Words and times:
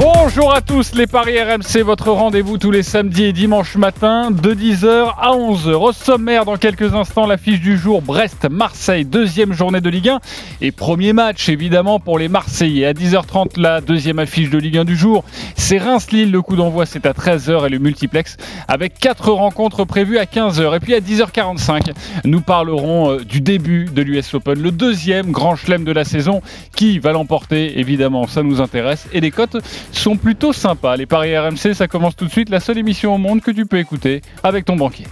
Bonjour 0.00 0.54
à 0.54 0.62
tous, 0.62 0.94
les 0.94 1.06
Paris 1.06 1.38
RMC, 1.38 1.82
votre 1.84 2.10
rendez-vous 2.10 2.56
tous 2.56 2.70
les 2.70 2.82
samedis 2.82 3.24
et 3.24 3.32
dimanches 3.34 3.76
matin 3.76 4.30
de 4.30 4.54
10h 4.54 5.12
à 5.20 5.32
11h. 5.32 5.74
Au 5.74 5.92
sommaire, 5.92 6.46
dans 6.46 6.56
quelques 6.56 6.94
instants, 6.94 7.26
l'affiche 7.26 7.60
du 7.60 7.76
jour 7.76 8.00
Brest-Marseille, 8.00 9.04
deuxième 9.04 9.52
journée 9.52 9.82
de 9.82 9.90
Ligue 9.90 10.08
1 10.08 10.20
et 10.62 10.72
premier 10.72 11.12
match 11.12 11.50
évidemment 11.50 12.00
pour 12.00 12.18
les 12.18 12.28
Marseillais. 12.28 12.86
À 12.86 12.94
10h30, 12.94 13.60
la 13.60 13.82
deuxième 13.82 14.18
affiche 14.18 14.48
de 14.48 14.56
Ligue 14.56 14.78
1 14.78 14.86
du 14.86 14.96
jour, 14.96 15.22
c'est 15.54 15.76
Reims-Lille. 15.76 16.30
Le 16.30 16.40
coup 16.40 16.56
d'envoi, 16.56 16.86
c'est 16.86 17.04
à 17.04 17.12
13h 17.12 17.66
et 17.66 17.68
le 17.68 17.78
multiplex 17.78 18.38
avec 18.68 18.98
quatre 18.98 19.30
rencontres 19.30 19.84
prévues 19.84 20.16
à 20.16 20.24
15h. 20.24 20.76
Et 20.76 20.80
puis 20.80 20.94
à 20.94 21.00
10h45, 21.00 21.92
nous 22.24 22.40
parlerons 22.40 23.10
euh, 23.10 23.18
du 23.18 23.42
début 23.42 23.84
de 23.84 24.00
l'US 24.00 24.32
Open, 24.32 24.62
le 24.62 24.70
deuxième 24.70 25.30
grand 25.30 25.56
chelem 25.56 25.84
de 25.84 25.92
la 25.92 26.04
saison. 26.04 26.40
Qui 26.74 26.98
va 26.98 27.12
l'emporter? 27.12 27.78
Évidemment, 27.78 28.26
ça 28.26 28.42
nous 28.42 28.62
intéresse. 28.62 29.06
Et 29.12 29.20
les 29.20 29.30
cotes 29.30 29.58
sont 29.98 30.16
plutôt 30.16 30.52
sympas. 30.52 30.96
Les 30.96 31.06
paris 31.06 31.36
RMC, 31.36 31.74
ça 31.74 31.88
commence 31.88 32.16
tout 32.16 32.26
de 32.26 32.30
suite. 32.30 32.50
La 32.50 32.60
seule 32.60 32.78
émission 32.78 33.14
au 33.14 33.18
monde 33.18 33.40
que 33.40 33.50
tu 33.50 33.66
peux 33.66 33.78
écouter 33.78 34.22
avec 34.42 34.64
ton 34.64 34.76
banquier. 34.76 35.06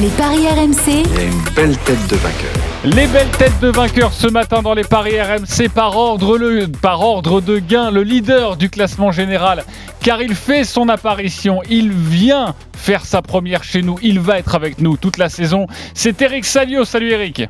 Les 0.00 0.08
paris 0.08 0.46
RMC, 0.46 1.04
Il 1.04 1.18
a 1.18 1.24
une 1.24 1.54
belle 1.54 1.76
tête 1.78 2.06
de 2.08 2.16
vainqueur. 2.16 2.52
Les 2.84 3.06
belles 3.08 3.30
têtes 3.36 3.60
de 3.60 3.68
vainqueurs 3.68 4.12
ce 4.12 4.28
matin 4.28 4.62
dans 4.62 4.74
les 4.74 4.84
paris 4.84 5.20
RMC 5.20 5.68
par 5.74 5.96
ordre, 5.96 6.38
le, 6.38 6.68
par 6.68 7.00
ordre 7.00 7.40
de 7.40 7.58
gain, 7.58 7.90
le 7.90 8.02
leader 8.02 8.56
du 8.56 8.70
classement 8.70 9.10
général, 9.10 9.64
car 10.00 10.22
il 10.22 10.34
fait 10.36 10.62
son 10.62 10.88
apparition, 10.88 11.60
il 11.68 11.90
vient 11.90 12.54
faire 12.76 13.04
sa 13.04 13.22
première 13.22 13.64
chez 13.64 13.82
nous, 13.82 13.98
il 14.00 14.20
va 14.20 14.38
être 14.38 14.54
avec 14.54 14.80
nous 14.80 14.96
toute 14.96 15.18
la 15.18 15.28
saison. 15.28 15.66
C'est 15.94 16.22
Eric 16.22 16.44
Salio, 16.44 16.84
salut 16.84 17.10
Eric. 17.10 17.42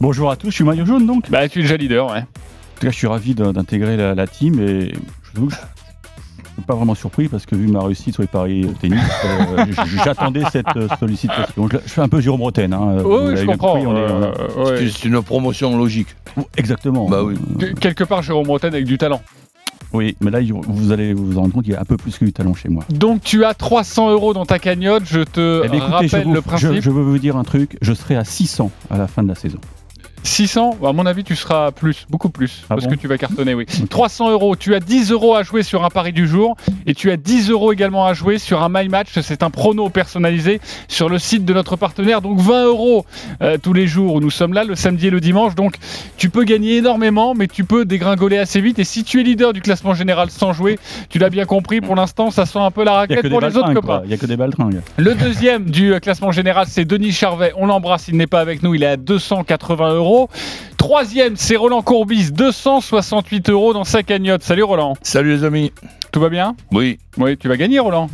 Bonjour 0.00 0.30
à 0.30 0.36
tous, 0.36 0.50
je 0.50 0.56
suis 0.56 0.64
maillot 0.64 0.84
jaune 0.84 1.06
donc. 1.06 1.30
Bah 1.30 1.48
tu 1.48 1.60
es 1.60 1.62
déjà 1.62 1.78
leader, 1.78 2.10
ouais. 2.12 2.18
En 2.18 2.78
tout 2.80 2.86
cas, 2.86 2.90
je 2.90 2.96
suis 2.96 3.06
ravi 3.06 3.34
d'intégrer 3.34 3.96
la, 3.96 4.14
la 4.14 4.26
team 4.26 4.60
et 4.60 4.92
je 5.34 5.40
je 5.40 5.75
pas 6.62 6.74
vraiment 6.74 6.94
surpris 6.94 7.28
parce 7.28 7.44
que 7.46 7.54
vu 7.56 7.66
ma 7.68 7.82
réussite 7.82 8.14
sur 8.14 8.22
les 8.22 8.28
paris 8.28 8.66
tennis, 8.80 8.98
euh, 9.24 9.64
j'attendais 10.04 10.42
cette 10.52 10.66
euh, 10.76 10.88
sollicitation. 10.98 11.68
Je, 11.70 11.76
je 11.84 11.90
fais 11.92 12.00
un 12.00 12.08
peu 12.08 12.20
Jérôme 12.20 12.42
Roten. 12.42 12.72
Hein, 12.72 13.02
Oui, 13.04 13.36
je 13.36 13.44
comprends. 13.44 13.74
compris, 13.74 13.86
on 13.86 13.96
est- 13.96 14.10
on 14.10 14.22
est- 14.22 14.40
euh, 14.58 14.64
ouais. 14.80 14.88
C'est- 14.90 15.04
une 15.08 15.22
promotion 15.22 15.76
logique. 15.76 16.08
Exactement. 16.56 17.08
Bah 17.08 17.22
oui. 17.22 17.34
Que- 17.58 17.72
Quelque 17.74 18.04
part, 18.04 18.22
Jérôme 18.22 18.48
Roten 18.48 18.72
avec 18.72 18.86
du 18.86 18.98
talent. 18.98 19.20
Oui, 19.92 20.16
mais 20.20 20.30
là, 20.30 20.40
vous 20.66 20.90
allez 20.92 21.14
vous 21.14 21.38
rendre 21.40 21.54
compte 21.54 21.64
qu'il 21.64 21.72
y 21.72 21.76
a 21.76 21.80
un 21.80 21.84
peu 21.84 21.96
plus 21.96 22.18
que 22.18 22.24
du 22.24 22.32
talent 22.32 22.54
chez 22.54 22.68
moi. 22.68 22.84
Donc 22.90 23.22
tu 23.22 23.44
as 23.44 23.54
300 23.54 24.10
euros 24.10 24.34
dans 24.34 24.44
ta 24.44 24.58
cagnotte, 24.58 25.04
je 25.06 25.20
te 25.20 25.62
Eh 25.64 25.68
bien, 25.68 25.78
écoutez, 25.78 26.08
je, 26.08 26.12
rappelle 26.16 26.24
vous- 26.26 26.34
le 26.34 26.42
principe. 26.42 26.72
je- 26.74 26.80
je 26.80 26.90
veux 26.90 27.02
vous 27.02 27.18
dire 27.18 27.36
un 27.36 27.44
truc, 27.44 27.78
je 27.80 27.92
serai 27.94 28.16
à 28.16 28.24
600 28.24 28.70
à 28.90 28.98
la 28.98 29.06
fin 29.06 29.22
de 29.22 29.28
la 29.28 29.34
saison. 29.36 29.58
600, 30.22 30.78
à 30.84 30.92
mon 30.92 31.06
avis, 31.06 31.24
tu 31.24 31.36
seras 31.36 31.70
plus, 31.70 32.06
beaucoup 32.10 32.30
plus, 32.30 32.62
Ah 32.64 32.74
parce 32.74 32.84
bon 32.84 32.90
que 32.90 32.94
tu 32.96 33.08
vas 33.08 33.18
cartonner, 33.18 33.54
oui. 33.54 33.66
300 33.90 34.30
euros, 34.30 34.56
tu 34.56 34.74
as 34.74 34.80
10 34.80 35.10
euros 35.12 35.34
à 35.34 35.42
jouer 35.42 35.62
sur 35.62 35.84
un 35.84 35.88
pari 35.90 36.12
du 36.12 36.26
jour, 36.26 36.56
et 36.86 36.94
tu 36.94 37.10
as 37.10 37.16
10 37.16 37.50
euros 37.50 37.72
également 37.72 38.06
à 38.06 38.14
jouer 38.14 38.38
sur 38.38 38.62
un 38.62 38.68
My 38.70 38.88
Match, 38.88 39.18
c'est 39.20 39.42
un 39.42 39.50
prono 39.50 39.88
personnalisé 39.88 40.60
sur 40.88 41.08
le 41.08 41.18
site 41.18 41.44
de 41.44 41.52
notre 41.52 41.76
partenaire, 41.76 42.22
donc 42.22 42.40
20 42.40 42.66
euros 42.66 43.04
euh, 43.42 43.58
tous 43.60 43.72
les 43.72 43.86
jours 43.86 44.14
où 44.14 44.20
nous 44.20 44.30
sommes 44.30 44.52
là, 44.52 44.64
le 44.64 44.74
samedi 44.74 45.08
et 45.08 45.10
le 45.10 45.20
dimanche, 45.20 45.54
donc 45.54 45.76
tu 46.16 46.30
peux 46.30 46.44
gagner 46.44 46.76
énormément, 46.76 47.34
mais 47.34 47.48
tu 47.48 47.64
peux 47.64 47.84
dégringoler 47.84 48.38
assez 48.38 48.60
vite, 48.60 48.78
et 48.78 48.84
si 48.84 49.04
tu 49.04 49.20
es 49.20 49.22
leader 49.22 49.52
du 49.52 49.60
classement 49.60 49.94
général 49.94 50.30
sans 50.30 50.52
jouer, 50.52 50.78
tu 51.08 51.18
l'as 51.18 51.30
bien 51.30 51.44
compris, 51.44 51.80
pour 51.80 51.96
l'instant, 51.96 52.30
ça 52.30 52.46
sent 52.46 52.58
un 52.58 52.70
peu 52.70 52.84
la 52.84 52.92
raquette 52.92 53.28
pour 53.28 53.40
les 53.40 53.56
autres 53.56 53.74
copains. 53.74 54.02
Il 54.04 54.08
n'y 54.08 54.14
a 54.14 54.18
que 54.18 54.26
des 54.26 54.36
baltringues. 54.36 54.80
Le 54.96 55.14
deuxième 55.14 55.64
du 55.64 55.98
classement 56.00 56.32
général, 56.32 56.66
c'est 56.68 56.84
Denis 56.84 57.12
Charvet. 57.12 57.52
On 57.56 57.66
l'embrasse, 57.66 58.08
il 58.08 58.16
n'est 58.16 58.26
pas 58.26 58.40
avec 58.40 58.62
nous, 58.62 58.74
il 58.74 58.82
est 58.82 58.86
à 58.86 58.96
280 58.96 59.94
euros. 59.94 60.28
Troisième, 60.76 61.36
c'est 61.36 61.56
Roland 61.56 61.82
Courbis, 61.82 62.30
268 62.32 63.50
euros 63.50 63.72
dans 63.72 63.84
sa 63.84 64.02
cagnotte. 64.02 64.42
Salut 64.42 64.62
Roland, 64.62 64.94
Salut 65.02 65.36
les 65.36 65.44
amis. 65.44 65.72
tout 66.12 66.20
va 66.20 66.28
bien? 66.28 66.54
Oui, 66.70 66.98
Oui, 67.16 67.36
tu 67.36 67.48
vas 67.48 67.56
gagner 67.56 67.78
Roland. 67.80 68.08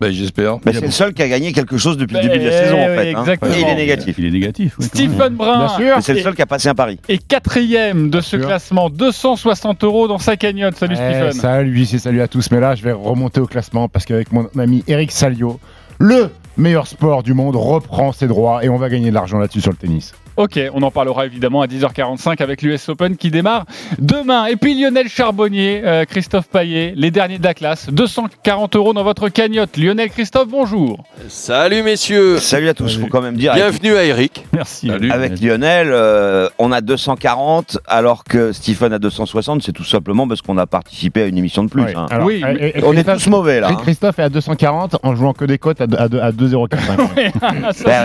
ben, 0.00 0.10
j'espère. 0.12 0.58
Bah, 0.58 0.72
c'est 0.74 0.80
le 0.82 0.90
seul 0.90 1.14
qui 1.14 1.22
a 1.22 1.28
gagné 1.28 1.52
quelque 1.52 1.78
chose 1.78 1.96
depuis 1.96 2.16
le 2.16 2.22
début 2.22 2.40
de 2.40 2.44
la 2.44 2.50
saison 2.64 2.76
en 2.82 2.86
fait. 2.96 3.14
hein. 3.14 3.24
Et 3.54 3.60
il 3.60 3.68
est 3.68 3.74
négatif. 3.76 4.16
Il 4.18 4.26
est 4.26 4.30
négatif. 4.30 4.74
oui. 4.78 4.86
Stephen 4.86 5.34
Brun 5.34 5.68
Mais 5.78 6.00
c'est 6.02 6.14
le 6.14 6.20
seul 6.20 6.34
qui 6.34 6.42
a 6.42 6.46
passé 6.46 6.68
un 6.68 6.74
pari. 6.74 6.98
est 7.08 7.24
quatrième 7.26 8.10
de 8.10 8.20
ce 8.20 8.36
classement, 8.36 8.90
260 8.90 9.84
euros 9.84 10.08
dans 10.08 10.18
sa 10.18 10.36
cagnotte. 10.36 10.76
Salut 10.76 10.96
Eh, 10.98 11.12
Stephen. 11.30 11.32
salut, 11.32 11.86
c'est 11.86 11.98
salut 11.98 12.20
à 12.20 12.28
tous. 12.28 12.50
Mais 12.50 12.60
là, 12.60 12.74
je 12.74 12.82
vais 12.82 12.92
remonter 12.92 13.40
au 13.40 13.46
classement 13.46 13.88
parce 13.88 14.04
qu'avec 14.04 14.32
mon 14.32 14.48
ami 14.58 14.82
Eric 14.88 15.12
Salio, 15.12 15.58
le 15.98 16.28
meilleur 16.56 16.86
sport 16.88 17.22
du 17.22 17.34
monde 17.34 17.56
reprend 17.56 18.12
ses 18.12 18.26
droits 18.26 18.64
et 18.64 18.68
on 18.68 18.76
va 18.76 18.88
gagner 18.90 19.08
de 19.10 19.14
l'argent 19.14 19.38
là-dessus 19.38 19.60
sur 19.60 19.70
le 19.70 19.76
tennis. 19.76 20.12
Ok, 20.36 20.58
on 20.74 20.82
en 20.82 20.90
parlera 20.90 21.26
évidemment 21.26 21.62
à 21.62 21.66
10h45 21.68 22.42
avec 22.42 22.60
l'US 22.62 22.88
Open 22.88 23.16
qui 23.16 23.30
démarre 23.30 23.66
demain. 24.00 24.46
Et 24.46 24.56
puis 24.56 24.74
Lionel 24.80 25.08
Charbonnier, 25.08 25.82
euh, 25.84 26.04
Christophe 26.06 26.48
Paillet, 26.48 26.92
les 26.96 27.12
derniers 27.12 27.38
de 27.38 27.44
la 27.44 27.54
classe, 27.54 27.88
240 27.90 28.74
euros 28.74 28.92
dans 28.94 29.04
votre 29.04 29.28
cagnotte. 29.28 29.76
Lionel 29.76 30.10
Christophe, 30.10 30.48
bonjour. 30.48 31.04
Salut 31.28 31.84
messieurs, 31.84 32.38
Salut 32.38 32.68
à 32.68 32.74
tous, 32.74 32.88
Salut. 32.88 33.02
faut 33.02 33.08
quand 33.10 33.22
même 33.22 33.36
dire. 33.36 33.52
Avec, 33.52 33.62
bienvenue 33.64 33.96
à 33.96 34.04
Eric. 34.04 34.44
Merci. 34.52 34.88
Salut. 34.88 35.10
avec 35.12 35.40
Lionel, 35.40 35.90
euh, 35.92 36.48
on 36.58 36.72
a 36.72 36.80
240 36.80 37.78
alors 37.86 38.24
que 38.24 38.50
Stephen 38.52 38.92
a 38.92 38.98
260. 38.98 39.62
C'est 39.62 39.70
tout 39.72 39.84
simplement 39.84 40.26
parce 40.26 40.42
qu'on 40.42 40.58
a 40.58 40.66
participé 40.66 41.22
à 41.22 41.26
une 41.26 41.38
émission 41.38 41.62
de 41.62 41.68
plus. 41.70 41.82
Hein. 41.82 42.06
Alors, 42.10 42.26
Oui, 42.26 42.42
et- 42.58 42.78
et- 42.78 42.84
On 42.84 42.90
est 42.92 43.04
Christophe- 43.04 43.22
tous 43.24 43.30
mauvais 43.30 43.60
là. 43.60 43.68
hein. 43.70 43.76
Christophe 43.76 44.18
est 44.18 44.22
à 44.24 44.28
240 44.30 44.96
en 45.04 45.14
jouant 45.14 45.32
que 45.32 45.44
des 45.44 45.58
cotes 45.58 45.80
à, 45.80 45.86
deux- 45.86 45.96
à, 45.98 46.08
deux- 46.08 46.20
à 46.20 46.32
2,45. 46.32 47.72
Ça, 47.72 48.04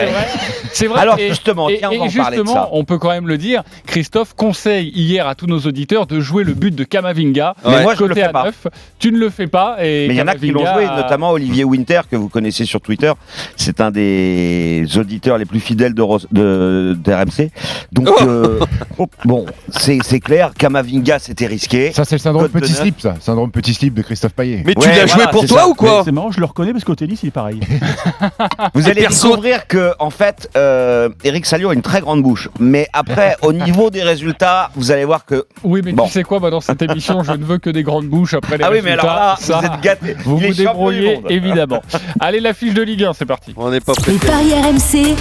c'est 0.72 0.86
vrai. 0.88 1.00
Alors 1.02 1.18
Et- 1.18 1.30
justement, 1.30 1.70
Et, 1.70 1.78
tiens, 1.80 1.90
on 2.00 2.08
justement, 2.26 2.70
on 2.72 2.84
peut 2.84 2.98
quand 2.98 3.10
même 3.10 3.28
le 3.28 3.38
dire, 3.38 3.64
Christophe 3.88 4.34
conseille 4.36 4.90
hier 4.96 5.28
à 5.28 5.36
tous 5.36 5.48
nos 5.48 5.60
auditeurs 5.60 6.08
de 6.08 6.20
jouer 6.20 6.44
le 6.44 6.54
but 6.54 6.74
de 6.76 6.84
Kamavinga. 6.84 7.56
Mais 7.66 7.72
Ouais. 7.76 7.84
moi, 7.84 7.96
je 7.96 8.04
le 8.04 8.08
côté 8.10 8.22
fais 8.22 8.28
à 8.28 8.32
pas. 8.32 8.44
9. 8.46 8.68
Tu 9.00 9.12
ne 9.12 9.18
le 9.18 9.30
fais 9.30 9.48
pas. 9.48 9.78
Et 9.84 10.08
Mais 10.08 10.16
il 10.16 10.18
y 10.18 10.22
en 10.22 10.28
a 10.28 10.36
qui 10.36 10.52
l'ont 10.52 10.60
joué, 10.66 10.86
a- 10.86 10.98
notamment 10.98 11.32
Olivier 11.32 11.64
Winter, 11.64 12.02
que 12.10 12.16
vous 12.16 12.30
connaissez 12.30 12.66
sur 12.66 12.82
Twitter. 12.82 13.12
C'est 13.56 13.82
un 13.82 13.92
des 13.92 14.86
auditeurs 14.98 15.38
les 15.38 15.46
plus 15.46 15.60
fidèles 15.60 15.94
de, 15.94 16.94
d'RMC. 16.94 17.52
Donc, 17.92 18.08
Oh. 18.10 18.24
euh, 18.24 18.60
bon, 19.26 19.46
c'est, 19.70 20.00
c'est 20.04 20.20
clair, 20.20 20.52
Kamavinga, 20.58 21.20
c'était 21.20 21.46
risqué. 21.48 21.92
ça, 21.92 22.06
c'est 22.06 22.16
le 22.16 22.20
syndrome 22.20 22.50
petit 22.50 22.74
slip, 22.74 23.00
ça. 23.02 23.16
Syndrome 23.20 23.52
petit 23.52 23.74
slip 23.74 23.94
de 23.94 24.02
Christophe 24.02 24.34
Payet. 24.34 24.64
Mais 24.66 24.74
tu 24.76 24.88
l'as 24.88 24.94
voilà, 24.94 25.08
joué 25.08 25.24
pour 25.32 25.46
toi 25.46 25.60
ça. 25.62 25.68
ou 25.68 25.74
quoi 25.76 26.02
C'est 26.06 26.12
marrant, 26.12 26.32
je 26.32 26.40
le 26.40 26.46
reconnais 26.46 26.72
parce 26.72 26.84
qu'au 26.84 26.96
tennis, 26.96 27.20
il 27.24 27.28
est 27.28 27.32
pareil. 27.32 27.60
Vous 28.74 28.88
allez 28.90 29.02
perso- 29.02 29.28
découvrir 29.30 29.68
que, 29.68 29.92
en 30.00 30.10
fait, 30.10 30.50
euh, 30.58 31.10
Eric 31.24 31.46
Salio 31.46 31.70
a 31.70 31.74
une 31.74 31.82
très 31.82 32.02
grande 32.02 32.09
bouche. 32.18 32.50
Mais 32.60 32.88
après, 32.94 33.36
au 33.42 33.54
niveau 33.54 33.90
des 33.90 34.04
résultats, 34.04 34.70
vous 34.76 34.92
allez 34.92 35.06
voir 35.06 35.26
que. 35.26 35.46
Oui, 35.64 35.82
mais 35.84 35.92
Bon. 35.94 36.06
tu 36.06 36.12
sais 36.12 36.24
quoi, 36.24 36.40
bah, 36.40 36.50
dans 36.50 36.62
cette 36.62 36.82
émission, 36.82 37.24
je 37.24 37.32
ne 37.32 37.44
veux 37.44 37.58
que 37.58 37.70
des 37.70 37.84
grandes 37.84 38.08
bouches 38.08 38.34
après 38.34 38.58
les 38.58 38.64
Ah 38.64 38.70
oui, 38.72 38.80
mais 38.84 38.92
résultats. 38.96 39.12
alors 39.12 39.24
là, 39.30 39.36
ça, 39.40 39.60
vous 39.60 39.66
êtes 39.66 39.82
gâtés. 39.82 40.16
vous 40.26 40.38
vous 40.38 40.54
débrouillez, 40.54 41.22
évidemment. 41.30 41.82
Allez, 42.20 42.40
la 42.40 42.54
fiche 42.54 42.74
de 42.74 42.82
Ligue 42.82 43.04
1, 43.04 43.14
c'est 43.14 43.26
parti. 43.26 43.54
On 43.58 43.70
n'est 43.70 43.80
pas 43.82 43.94
Les 44.08 44.14
prêts. 44.18 44.28
paris 44.30 44.54
RMC, 44.54 45.16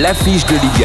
L'affiche 0.00 0.44
de 0.46 0.52
Ligue 0.54 0.84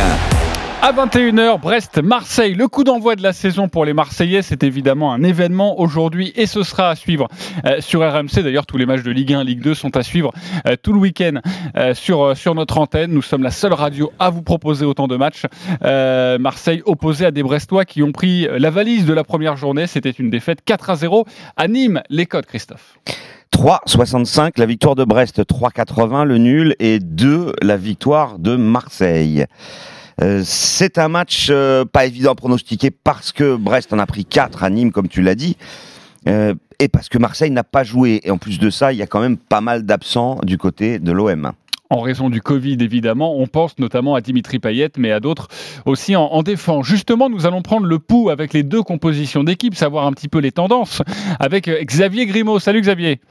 À 0.82 0.94
21h, 0.94 1.60
Brest-Marseille. 1.60 2.54
Le 2.54 2.70
coup 2.70 2.86
d'envoi 2.86 3.18
de 3.18 3.22
la 3.22 3.34
saison 3.34 3.68
pour 3.68 3.84
les 3.84 3.92
Marseillais, 3.92 4.42
c'est 4.42 4.64
évidemment 4.64 5.12
un 5.12 5.24
événement 5.24 5.78
aujourd'hui 5.78 6.32
et 6.38 6.46
ce 6.46 6.64
sera 6.64 6.90
à 6.90 6.96
suivre 6.96 7.28
euh, 7.66 7.82
sur 7.82 8.00
RMC. 8.00 8.42
D'ailleurs, 8.42 8.66
tous 8.66 8.78
les 8.78 8.86
matchs 8.86 9.04
de 9.04 9.12
Ligue 9.12 9.34
1, 9.34 9.44
Ligue 9.44 9.62
2 9.62 9.74
sont 9.74 9.98
à 9.98 10.04
suivre 10.04 10.32
euh, 10.66 10.78
tout 10.82 10.94
le 10.94 11.00
week-end 11.00 11.42
euh, 11.76 11.94
sur, 11.94 12.56
notre 12.56 12.78
antenne. 12.78 13.12
Nous 13.12 13.22
sommes 13.22 13.44
la 13.44 13.52
seule 13.52 13.74
radio 13.74 14.14
à 14.20 14.30
vous 14.30 14.42
proposer 14.42 14.86
autant 14.86 15.08
de 15.10 15.18
matchs. 15.18 15.44
Marseille 16.40 16.82
opposé 16.86 17.26
à 17.26 17.32
des 17.32 17.44
Brestois 17.44 17.84
qui 17.84 18.02
ont 18.02 18.14
pris 18.14 18.48
la 18.50 18.70
valise 18.70 19.06
de 19.06 19.14
la 19.14 19.26
première 19.26 19.58
journée. 19.58 19.86
C'était 19.86 20.12
une 20.12 20.30
défaite 20.30 20.60
4 20.64 20.92
à 20.92 20.96
0 20.96 21.26
à 21.58 21.68
Nîmes. 21.68 22.02
Les 22.10 22.26
codes, 22.26 22.46
Christophe. 22.46 22.98
3,65 23.54 24.52
la 24.56 24.66
victoire 24.66 24.96
de 24.96 25.04
Brest, 25.04 25.42
3,80 25.42 26.24
le 26.24 26.38
nul 26.38 26.76
et 26.80 27.00
2 27.00 27.54
la 27.62 27.76
victoire 27.76 28.40
de 28.40 28.56
Marseille. 28.56 29.46
Euh, 30.22 30.42
c'est 30.44 30.98
un 30.98 31.08
match 31.08 31.48
euh, 31.50 31.86
pas 31.86 32.06
évident 32.06 32.32
à 32.32 32.36
pronostiquer 32.36 32.92
parce 32.92 33.32
que 33.32 33.56
Brest 33.56 33.94
en 33.94 34.00
a 34.00 34.06
pris 34.06 34.26
4 34.26 34.64
à 34.64 34.70
Nîmes, 34.70 34.92
comme 34.92 35.08
tu 35.08 35.22
l'as 35.22 35.36
dit, 35.36 35.56
euh, 36.28 36.54
et 36.80 36.88
parce 36.88 37.10
que 37.10 37.18
Marseille 37.18 37.52
n'a 37.52 37.64
pas 37.64 37.84
joué. 37.84 38.22
Et 38.24 38.32
en 38.32 38.38
plus 38.38 38.60
de 38.60 38.70
ça, 38.70 38.92
il 38.92 39.00
y 39.00 39.02
a 39.02 39.08
quand 39.08 39.22
même 39.22 39.38
pas 39.38 39.62
mal 39.62 39.84
d'absents 39.84 40.40
du 40.44 40.58
côté 40.58 41.00
de 41.00 41.12
l'OM. 41.12 41.52
en 41.90 42.02
raison 42.02 42.30
du 42.30 42.42
Covid 42.42 42.78
évidemment. 42.82 43.38
On 43.38 43.48
pense 43.48 43.80
notamment 43.80 44.16
à 44.16 44.22
Dimitri 44.22 44.60
Payet, 44.60 44.92
mais 44.98 45.12
à 45.12 45.20
d'autres 45.20 45.48
aussi 45.86 46.16
en, 46.16 46.26
en 46.26 46.44
défense. 46.44 46.86
Justement, 46.86 47.30
nous 47.30 47.46
allons 47.46 47.62
prendre 47.62 47.88
le 47.88 48.00
pouls 48.00 48.30
avec 48.30 48.54
les 48.54 48.64
deux 48.64 48.84
compositions 48.84 49.44
d'équipe, 49.44 49.76
savoir 49.76 50.06
un 50.06 50.12
petit 50.12 50.28
peu 50.28 50.40
les 50.40 50.52
tendances, 50.52 51.02
avec 51.40 51.70
Xavier 51.70 52.26
Grimaud. 52.26 52.60
Salut 52.60 52.82
Xavier. 52.82 53.22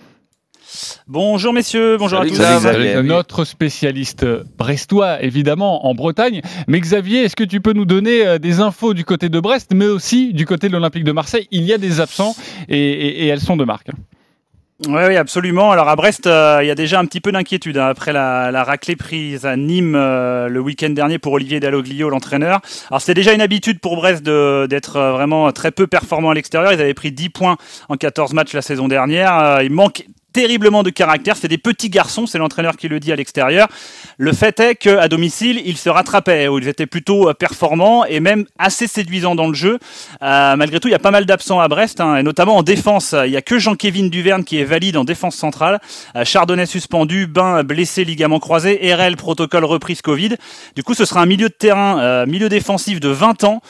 Bonjour 1.07 1.53
messieurs, 1.53 1.97
bonjour 1.99 2.19
Salut 2.19 2.31
à 2.31 2.35
tous. 2.35 2.41
Xav. 2.41 2.63
Salut, 2.63 2.85
Xavier. 2.85 3.03
Notre 3.03 3.45
spécialiste 3.45 4.27
brestois, 4.59 5.23
évidemment, 5.23 5.87
en 5.87 5.95
Bretagne. 5.95 6.43
Mais 6.67 6.81
Xavier, 6.81 7.25
est-ce 7.25 7.37
que 7.37 7.45
tu 7.45 7.61
peux 7.61 7.73
nous 7.73 7.87
donner 7.87 8.27
euh, 8.27 8.39
des 8.39 8.61
infos 8.61 8.93
du 8.95 9.05
côté 9.05 9.29
de 9.29 9.41
Brest, 9.41 9.71
mais 9.75 9.87
aussi 9.87 10.33
du 10.35 10.45
côté 10.47 10.69
de 10.69 10.73
l'Olympique 10.75 11.05
de 11.05 11.13
Marseille? 11.13 11.49
Il 11.51 11.63
y 11.65 11.73
a 11.73 11.79
des 11.79 12.01
absents 12.01 12.35
et, 12.69 12.79
et- 12.79 13.25
et 13.25 13.27
elles 13.29 13.41
sont 13.41 13.57
de 13.57 13.65
marque. 13.65 13.89
Oui, 14.87 15.01
oui, 15.09 15.17
absolument. 15.17 15.73
Alors 15.73 15.89
à 15.89 15.97
Brest, 15.97 16.29
euh, 16.29 16.61
il 16.63 16.69
y 16.69 16.71
a 16.71 16.77
déjà 16.77 17.01
un 17.01 17.05
petit 17.05 17.21
peu 17.21 17.33
d'inquiétude 17.33 17.79
hein, 17.79 17.87
après 17.89 18.13
la, 18.13 18.53
la, 18.53 18.63
raclée 18.63 18.95
prise 18.95 19.45
à 19.45 19.57
Nîmes 19.57 19.97
euh, 19.97 20.49
le 20.49 20.61
week-end 20.61 20.91
dernier 20.91 21.19
pour 21.19 21.33
Olivier 21.33 21.59
Dalloglio, 21.59 22.09
l'entraîneur. 22.11 22.61
Alors 22.89 23.01
c'était 23.01 23.15
déjà 23.15 23.33
une 23.33 23.41
habitude 23.41 23.81
pour 23.81 23.97
Brest 23.97 24.23
d'être 24.23 24.97
euh, 24.97 25.13
vraiment 25.13 25.51
très 25.51 25.73
peu 25.73 25.89
performant 25.89 26.31
à 26.31 26.35
l'extérieur. 26.35 26.73
Ils 26.73 26.81
avaient 26.81 26.95
pris 26.95 27.11
10 27.11 27.31
points 27.31 27.57
en 27.89 27.97
14 27.97 28.35
matchs 28.35 28.53
la 28.53 28.63
saison 28.63 28.87
dernière. 28.87 29.59
il 29.63 29.71
manque 29.73 30.05
terriblement 30.33 30.83
de 30.83 30.91
caractère. 30.91 31.37
C'est 31.37 31.49
des 31.49 31.59
petits 31.59 31.91
garçons, 31.91 32.27
c'est 32.27 32.39
l'entraîneur 32.39 32.77
qui 32.77 32.89
le 32.89 33.01
dit 33.01 33.13
à 33.13 33.17
l'extérieur. 33.17 33.69
Le 34.19 34.33
fait 34.33 34.61
est 34.61 34.75
qu'à 34.75 35.09
domicile, 35.09 35.61
ils 35.65 35.77
se 35.77 35.89
rattrapaient, 35.89 36.49
où 36.49 36.59
ils 36.59 36.69
étaient 36.69 36.87
plutôt 36.87 37.29
euh, 37.29 37.35
performants 37.35 38.05
et 38.05 38.21
même 38.21 38.45
assez 38.59 38.87
séduisants 38.87 39.35
dans 39.35 39.49
le 39.49 39.55
jeu. 39.55 39.79
Euh, 40.23 40.57
malgré 40.57 40.81
tout, 40.81 40.89
il 40.89 40.93
y 40.93 40.95
a 40.95 40.99
pas 41.01 41.11
mal 41.11 41.25
d'absents 41.25 41.61
à 41.61 41.69
Brest, 41.69 42.01
hein, 42.01 42.17
et 42.17 42.23
notamment 42.23 42.57
en 42.57 42.63
défense. 42.63 43.15
Il 43.25 43.31
n'y 43.31 43.37
a 43.37 43.43
que 43.43 43.59
Jean-Kévin 43.59 44.09
Duverne 44.09 44.45
qui 44.45 44.59
est 44.59 44.65
valide 44.65 44.97
en 44.97 45.05
défense 45.05 45.37
centrale. 45.37 45.81
Euh, 46.17 46.25
Chardonnay 46.25 46.67
suspendu, 46.67 47.27
Bain 47.27 47.63
blessé, 47.63 48.05
ligament 48.05 48.39
croisé, 48.39 48.79
RL 48.95 49.17
protocole 49.17 49.65
reprise 49.65 50.03
Covid. 50.03 50.37
Du 50.77 50.83
coup, 50.83 50.95
ce 50.95 51.05
sera 51.05 51.21
un 51.21 51.27
milieu 51.27 51.49
de 51.49 51.55
terrain, 51.55 52.27
milieu 52.27 52.49
défensif 52.49 53.01
de 53.01 53.09
20 53.09 53.45
ans. 53.45 53.61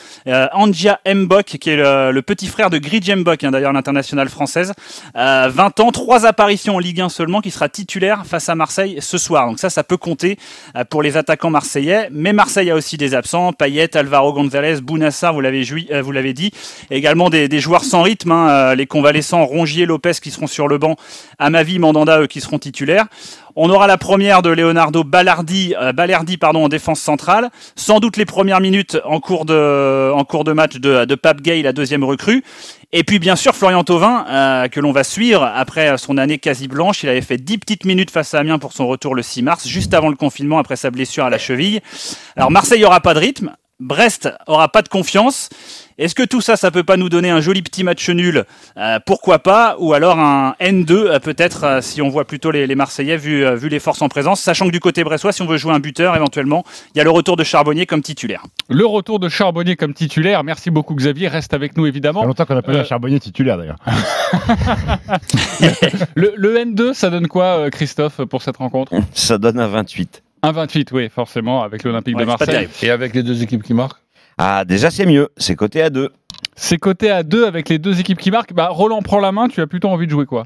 Angia 0.53 1.01
Mbok, 1.07 1.45
qui 1.45 1.71
est 1.71 1.77
le, 1.77 2.21
petit 2.21 2.47
frère 2.47 2.71
de 2.71 2.79
Gridge 2.79 3.11
Mbok, 3.11 3.45
hein, 3.45 3.51
d'ailleurs 3.51 3.73
l'internationale 3.73 4.29
française. 4.29 4.73
20 5.15 5.81
ans, 5.81 5.91
trois 5.91 6.27
apparitions 6.49 6.77
en 6.77 6.79
Ligue 6.79 7.03
1 7.03 7.11
seulement, 7.11 7.43
qui 7.43 7.51
sera 7.51 7.69
titulaire 7.69 8.25
face 8.25 8.49
à 8.49 8.55
Marseille 8.55 8.97
ce 9.01 9.19
soir. 9.19 9.47
Donc 9.47 9.59
ça, 9.59 9.69
ça 9.69 9.85
peut 9.85 9.99
compter 9.99 10.39
euh, 10.77 10.85
pour 10.85 11.03
les 11.03 11.19
attaquants 11.19 11.51
marseillais. 11.51 12.09
Mais 12.11 12.33
Marseille 12.33 12.71
a 12.71 12.75
aussi 12.75 12.97
des 12.97 13.15
absents. 13.15 13.53
Payet, 13.53 13.95
Alvaro 13.95 14.33
González, 14.33 14.81
Bounassar, 14.81 15.35
vous 15.35 15.43
l'avez 15.43 15.63
euh, 15.93 16.01
vous 16.01 16.11
l'avez 16.11 16.33
dit. 16.33 16.51
Également 16.91 17.29
des, 17.29 17.49
des, 17.49 17.61
joueurs 17.61 17.85
sans 17.85 18.01
rythme, 18.01 18.33
hein, 18.33 18.49
euh, 18.49 18.75
les 18.75 18.87
convalescents 18.87 19.45
Rongier, 19.45 19.85
Lopez 19.85 20.13
qui 20.23 20.31
seront 20.31 20.47
sur 20.47 20.69
le 20.69 20.79
banc, 20.79 20.97
Amavi, 21.39 21.79
Mandanda 21.79 22.23
eux 22.23 22.27
qui 22.27 22.41
seront 22.41 22.59
titulaires. 22.59 23.09
On 23.61 23.71
aura 23.71 23.89
la 23.89 23.99
première 23.99 24.41
de 24.41 24.51
Leonardo 24.51 25.03
Ballardi, 25.03 25.75
euh, 25.83 25.93
pardon, 26.41 26.67
en 26.67 26.69
défense 26.69 27.01
centrale. 27.01 27.51
Sans 27.75 27.99
doute 27.99 28.17
les 28.17 28.25
premières 28.25 28.61
minutes 28.61 28.99
en 29.05 29.19
cours 29.19 29.47
de, 29.47 30.13
en 30.15 30.23
cours 30.23 30.45
de 30.45 30.53
match 30.53 30.77
de, 30.77 31.05
de 31.05 31.15
Pape 31.17 31.41
Gay, 31.41 31.63
la 31.63 31.73
deuxième 31.73 32.05
recrue. 32.05 32.45
Et 32.93 33.03
puis 33.03 33.19
bien 33.19 33.35
sûr 33.35 33.57
Florian 33.57 33.83
Thauvin, 33.83 34.25
euh, 34.29 34.69
que 34.69 34.79
l'on 34.79 34.93
va 34.93 35.03
suivre 35.03 35.43
après 35.43 35.99
son 35.99 36.19
année 36.19 36.39
quasi 36.39 36.69
blanche. 36.69 37.03
Il 37.03 37.09
avait 37.09 37.21
fait 37.21 37.37
10 37.37 37.59
petites 37.59 37.85
minutes 37.85 38.13
face 38.13 38.33
à 38.33 38.39
Amiens 38.39 38.61
pour 38.61 38.73
son 38.73 38.87
retour 38.87 39.17
le 39.17 39.23
6 39.23 39.43
mars, 39.43 39.67
juste 39.67 39.93
avant 39.93 40.09
le 40.09 40.15
confinement, 40.15 40.61
après 40.61 40.77
sa 40.77 40.93
blessure 40.93 41.25
à 41.25 41.31
la 41.31 41.39
cheville. 41.39 41.81
Alors 42.37 42.53
Marseille 42.53 42.85
aura 42.85 43.01
pas 43.01 43.13
de 43.13 43.19
rythme, 43.19 43.57
Brest 43.81 44.29
aura 44.49 44.69
pas 44.69 44.83
de 44.83 44.89
confiance. 44.89 45.51
Est-ce 45.99 46.15
que 46.15 46.25
tout 46.25 46.41
ça, 46.41 46.57
ça 46.57 46.71
peut 46.73 46.83
pas 46.83 46.97
nous 46.97 47.09
donner 47.09 47.31
un 47.31 47.41
joli 47.41 47.63
petit 47.63 47.85
match 47.85 48.09
nul? 48.09 48.45
Euh, 48.77 48.99
Pourquoi 49.05 49.39
pas? 49.41 49.77
Ou 49.79 49.93
alors 49.95 50.19
un 50.19 50.55
N2, 50.61 50.93
euh, 50.93 51.19
peut-être, 51.21 51.65
euh, 51.65 51.81
si 51.81 52.03
on 52.03 52.09
voit 52.09 52.25
plutôt 52.25 52.51
les, 52.51 52.67
les 52.67 52.75
Marseillais, 52.75 53.17
vu, 53.17 53.45
euh, 53.45 53.55
vu 53.55 53.69
les 53.69 53.79
forces 53.79 54.03
en 54.03 54.09
présence. 54.09 54.41
Sachant 54.41 54.67
que 54.67 54.73
du 54.73 54.81
côté 54.81 55.03
brestois, 55.05 55.33
si 55.33 55.43
on 55.43 55.47
veut 55.47 55.59
jouer 55.59 55.73
un 55.73 55.81
buteur, 55.81 56.17
éventuellement, 56.17 56.65
il 56.95 56.99
y 56.99 57.01
a 57.01 57.05
le 57.05 57.11
retour 57.11 57.37
de 57.37 57.45
Charbonnier 57.45 57.87
comme 57.87 58.03
titulaire. 58.03 58.43
Le 58.69 58.85
retour 58.85 59.21
de 59.21 59.29
Charbonnier 59.29 59.77
comme 59.77 59.95
titulaire. 59.95 60.43
Merci 60.45 60.71
beaucoup, 60.71 60.95
Xavier. 60.95 61.29
Reste 61.29 61.55
avec 61.55 61.77
nous, 61.77 61.87
évidemment. 61.87 62.21
Ça 62.21 62.25
fait 62.25 62.29
longtemps 62.29 62.47
qu'on 62.47 62.55
n'a 62.55 62.63
pas 62.63 62.73
eu 62.75 62.79
un 62.79 62.85
Charbonnier 62.85 63.21
titulaire, 63.21 63.59
d'ailleurs. 63.59 63.79
le, 66.15 66.33
le, 66.37 66.57
N2, 66.65 66.95
ça 66.95 67.11
donne 67.11 67.29
quoi, 67.29 67.71
Christophe, 67.71 68.25
pour 68.25 68.43
cette 68.43 68.57
rencontre? 68.57 68.93
Ça 69.15 69.39
donne 69.39 69.59
un 69.61 69.69
28. 69.69 70.23
Un 70.43 70.53
28, 70.53 70.93
oui, 70.93 71.09
forcément, 71.09 71.63
avec 71.63 71.83
l'Olympique 71.85 72.17
ouais, 72.17 72.23
de 72.23 72.27
Marseille. 72.27 72.69
Et 72.83 72.91
avec 72.91 73.15
les 73.15 73.23
deux 73.23 73.43
équipes 73.43 73.63
qui 73.63 73.75
marquent 73.75 74.03
Ah, 74.39 74.65
déjà, 74.65 74.91
c'est 74.91 75.07
mieux. 75.07 75.29
C'est 75.37 75.57
côté 75.57 75.83
à 75.83 75.91
2. 75.91 76.11
C'est 76.55 76.79
côté 76.79 77.11
à 77.11 77.23
2 77.23 77.47
avec 77.47 77.69
les 77.69 77.79
deux 77.79 78.01
équipes 78.01 78.19
qui 78.19 78.31
marquent. 78.31 78.53
Bah, 78.53 78.69
Roland 78.69 79.03
prend 79.03 79.21
la 79.21 79.33
main, 79.33 79.49
tu 79.49 79.61
as 79.61 79.67
plutôt 79.67 79.89
envie 79.89 80.07
de 80.07 80.11
jouer 80.11 80.27
quoi? 80.27 80.45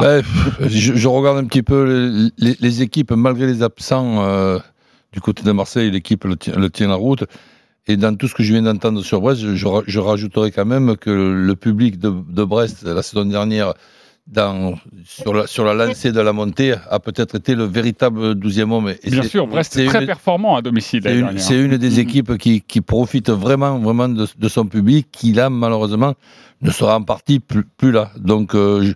Bah, 0.00 0.20
je, 0.60 0.94
je, 0.94 1.08
regarde 1.08 1.38
un 1.38 1.44
petit 1.44 1.62
peu 1.62 2.30
les, 2.38 2.50
les, 2.50 2.56
les 2.60 2.82
équipes, 2.82 3.12
malgré 3.12 3.46
les 3.46 3.62
absents 3.62 4.22
euh, 4.22 4.58
du 5.12 5.20
côté 5.20 5.42
de 5.42 5.52
Marseille, 5.52 5.90
l'équipe 5.90 6.24
le, 6.24 6.36
tient, 6.36 6.54
le 6.54 6.70
tient 6.70 6.88
la 6.88 6.94
route. 6.94 7.24
Et 7.86 7.96
dans 7.96 8.14
tout 8.14 8.28
ce 8.28 8.34
que 8.34 8.42
je 8.42 8.52
viens 8.52 8.62
d'entendre 8.62 9.02
sur 9.02 9.20
Brest, 9.20 9.40
je, 9.40 9.54
je, 9.86 9.98
rajouterai 9.98 10.52
quand 10.52 10.66
même 10.66 10.96
que 10.96 11.10
le 11.10 11.56
public 11.56 11.98
de, 11.98 12.10
de 12.28 12.44
Brest, 12.44 12.82
la 12.82 13.02
saison 13.02 13.24
dernière, 13.24 13.74
dans, 14.30 14.78
sur, 15.04 15.34
la, 15.34 15.46
sur 15.46 15.64
la 15.64 15.74
lancée 15.74 16.12
de 16.12 16.20
la 16.20 16.32
montée 16.32 16.74
a 16.88 17.00
peut-être 17.00 17.34
été 17.34 17.54
le 17.54 17.64
véritable 17.64 18.34
12e 18.34 18.70
homme. 18.70 18.94
Et 19.02 19.10
Bien 19.10 19.22
sûr, 19.22 19.46
Brest 19.46 19.76
est, 19.76 19.86
très 19.86 20.00
une, 20.00 20.06
performant 20.06 20.56
à 20.56 20.62
domicile. 20.62 21.02
C'est 21.36 21.58
une, 21.60 21.76
des 21.76 22.00
équipes 22.00 22.38
qui, 22.38 22.60
qui 22.60 22.80
profite 22.80 23.30
vraiment, 23.30 23.78
vraiment 23.78 24.08
de, 24.08 24.26
de, 24.38 24.48
son 24.48 24.66
public, 24.66 25.08
qui 25.10 25.32
là, 25.32 25.50
malheureusement, 25.50 26.14
ne 26.62 26.70
sera 26.70 26.96
en 26.96 27.02
partie 27.02 27.40
plus, 27.40 27.64
plus 27.64 27.90
là. 27.90 28.12
Donc, 28.16 28.54
euh, 28.54 28.82
je, 28.82 28.92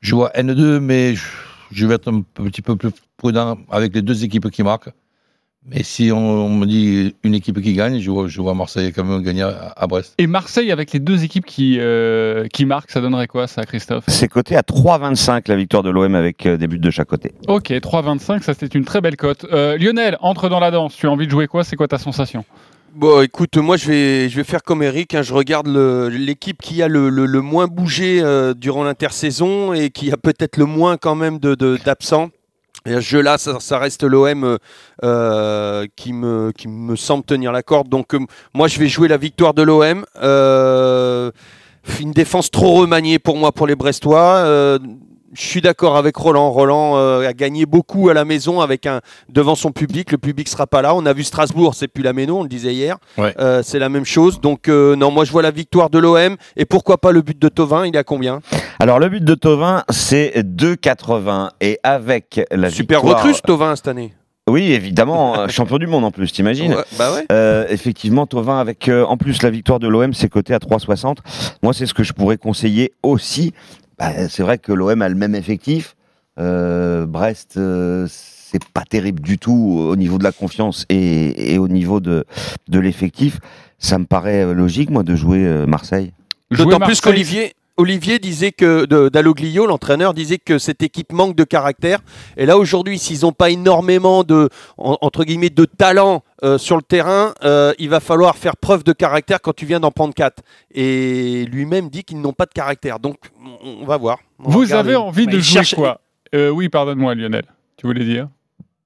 je, 0.00 0.14
vois 0.14 0.30
N2, 0.34 0.80
mais 0.80 1.14
je, 1.14 1.24
je, 1.72 1.86
vais 1.86 1.94
être 1.94 2.12
un 2.12 2.22
petit 2.22 2.62
peu 2.62 2.76
plus 2.76 2.90
prudent 3.16 3.58
avec 3.70 3.94
les 3.94 4.02
deux 4.02 4.24
équipes 4.24 4.50
qui 4.50 4.62
marquent. 4.62 4.90
Mais 5.66 5.82
si 5.82 6.12
on, 6.12 6.18
on, 6.18 6.50
me 6.50 6.66
dit 6.66 7.14
une 7.22 7.34
équipe 7.34 7.60
qui 7.62 7.72
gagne, 7.72 7.98
je 7.98 8.10
vois, 8.10 8.28
je 8.28 8.40
vois 8.42 8.52
Marseille 8.52 8.92
quand 8.92 9.02
même 9.02 9.22
gagner 9.22 9.42
à, 9.42 9.72
à, 9.74 9.86
Brest. 9.86 10.14
Et 10.18 10.26
Marseille 10.26 10.70
avec 10.70 10.92
les 10.92 10.98
deux 10.98 11.24
équipes 11.24 11.46
qui, 11.46 11.78
euh, 11.80 12.46
qui 12.52 12.66
marquent, 12.66 12.90
ça 12.90 13.00
donnerait 13.00 13.28
quoi 13.28 13.46
ça, 13.46 13.64
Christophe? 13.64 14.04
C'est 14.08 14.28
coté 14.28 14.56
à 14.56 14.60
3,25 14.60 15.44
la 15.48 15.56
victoire 15.56 15.82
de 15.82 15.88
l'OM 15.88 16.14
avec 16.14 16.44
euh, 16.44 16.58
des 16.58 16.66
buts 16.66 16.78
de 16.78 16.90
chaque 16.90 17.08
côté. 17.08 17.32
Ok, 17.48 17.70
3,25, 17.70 18.42
ça 18.42 18.52
c'est 18.52 18.74
une 18.74 18.84
très 18.84 19.00
belle 19.00 19.16
cote. 19.16 19.46
Euh, 19.52 19.78
Lionel, 19.78 20.18
entre 20.20 20.50
dans 20.50 20.60
la 20.60 20.70
danse. 20.70 20.96
Tu 20.96 21.06
as 21.06 21.10
envie 21.10 21.26
de 21.26 21.30
jouer 21.30 21.46
quoi? 21.46 21.64
C'est 21.64 21.76
quoi 21.76 21.88
ta 21.88 21.98
sensation? 21.98 22.44
Bon, 22.94 23.22
écoute, 23.22 23.56
moi 23.56 23.78
je 23.78 23.88
vais, 23.88 24.28
je 24.28 24.36
vais 24.36 24.44
faire 24.44 24.62
comme 24.62 24.82
Eric. 24.82 25.14
Hein, 25.14 25.22
je 25.22 25.32
regarde 25.32 25.66
l'équipe 25.66 26.60
qui 26.60 26.82
a 26.82 26.88
le, 26.88 27.08
le, 27.08 27.24
le 27.24 27.40
moins 27.40 27.68
bougé 27.68 28.20
euh, 28.22 28.52
durant 28.52 28.84
l'intersaison 28.84 29.72
et 29.72 29.88
qui 29.88 30.12
a 30.12 30.18
peut-être 30.18 30.58
le 30.58 30.66
moins 30.66 30.98
quand 30.98 31.14
même 31.14 31.38
d'absents. 31.38 32.26
De, 32.26 32.28
de 32.28 32.30
et 32.86 32.92
à 32.92 33.00
ce 33.00 33.06
jeu-là, 33.06 33.38
ça, 33.38 33.78
reste 33.78 34.04
l'OM 34.04 34.58
euh, 35.02 35.86
qui, 35.96 36.12
me, 36.12 36.52
qui 36.52 36.68
me 36.68 36.96
semble 36.96 37.24
tenir 37.24 37.50
la 37.50 37.62
corde. 37.62 37.88
Donc 37.88 38.14
euh, 38.14 38.20
moi, 38.52 38.68
je 38.68 38.78
vais 38.78 38.88
jouer 38.88 39.08
la 39.08 39.16
victoire 39.16 39.54
de 39.54 39.62
l'OM. 39.62 40.04
Euh, 40.22 41.30
une 42.00 42.12
défense 42.12 42.50
trop 42.50 42.74
remaniée 42.74 43.18
pour 43.18 43.38
moi, 43.38 43.52
pour 43.52 43.66
les 43.66 43.74
Brestois. 43.74 44.78
Je 45.34 45.42
suis 45.42 45.60
d'accord 45.60 45.96
avec 45.96 46.16
Roland. 46.16 46.50
Roland 46.50 46.96
euh, 46.96 47.28
a 47.28 47.32
gagné 47.32 47.66
beaucoup 47.66 48.08
à 48.08 48.14
la 48.14 48.24
maison 48.24 48.60
avec 48.60 48.86
un 48.86 49.00
devant 49.28 49.56
son 49.56 49.72
public. 49.72 50.12
Le 50.12 50.18
public 50.18 50.48
sera 50.48 50.66
pas 50.68 50.80
là. 50.80 50.94
On 50.94 51.04
a 51.06 51.12
vu 51.12 51.24
Strasbourg, 51.24 51.74
c'est 51.74 51.88
plus 51.88 52.04
la 52.04 52.12
maison, 52.12 52.40
on 52.40 52.42
le 52.44 52.48
disait 52.48 52.72
hier. 52.72 52.98
Ouais. 53.18 53.34
Euh, 53.40 53.60
c'est 53.64 53.80
la 53.80 53.88
même 53.88 54.04
chose. 54.04 54.40
Donc 54.40 54.68
euh, 54.68 54.94
non, 54.94 55.10
moi 55.10 55.24
je 55.24 55.32
vois 55.32 55.42
la 55.42 55.50
victoire 55.50 55.90
de 55.90 55.98
l'OM 55.98 56.36
et 56.56 56.64
pourquoi 56.64 56.98
pas 56.98 57.10
le 57.10 57.20
but 57.22 57.38
de 57.38 57.48
Tovin? 57.48 57.84
Il 57.84 57.96
est 57.96 57.98
à 57.98 58.04
combien? 58.04 58.40
Alors 58.78 59.00
le 59.00 59.08
but 59.08 59.24
de 59.24 59.34
Tovin, 59.34 59.82
c'est 59.90 60.32
2,80 60.36 61.50
et 61.60 61.80
avec 61.82 62.40
la 62.52 62.70
super 62.70 63.00
victoire... 63.00 63.24
recrue 63.24 63.40
Tovin 63.42 63.74
cette 63.74 63.88
année. 63.88 64.14
Oui, 64.48 64.72
évidemment, 64.72 65.48
champion 65.48 65.78
du 65.78 65.86
monde 65.86 66.04
en 66.04 66.10
plus, 66.10 66.30
t'imagines 66.30 66.74
ouais, 66.74 66.84
bah 66.98 67.14
ouais. 67.14 67.24
euh, 67.32 67.64
Effectivement, 67.70 68.26
Tovin 68.26 68.60
avec 68.60 68.88
euh, 68.88 69.02
en 69.04 69.16
plus 69.16 69.42
la 69.42 69.48
victoire 69.48 69.80
de 69.80 69.88
l'OM, 69.88 70.12
c'est 70.12 70.28
coté 70.28 70.52
à 70.52 70.58
3,60. 70.58 71.16
Moi, 71.62 71.72
c'est 71.72 71.86
ce 71.86 71.94
que 71.94 72.02
je 72.02 72.12
pourrais 72.12 72.36
conseiller 72.36 72.92
aussi 73.02 73.54
bah, 73.98 74.28
c'est 74.28 74.42
vrai 74.42 74.58
que 74.58 74.72
l'OM 74.72 75.02
a 75.02 75.08
le 75.08 75.14
même 75.14 75.34
effectif. 75.34 75.96
Euh, 76.38 77.06
Brest, 77.06 77.54
euh, 77.56 78.06
c'est 78.08 78.64
pas 78.72 78.84
terrible 78.88 79.20
du 79.20 79.38
tout 79.38 79.86
au 79.90 79.96
niveau 79.96 80.18
de 80.18 80.24
la 80.24 80.32
confiance 80.32 80.84
et, 80.88 81.54
et 81.54 81.58
au 81.58 81.68
niveau 81.68 82.00
de, 82.00 82.24
de 82.68 82.78
l'effectif. 82.80 83.38
Ça 83.78 83.98
me 83.98 84.04
paraît 84.04 84.52
logique, 84.54 84.90
moi, 84.90 85.02
de 85.02 85.14
jouer 85.14 85.44
euh, 85.44 85.66
Marseille. 85.66 86.12
D'autant 86.50 86.80
plus 86.80 87.00
qu'Olivier. 87.00 87.54
Olivier 87.76 88.20
disait 88.20 88.52
que 88.52 88.84
Dalloglio, 89.08 89.66
l'entraîneur, 89.66 90.14
disait 90.14 90.38
que 90.38 90.58
cette 90.58 90.82
équipe 90.82 91.12
manque 91.12 91.34
de 91.34 91.42
caractère. 91.42 92.00
Et 92.36 92.46
là 92.46 92.56
aujourd'hui, 92.56 92.98
s'ils 93.00 93.22
n'ont 93.22 93.32
pas 93.32 93.50
énormément 93.50 94.22
de 94.22 94.48
entre 94.76 95.24
guillemets 95.24 95.50
de 95.50 95.64
talent 95.64 96.22
euh, 96.44 96.56
sur 96.56 96.76
le 96.76 96.82
terrain, 96.82 97.34
euh, 97.42 97.72
il 97.80 97.88
va 97.88 97.98
falloir 97.98 98.36
faire 98.36 98.56
preuve 98.56 98.84
de 98.84 98.92
caractère 98.92 99.40
quand 99.40 99.54
tu 99.54 99.66
viens 99.66 99.80
d'en 99.80 99.90
prendre 99.90 100.14
4. 100.14 100.42
Et 100.72 101.46
lui-même 101.46 101.88
dit 101.88 102.04
qu'ils 102.04 102.20
n'ont 102.20 102.32
pas 102.32 102.46
de 102.46 102.52
caractère. 102.52 103.00
Donc 103.00 103.16
on 103.62 103.84
va 103.84 103.96
voir. 103.96 104.18
On 104.38 104.50
Vous 104.50 104.72
avez 104.72 104.94
envie 104.94 105.26
de 105.26 105.32
jouer 105.32 105.42
cherche... 105.42 105.74
quoi? 105.74 106.00
Euh, 106.34 106.50
Oui, 106.50 106.68
pardonne-moi, 106.68 107.14
Lionel. 107.16 107.44
Tu 107.76 107.86
voulais 107.86 108.04
dire? 108.04 108.28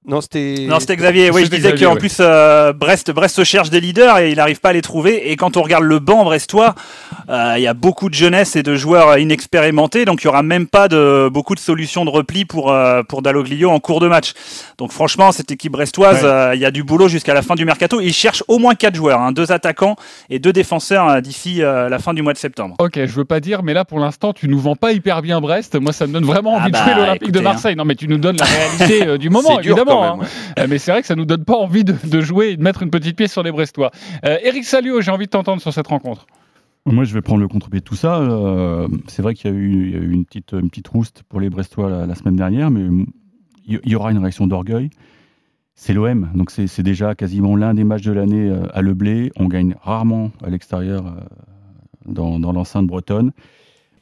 Non, 0.09 0.21
c'était. 0.21 0.65
Non, 0.67 0.79
c'était 0.79 0.95
Xavier. 0.95 1.29
Oui, 1.29 1.45
je 1.45 1.51
disais 1.51 1.75
qu'en 1.75 1.93
ouais. 1.93 1.99
plus, 1.99 2.17
euh, 2.19 2.73
Brest, 2.73 3.11
Brest 3.11 3.43
cherche 3.43 3.69
des 3.69 3.79
leaders 3.79 4.17
et 4.17 4.31
il 4.31 4.37
n'arrive 4.37 4.59
pas 4.59 4.69
à 4.69 4.73
les 4.73 4.81
trouver. 4.81 5.31
Et 5.31 5.35
quand 5.35 5.55
on 5.55 5.61
regarde 5.61 5.83
le 5.83 5.99
banc 5.99 6.23
brestois, 6.23 6.73
euh, 7.29 7.53
il 7.57 7.61
y 7.61 7.67
a 7.67 7.75
beaucoup 7.75 8.09
de 8.09 8.15
jeunesse 8.15 8.55
et 8.55 8.63
de 8.63 8.75
joueurs 8.75 9.19
inexpérimentés. 9.19 10.05
Donc, 10.05 10.23
il 10.23 10.27
n'y 10.27 10.29
aura 10.29 10.41
même 10.41 10.65
pas 10.65 10.87
de, 10.87 11.29
beaucoup 11.31 11.53
de 11.53 11.59
solutions 11.59 12.05
de 12.05 12.09
repli 12.09 12.43
pour, 12.43 12.71
euh, 12.71 13.03
pour 13.03 13.21
Dalloglio 13.21 13.69
en 13.69 13.79
cours 13.79 13.99
de 13.99 14.07
match. 14.07 14.33
Donc, 14.79 14.91
franchement, 14.91 15.31
cette 15.31 15.51
équipe 15.51 15.73
brestoise, 15.73 16.23
ouais. 16.23 16.57
il 16.57 16.59
y 16.59 16.65
a 16.65 16.71
du 16.71 16.83
boulot 16.83 17.07
jusqu'à 17.07 17.35
la 17.35 17.43
fin 17.43 17.53
du 17.53 17.63
mercato. 17.63 18.01
Ils 18.01 18.13
cherchent 18.13 18.43
au 18.47 18.57
moins 18.57 18.73
quatre 18.73 18.95
joueurs, 18.95 19.21
hein, 19.21 19.31
deux 19.31 19.51
attaquants 19.51 19.95
et 20.31 20.39
deux 20.39 20.53
défenseurs 20.53 21.21
d'ici 21.21 21.57
la 21.59 21.99
fin 21.99 22.15
du 22.15 22.23
mois 22.23 22.33
de 22.33 22.39
septembre. 22.39 22.75
Ok, 22.79 22.95
je 22.95 23.13
veux 23.13 23.25
pas 23.25 23.39
dire, 23.39 23.61
mais 23.61 23.75
là, 23.75 23.85
pour 23.85 23.99
l'instant, 23.99 24.33
tu 24.33 24.47
nous 24.47 24.59
vends 24.59 24.75
pas 24.75 24.91
hyper 24.91 25.21
bien 25.21 25.39
Brest. 25.39 25.79
Moi, 25.79 25.93
ça 25.93 26.07
me 26.07 26.13
donne 26.13 26.25
vraiment 26.25 26.55
envie 26.55 26.69
ah 26.69 26.69
bah, 26.71 26.79
de 26.79 26.83
jouer 26.83 26.95
l'Olympique 26.95 27.31
de 27.31 27.39
Marseille. 27.41 27.73
Hein. 27.73 27.75
Non, 27.77 27.85
mais 27.85 27.95
tu 27.95 28.07
nous 28.07 28.17
donnes 28.17 28.37
la 28.37 28.45
réalité 28.45 29.17
du 29.19 29.29
moment, 29.29 29.59
évidemment. 29.59 29.98
Hein. 30.03 30.17
même, 30.17 30.27
ouais. 30.57 30.67
mais 30.67 30.77
c'est 30.77 30.91
vrai 30.91 31.01
que 31.01 31.07
ça 31.07 31.15
nous 31.15 31.25
donne 31.25 31.45
pas 31.45 31.55
envie 31.55 31.83
de, 31.83 31.95
de, 32.03 32.21
jouer 32.21 32.49
et 32.49 32.57
de 32.57 32.63
mettre 32.63 32.83
une 32.83 32.89
petite 32.89 33.15
pièce 33.15 33.31
sur 33.31 33.43
les 33.43 33.51
Brestois. 33.51 33.91
Euh, 34.25 34.37
Eric 34.43 34.65
Salio, 34.65 35.01
j'ai 35.01 35.11
envie 35.11 35.25
de 35.25 35.31
t'entendre 35.31 35.61
sur 35.61 35.73
cette 35.73 35.87
rencontre. 35.87 36.25
Moi, 36.85 37.03
je 37.03 37.13
vais 37.13 37.21
prendre 37.21 37.41
le 37.41 37.47
contre-pied 37.47 37.79
de 37.79 37.85
tout 37.85 37.95
ça. 37.95 38.19
Euh, 38.19 38.87
c'est 39.07 39.21
vrai 39.21 39.35
qu'il 39.35 39.51
y 39.51 39.53
a 39.53 39.57
eu, 39.57 39.85
il 39.87 39.91
y 39.91 39.95
a 39.95 39.99
eu 39.99 40.11
une, 40.11 40.25
petite, 40.25 40.53
une 40.53 40.69
petite 40.69 40.87
rouste 40.87 41.23
pour 41.29 41.39
les 41.39 41.49
Brestois 41.49 41.89
la, 41.89 42.05
la 42.05 42.15
semaine 42.15 42.35
dernière, 42.35 42.71
mais 42.71 43.05
il 43.67 43.79
y, 43.83 43.89
y 43.89 43.95
aura 43.95 44.11
une 44.11 44.17
réaction 44.17 44.47
d'orgueil. 44.47 44.89
C'est 45.81 45.93
l'OM, 45.93 46.29
donc 46.35 46.51
c'est 46.51 46.67
c'est 46.67 46.83
déjà 46.83 47.15
quasiment 47.15 47.55
l'un 47.55 47.73
des 47.73 47.85
matchs 47.85 48.01
de 48.01 48.11
l'année 48.11 48.49
euh, 48.49 48.63
à 48.73 48.81
Le 48.81 48.93
Blé. 48.93 49.31
On 49.37 49.47
gagne 49.47 49.75
rarement 49.81 50.29
à 50.43 50.49
l'extérieur 50.49 51.05
euh, 51.05 51.11
dans, 52.05 52.37
dans 52.37 52.51
l'enceinte 52.51 52.85
bretonne. 52.85 53.31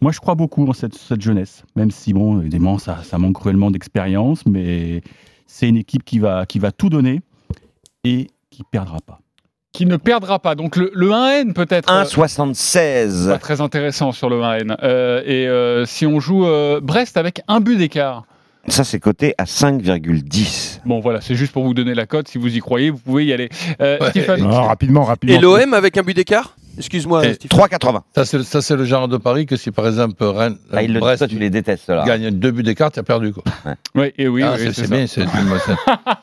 Moi, 0.02 0.12
je 0.12 0.20
crois 0.20 0.34
beaucoup 0.34 0.66
en 0.68 0.74
cette, 0.74 0.96
cette 0.96 1.22
jeunesse, 1.22 1.64
même 1.76 1.92
si, 1.92 2.14
bon, 2.14 2.42
évidemment, 2.42 2.80
ça, 2.80 3.04
ça 3.04 3.20
manque 3.20 3.36
cruellement 3.36 3.70
d'expérience, 3.70 4.46
mais 4.48 5.02
c'est 5.48 5.68
une 5.68 5.78
équipe 5.78 6.04
qui 6.06 6.20
va, 6.20 6.46
qui 6.46 6.60
va 6.60 6.72
tout 6.72 6.90
donner 6.90 7.22
et 8.04 8.28
qui 8.52 8.64
perdra 8.70 9.00
pas. 9.06 9.20
Qui 9.74 9.86
ne 9.86 9.98
perdra 9.98 10.40
pas. 10.40 10.56
Donc 10.56 10.76
le, 10.76 10.92
le 10.94 11.10
1N 11.10 11.54
peut-être. 11.54 11.92
euh, 11.92 12.04
1,76. 12.04 13.30
Pas 13.30 13.38
très 13.38 13.62
intéressant 13.62 14.12
sur 14.12 14.30
le 14.30 14.42
1N. 14.42 14.76
Euh, 14.84 15.22
et 15.26 15.48
euh, 15.48 15.86
si 15.86 16.06
on 16.06 16.20
joue 16.20 16.46
euh, 16.46 16.80
Brest 16.82 17.18
avec 17.18 17.42
un 17.48 17.60
but 17.60 17.78
d'écart. 17.78 18.24
Ça, 18.70 18.84
c'est 18.84 19.00
coté 19.00 19.34
à 19.38 19.46
5,10. 19.46 20.82
Bon 20.86 21.00
voilà, 21.00 21.22
c'est 21.22 21.36
juste 21.36 21.54
pour 21.54 21.64
vous 21.64 21.74
donner 21.74 21.94
la 21.96 22.06
cote. 22.06 22.28
Si 22.28 22.38
vous 22.38 22.54
y 22.56 22.60
croyez, 22.60 22.90
vous 22.90 22.98
pouvez 22.98 23.26
y 23.26 23.34
aller. 23.34 23.50
Euh, 23.82 23.98
Ouais. 24.02 24.10
Stéphane, 24.10 24.42
Non, 24.42 24.64
rapidement, 24.64 25.04
rapidement. 25.04 25.36
Et 25.38 25.40
l'OM 25.40 25.74
avec 25.74 25.98
un 25.98 26.04
but 26.04 26.14
d'écart? 26.16 26.58
Excuse-moi, 26.78 27.26
Et 27.26 27.34
Stephen. 27.34 27.60
3,80. 27.60 28.02
Ça, 28.16 28.26
c'est 28.26 28.44
ça, 28.44 28.62
c'est 28.62 28.76
le 28.76 28.86
genre 28.86 29.08
de 29.08 29.18
pari 29.18 29.46
que 29.46 29.56
si 29.56 29.72
par 29.72 29.88
exemple 29.88 30.24
Rennes, 30.24 30.58
Ah, 30.72 30.84
il 30.84 30.94
le 30.94 31.00
Brest 31.00 31.20
toi, 31.20 31.28
tu 31.28 31.40
les 31.40 31.50
détestes, 31.50 31.90
là. 31.90 32.04
gagne 32.06 32.30
deux 32.32 32.52
buts 32.52 32.64
d'écart, 32.64 32.92
tu 32.92 33.00
as 33.00 33.04
perdu. 33.04 33.34
Quoi. 33.34 33.44
oui, 33.96 34.12
et 34.18 34.28
oui, 34.28 34.44
Ah, 34.44 34.54
oui, 34.54 34.60
c'est 34.60 34.74
c'est 34.74 34.82
c'est 34.84 34.92
bien, 34.92 35.08
c'est 35.08 35.26
c'est- 35.26 35.74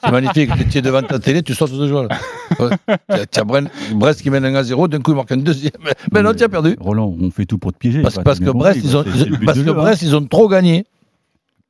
c'est 0.04 0.10
magnifique. 0.12 0.50
Tu 0.70 0.78
es 0.78 0.82
devant 0.82 1.02
ta 1.02 1.18
télé, 1.18 1.42
tu 1.42 1.54
sautes 1.54 1.72
de 1.72 1.88
joie. 1.88 2.06
là. 2.08 2.18
Ouais. 2.60 2.96
Tu 3.32 3.40
as- 3.40 3.44
Brest, 3.44 3.68
Brest 3.92 4.22
qui 4.22 4.30
mène 4.30 4.44
un 4.44 4.54
à 4.54 4.62
0, 4.62 4.88
d'un 4.88 5.00
coup 5.00 5.12
il 5.12 5.16
marque 5.16 5.32
un 5.32 5.36
deuxième. 5.38 5.72
Mais 6.12 6.22
non, 6.22 6.32
tu 6.34 6.44
as 6.44 6.48
perdu. 6.48 6.76
Roland, 6.80 7.14
on 7.20 7.30
fait 7.30 7.46
tout 7.46 7.58
pour 7.58 7.72
te 7.72 7.78
piéger. 7.78 8.02
Parce, 8.02 8.14
parce 8.22 8.38
t'as 8.38 8.46
que 8.46 8.50
Brest, 8.50 8.80
ils 8.84 8.96
ont, 8.96 9.04
parce 9.44 9.58
hein. 9.58 9.72
Brest, 9.72 10.02
ils 10.02 10.14
ont 10.16 10.24
trop 10.26 10.48
gagné. 10.48 10.84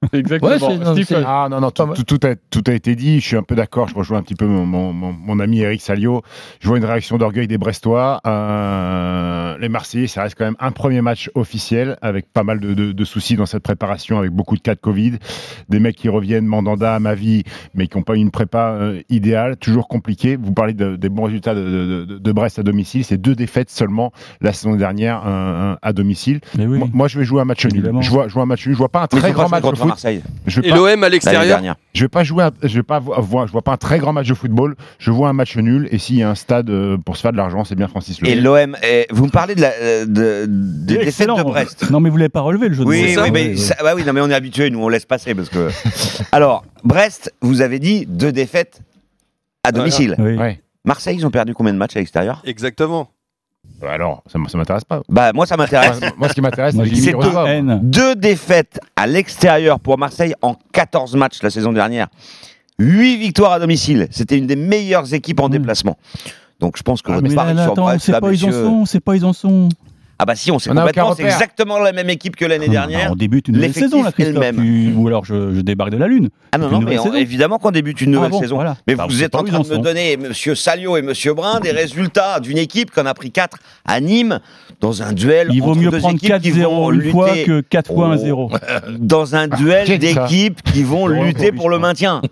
Exactement. 0.12 0.50
Ouais, 0.52 0.58
c'est- 0.58 0.78
non, 0.84 0.92
Stephen. 0.92 1.04
c'est- 1.20 1.24
Ah 1.26 1.48
non, 1.50 1.60
non, 1.60 1.70
tout, 1.70 1.82
tout- 1.94 2.18
tout 2.18 2.26
a, 2.26 2.34
tout 2.50 2.62
a 2.66 2.72
été 2.72 2.94
dit. 2.94 3.20
Je 3.20 3.26
suis 3.26 3.36
un 3.36 3.42
peu 3.42 3.54
d'accord. 3.54 3.88
Je 3.88 3.94
rejoins 3.94 4.18
un 4.18 4.22
petit 4.22 4.34
peu 4.34 4.46
mon, 4.46 4.66
mon- 4.66 4.92
mon- 4.92 5.12
mon 5.12 5.40
ami 5.40 5.60
Eric 5.60 5.80
Salio. 5.80 6.22
Je 6.60 6.68
vois 6.68 6.78
une 6.78 6.84
réaction 6.84 7.18
d'orgueil 7.18 7.46
des 7.48 7.58
Brestois. 7.58 8.20
Euh, 8.26 9.56
les 9.58 9.68
Marseillais, 9.68 10.06
ça 10.06 10.22
reste 10.22 10.36
quand 10.36 10.44
même 10.44 10.56
un 10.60 10.70
premier 10.70 11.00
match 11.00 11.30
officiel 11.34 11.96
avec 12.02 12.26
pas 12.32 12.42
mal 12.42 12.60
de, 12.60 12.74
de- 12.74 12.92
de 12.92 13.04
soucis 13.04 13.36
dans 13.36 13.46
cette 13.46 13.62
préparation, 13.62 14.18
avec 14.18 14.30
beaucoup 14.32 14.56
de 14.56 14.60
cas 14.62 14.74
de 14.74 14.80
Covid. 14.80 15.12
Des 15.68 15.80
mecs 15.80 15.96
qui 15.96 16.08
reviennent 16.08 16.46
mandanda 16.46 16.94
à 16.94 16.98
ma 16.98 17.14
vie, 17.14 17.42
mais 17.74 17.86
qui 17.86 17.96
n'ont 17.96 18.02
pas 18.02 18.16
une 18.16 18.30
prépa 18.30 18.72
euh, 18.72 19.00
idéale. 19.08 19.56
Toujours 19.56 19.88
compliqué. 19.88 20.36
Vous 20.36 20.52
parlez 20.52 20.74
de- 20.74 20.96
des 20.96 21.08
bons 21.08 21.24
résultats 21.24 21.54
de, 21.54 21.60
de- 21.60 22.04
de- 22.04 22.18
de 22.18 22.32
Brest 22.32 22.58
à 22.58 22.62
domicile. 22.62 23.04
C'est 23.04 23.18
deux 23.18 23.34
défaites 23.34 23.70
seulement 23.70 24.12
la 24.40 24.52
saison 24.52 24.74
dernière 24.76 25.22
euh, 25.26 25.74
à 25.82 25.92
domicile. 25.92 26.40
Mais 26.56 26.66
oui. 26.66 26.78
Moi, 26.78 26.88
moi, 26.92 27.08
je 27.08 27.18
vais 27.18 27.24
jouer 27.24 27.40
un 27.40 27.44
match 27.44 27.64
nul. 27.66 27.82
Je 28.02 28.10
vois, 28.10 28.28
je 28.28 28.34
vois 28.34 28.42
un 28.42 28.46
match 28.46 28.66
nul. 28.66 28.74
Je 28.74 28.78
vois 28.78 28.88
pas 28.88 29.02
un 29.02 29.06
très 29.06 29.32
grand 29.32 29.42
match 29.48 29.62
de 29.62 29.76
foot. 29.76 29.93
Marseille 29.94 30.22
Je 30.46 30.60
vais 30.60 30.68
Et 30.68 30.70
l'OM 30.72 31.02
à 31.04 31.08
l'extérieur 31.08 31.60
je 31.94 32.02
vais 32.02 32.08
pas 32.08 32.24
jouer, 32.24 32.48
je 32.62 32.74
vais 32.74 32.82
pas 32.82 32.98
vo- 32.98 33.14
voir, 33.20 33.46
je 33.46 33.52
vois 33.52 33.62
pas 33.62 33.72
un 33.72 33.76
très 33.76 33.98
grand 33.98 34.12
match 34.12 34.26
de 34.28 34.34
football. 34.34 34.74
Je 34.98 35.10
vois 35.12 35.28
un 35.28 35.32
match 35.32 35.56
nul. 35.56 35.88
Et 35.92 35.98
s'il 35.98 36.16
y 36.16 36.22
a 36.24 36.28
un 36.30 36.34
stade 36.34 36.68
euh, 36.70 36.96
pour 36.98 37.16
se 37.16 37.22
faire 37.22 37.30
de 37.30 37.36
l'argent, 37.36 37.64
c'est 37.64 37.76
bien 37.76 37.86
Francis 37.88 38.18
Et 38.24 38.34
l'OM, 38.34 38.76
eh, 38.82 39.06
vous 39.10 39.26
me 39.26 39.30
parlez 39.30 39.54
de 39.54 39.60
la, 39.60 39.72
euh, 39.80 40.04
de, 40.04 40.46
des 40.48 40.94
défaites 40.94 41.08
Excellent. 41.08 41.36
de 41.38 41.42
Brest. 41.44 41.90
Non, 41.90 42.00
mais 42.00 42.10
vous 42.10 42.16
l'avez 42.16 42.28
pas 42.28 42.40
relevé 42.40 42.68
le 42.68 42.74
jeu 42.74 42.82
de 42.84 42.88
Oui, 42.88 43.14
mots. 43.14 43.22
oui, 43.22 43.30
mais 43.32 43.48
Ouais, 43.50 43.56
ça- 43.56 43.76
bah 43.82 43.92
oui, 43.94 44.02
non, 44.04 44.12
mais 44.12 44.20
on 44.20 44.28
est 44.30 44.34
habitué, 44.34 44.70
nous 44.70 44.80
on 44.82 44.88
laisse 44.88 45.06
passer 45.06 45.34
parce 45.36 45.48
que. 45.48 45.70
Alors, 46.32 46.64
Brest, 46.82 47.32
vous 47.40 47.60
avez 47.62 47.78
dit 47.78 48.06
deux 48.06 48.32
défaites 48.32 48.80
à 49.62 49.70
domicile. 49.72 50.16
ouais. 50.18 50.24
Oui. 50.32 50.36
Ouais. 50.36 50.60
Marseille, 50.84 51.16
ils 51.16 51.24
ont 51.26 51.30
perdu 51.30 51.54
combien 51.54 51.72
de 51.72 51.78
matchs 51.78 51.96
à 51.96 52.00
l'extérieur? 52.00 52.42
Exactement. 52.44 53.08
Alors, 53.86 54.22
ça, 54.26 54.38
ça 54.48 54.56
m'intéresse 54.56 54.84
pas. 54.84 55.02
Bah 55.08 55.32
moi 55.34 55.44
ça 55.46 55.56
m'intéresse. 55.58 56.00
Moi, 56.00 56.10
moi, 56.16 56.28
ce 56.28 56.34
qui 56.34 56.40
m'intéresse, 56.40 56.74
c'est. 56.74 57.14
Deux 57.82 58.14
défaites 58.14 58.80
à 58.96 59.06
l'extérieur 59.06 59.78
pour 59.78 59.98
Marseille 59.98 60.34
en 60.42 60.54
14 60.72 61.14
matchs 61.16 61.42
la 61.42 61.50
saison 61.50 61.72
dernière. 61.72 62.06
Huit 62.78 63.16
victoires 63.18 63.52
à 63.52 63.58
domicile. 63.60 64.08
C'était 64.10 64.38
une 64.38 64.46
des 64.46 64.56
meilleures 64.56 65.12
équipes 65.12 65.40
en 65.40 65.44
Ouais. 65.44 65.50
déplacement. 65.50 65.96
Donc 66.60 66.76
je 66.78 66.82
pense 66.82 67.02
que 67.02 67.10
Ah, 67.12 67.16
votre 67.16 67.28
mais 67.28 67.34
pari 67.34 67.56
sur 67.62 67.74
Brest, 67.74 68.06
c'est 68.06 68.12
là, 68.12 68.20
pas 68.20 68.32
ils 68.32 68.44
en 68.44 68.46
messieurs- 68.46 68.64
sont, 68.64 68.86
c'est 68.86 69.00
pas 69.00 69.16
ils 69.16 69.24
en 69.24 69.32
sont. 69.32 69.68
Ah 70.18 70.24
bah 70.26 70.34
si, 70.36 70.50
on 70.52 70.58
sait 70.58 70.70
On 70.70 70.74
complètement, 70.74 71.14
c'est 71.14 71.24
exactement 71.24 71.78
la 71.80 71.92
même 71.92 72.08
équipe 72.08 72.36
que 72.36 72.44
l'année 72.44 72.66
Ah, 72.68 72.72
dernière. 72.72 73.10
On 73.12 73.16
débute 73.16 73.48
une 73.48 73.54
nouvelle 73.56 73.72
saison 73.72 74.02
là, 74.02 74.12
Christophe. 74.12 74.44
Tu- 74.56 74.92
Ou 74.96 75.08
alors 75.08 75.24
je, 75.24 75.52
je 75.54 75.60
débarque 75.60 75.90
de 75.90 75.96
la 75.96 76.06
lune. 76.06 76.30
Ah 76.52 76.58
non, 76.58 76.70
non, 76.70 76.80
mais 76.80 76.98
on- 76.98 77.12
évidemment 77.14 77.58
qu'on 77.58 77.72
débute 77.72 78.00
une 78.00 78.12
nouvelle 78.12 78.28
Ah 78.28 78.30
bon, 78.30 78.40
saison. 78.40 78.54
voilà. 78.54 78.76
Mais 78.86 78.94
Bah, 78.94 79.06
vous 79.08 79.16
c'est 79.16 79.24
êtes 79.24 79.34
en 79.34 79.42
train 79.42 79.60
de 79.60 79.68
me 79.68 79.78
donner, 79.78 80.16
Monsieur 80.16 80.54
Salio 80.54 80.96
et 80.96 81.02
Monsieur 81.02 81.34
Brun, 81.34 81.58
des 81.60 81.72
résultats 81.72 82.38
d'une 82.40 82.58
équipe 82.58 82.90
qu'on 82.92 83.06
a 83.06 83.14
pris 83.14 83.30
4 83.32 83.58
à 83.86 84.00
Nîmes 84.00 84.38
dans 84.80 85.02
un 85.02 85.12
duel 85.12 85.48
Il 85.52 85.60
vaut 85.62 85.70
entre 85.70 85.80
mieux 85.80 85.90
deux 85.90 85.98
prendre 85.98 86.14
équipes 86.16 86.38
qui 86.40 86.50
vont 86.50 86.90
4-0 86.90 86.94
une 86.94 87.10
fois 87.10 87.28
lutter 87.32 87.44
que 87.44 87.60
4 87.60 87.86
fois 87.92 88.08
Oh. 88.10 88.14
1-0. 88.14 88.50
dans 89.00 89.34
un 89.34 89.48
duel 89.48 89.98
dit 89.98 90.12
ça 90.12 90.26
d'équipes 90.26 90.62
qui 90.62 90.82
vont 90.84 91.08
lutter 91.08 91.50
pour 91.52 91.68
le 91.70 91.78
maintien. 91.78 92.22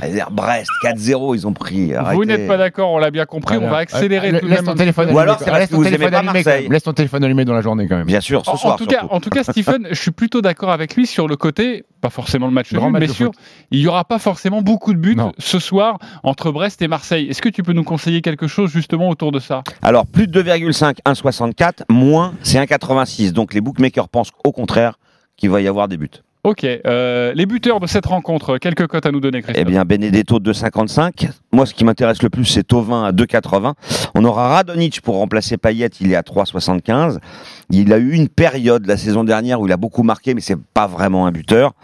C'est-à-dire 0.00 0.28
Brest 0.32 0.68
4-0, 0.82 1.36
ils 1.36 1.46
ont 1.46 1.52
pris. 1.52 1.92
Vous 2.14 2.24
n'êtes 2.24 2.46
pas 2.48 2.56
d'accord, 2.56 2.90
on 2.90 2.98
l'a 2.98 3.10
bien 3.10 3.26
compris. 3.26 3.56
On 3.58 3.68
va 3.70 3.78
accélérer 3.78 4.38
tout 4.40 4.46
de 4.46 4.50
même. 4.50 5.14
Ou 5.14 5.18
alors, 5.18 5.38
c'est 5.38 5.44
parce 5.50 5.66
que 5.66 5.74
vous 5.76 5.84
téléphone 5.84 6.06
aimez 6.08 6.10
pas 6.16 6.22
Marseille. 6.22 6.68
Laisse 6.68 6.82
ton 6.82 6.92
téléphone 6.92 7.24
allumé 7.28 7.44
dans 7.44 7.54
la 7.54 7.60
journée 7.62 7.86
quand 7.88 7.96
même. 7.96 8.06
Bien 8.06 8.20
sûr, 8.20 8.44
ce 8.44 8.50
En, 8.50 8.54
en 8.54 8.56
soir. 8.56 8.76
tout 8.76 8.86
cas, 8.86 8.98
surtout. 9.00 9.14
en 9.14 9.20
tout 9.20 9.30
cas, 9.30 9.44
Stephen, 9.44 9.86
je 9.90 9.94
suis 10.00 10.10
plutôt 10.10 10.40
d'accord 10.42 10.70
avec 10.70 10.96
lui 10.96 11.06
sur 11.06 11.28
le 11.28 11.36
côté, 11.36 11.84
pas 12.00 12.10
forcément 12.10 12.46
le 12.46 12.52
match 12.52 12.72
Grand 12.72 12.90
nul, 12.90 12.92
match 13.00 13.08
mais 13.08 13.14
foot. 13.26 13.32
il 13.70 13.80
n'y 13.80 13.86
aura 13.86 14.04
pas 14.04 14.18
forcément 14.18 14.60
beaucoup 14.62 14.92
de 14.92 14.98
buts 14.98 15.14
Non. 15.16 15.32
ce 15.38 15.58
soir 15.58 15.98
entre 16.22 16.50
Brest 16.50 16.82
et 16.82 16.88
Marseille. 16.88 17.28
Est-ce 17.28 17.40
que 17.42 17.48
tu 17.48 17.62
peux 17.62 17.72
nous 17.72 17.84
conseiller 17.84 18.20
quelque 18.22 18.46
chose 18.48 18.70
justement 18.70 19.08
autour 19.08 19.30
de 19.32 19.38
ça? 19.38 19.62
Alors, 19.82 20.06
plus 20.06 20.26
de 20.26 20.42
2,5, 20.42 20.96
1,64, 21.06 21.84
moins, 21.90 22.34
c'est 22.42 22.58
1,86. 22.58 23.32
Donc, 23.32 23.54
les 23.54 23.60
bookmakers 23.60 24.08
pensent 24.08 24.32
au 24.44 24.52
contraire 24.52 24.98
qu'il 25.36 25.50
va 25.50 25.60
y 25.60 25.68
avoir 25.68 25.88
des 25.88 25.96
buts. 25.96 26.10
Ok, 26.44 26.64
euh, 26.64 27.32
les 27.34 27.46
buteurs 27.46 27.80
de 27.80 27.86
cette 27.86 28.06
rencontre, 28.06 28.58
quelques 28.58 28.86
cotes 28.86 29.06
à 29.06 29.10
nous 29.10 29.20
donner, 29.20 29.42
Christophe. 29.42 29.64
Eh 29.66 29.70
bien, 29.70 29.84
Benedetto 29.84 30.38
2,55. 30.38 31.28
Moi, 31.52 31.66
ce 31.66 31.74
qui 31.74 31.84
m'intéresse 31.84 32.22
le 32.22 32.30
plus, 32.30 32.44
c'est 32.44 32.62
Tovin 32.62 33.04
à 33.04 33.12
2,80. 33.12 33.74
On 34.14 34.24
aura 34.24 34.48
Radonic 34.48 35.00
pour 35.00 35.16
remplacer 35.16 35.56
Payet, 35.56 35.90
il 36.00 36.12
est 36.12 36.16
à 36.16 36.22
3,75. 36.22 37.18
Il 37.70 37.92
a 37.92 37.98
eu 37.98 38.12
une 38.12 38.28
période 38.28 38.86
la 38.86 38.96
saison 38.96 39.24
dernière 39.24 39.60
où 39.60 39.66
il 39.66 39.72
a 39.72 39.76
beaucoup 39.76 40.04
marqué, 40.04 40.34
mais 40.34 40.40
c'est 40.40 40.56
pas 40.56 40.86
vraiment 40.86 41.26
un 41.26 41.32
buteur. 41.32 41.74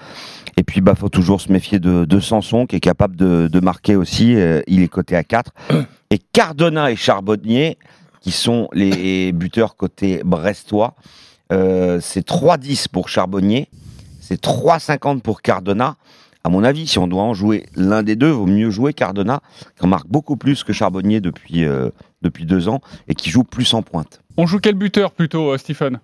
Et 0.56 0.62
puis, 0.62 0.80
bah, 0.80 0.94
faut 0.94 1.08
toujours 1.08 1.40
se 1.40 1.50
méfier 1.50 1.80
de, 1.80 2.04
de 2.04 2.20
Sanson, 2.20 2.66
qui 2.66 2.76
est 2.76 2.80
capable 2.80 3.16
de, 3.16 3.48
de 3.52 3.60
marquer 3.60 3.96
aussi. 3.96 4.36
Euh, 4.36 4.62
il 4.68 4.82
est 4.82 4.88
coté 4.88 5.16
à 5.16 5.24
4. 5.24 5.52
Et 6.10 6.18
Cardona 6.32 6.92
et 6.92 6.96
Charbonnier, 6.96 7.76
qui 8.20 8.30
sont 8.30 8.68
les 8.72 9.32
buteurs 9.32 9.74
côté 9.74 10.22
brestois. 10.24 10.94
Euh, 11.52 11.98
c'est 12.00 12.26
3,10 12.26 12.88
pour 12.88 13.08
Charbonnier, 13.08 13.68
c'est 14.26 14.42
3,50 14.42 15.20
pour 15.20 15.42
Cardona. 15.42 15.96
À 16.44 16.48
mon 16.50 16.64
avis, 16.64 16.86
si 16.86 16.98
on 16.98 17.06
doit 17.06 17.22
en 17.22 17.34
jouer 17.34 17.64
l'un 17.74 18.02
des 18.02 18.16
deux, 18.16 18.30
vaut 18.30 18.46
mieux 18.46 18.70
jouer 18.70 18.92
Cardona, 18.94 19.40
qui 19.78 19.84
en 19.84 19.88
marque 19.88 20.08
beaucoup 20.08 20.36
plus 20.36 20.64
que 20.64 20.72
Charbonnier 20.72 21.20
depuis, 21.20 21.64
euh, 21.64 21.90
depuis 22.22 22.44
deux 22.46 22.68
ans 22.68 22.80
et 23.08 23.14
qui 23.14 23.30
joue 23.30 23.44
plus 23.44 23.72
en 23.74 23.82
pointe. 23.82 24.20
On 24.36 24.46
joue 24.46 24.58
quel 24.58 24.74
buteur 24.74 25.12
plutôt, 25.12 25.52
euh, 25.52 25.58
Stephen 25.58 26.00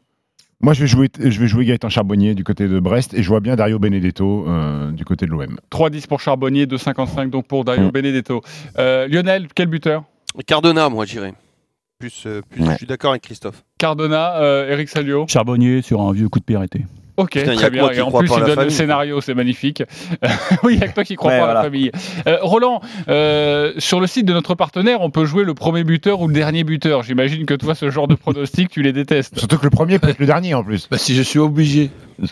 Moi, 0.63 0.73
je 0.75 0.81
vais 0.83 0.87
jouer, 0.87 1.09
je 1.19 1.41
vais 1.41 1.47
jouer 1.47 1.65
Gaëtan 1.65 1.89
Charbonnier 1.89 2.35
du 2.35 2.45
côté 2.45 2.69
de 2.69 2.79
Brest 2.81 3.13
et 3.15 3.23
je 3.23 3.29
vois 3.29 3.41
bien 3.41 3.57
Dario 3.57 3.79
Benedetto 3.79 4.47
euh, 4.49 4.91
du 4.93 5.05
côté 5.07 5.25
de 5.27 5.31
l'OM. 5.31 5.59
3,10 5.71 6.07
pour 6.07 6.21
Charbonnier, 6.21 6.67
2,55 6.67 7.31
donc 7.31 7.47
pour 7.47 7.65
Dario. 7.65 7.91
Benedetto. 7.91 8.43
Euh, 8.79 9.09
Lionel, 9.09 9.49
quel 9.55 9.67
buteur? 9.69 10.05
Cardona, 10.47 10.89
moi, 10.89 11.05
j'irais. 11.07 11.35
Plus, 11.99 12.23
euh, 12.27 12.41
plus 12.49 12.63
Ouais. 12.63 12.73
je 12.73 12.77
suis 12.79 12.87
d'accord 12.87 13.11
avec 13.11 13.23
Christophe. 13.23 13.63
Cardona, 13.77 14.37
euh, 14.41 14.71
Eric 14.71 14.89
Salio? 14.89 15.27
Charbonnier 15.29 15.83
sur 15.83 16.01
un 16.01 16.13
vieux 16.13 16.31
coup 16.31 16.39
de 16.39 16.45
pied 16.45 16.57
arrêté. 16.57 16.87
Ok, 17.21 17.31
Putain, 17.33 17.55
très 17.55 17.71
bien. 17.71 17.91
Et 17.91 18.01
en 18.01 18.11
plus, 18.11 18.27
il 18.27 18.39
donne 18.41 18.49
le 18.49 18.55
famille, 18.55 18.71
scénario, 18.71 19.21
c'est 19.21 19.35
magnifique. 19.35 19.83
oui, 20.63 20.75
il 20.75 20.79
n'y 20.79 20.83
a 20.85 20.89
que 20.89 20.95
toi 20.95 21.05
qui 21.05 21.17
crois 21.17 21.31
Ouais, 21.33 21.39
pas 21.39 21.51
à 21.51 21.55
la 21.55 21.63
famille. 21.63 21.91
Euh, 22.27 22.39
Roland, 22.43 22.81
euh, 23.09 23.73
sur 23.79 24.01
le 24.01 24.07
site 24.07 24.27
de 24.27 24.33
notre 24.33 24.55
partenaire, 24.55 25.01
on 25.01 25.11
peut 25.11 25.25
jouer 25.25 25.45
le 25.45 25.55
premier 25.55 25.85
buteur 25.85 26.21
ou 26.21 26.29
le 26.29 26.35
dernier 26.35 26.65
buteur. 26.65 27.03
J'imagine 27.03 27.47
que 27.47 27.55
toi, 27.55 27.75
ce 27.75 27.91
genre 27.91 28.09
de 28.09 28.15
pronostic, 28.15 28.71
tu 28.71 28.83
les 28.83 28.93
détestes. 28.93 29.39
Surtout 29.39 29.59
que 29.59 29.65
le 29.65 29.71
premier 29.71 29.99
peut 29.99 30.09
être 30.09 30.19
le 30.19 30.27
dernier 30.27 30.55
en 30.55 30.65
plus. 30.65 30.89
Bah, 30.91 30.99
si 30.99 31.15
je 31.15 31.23
suis 31.23 31.39
obligé. 31.39 31.91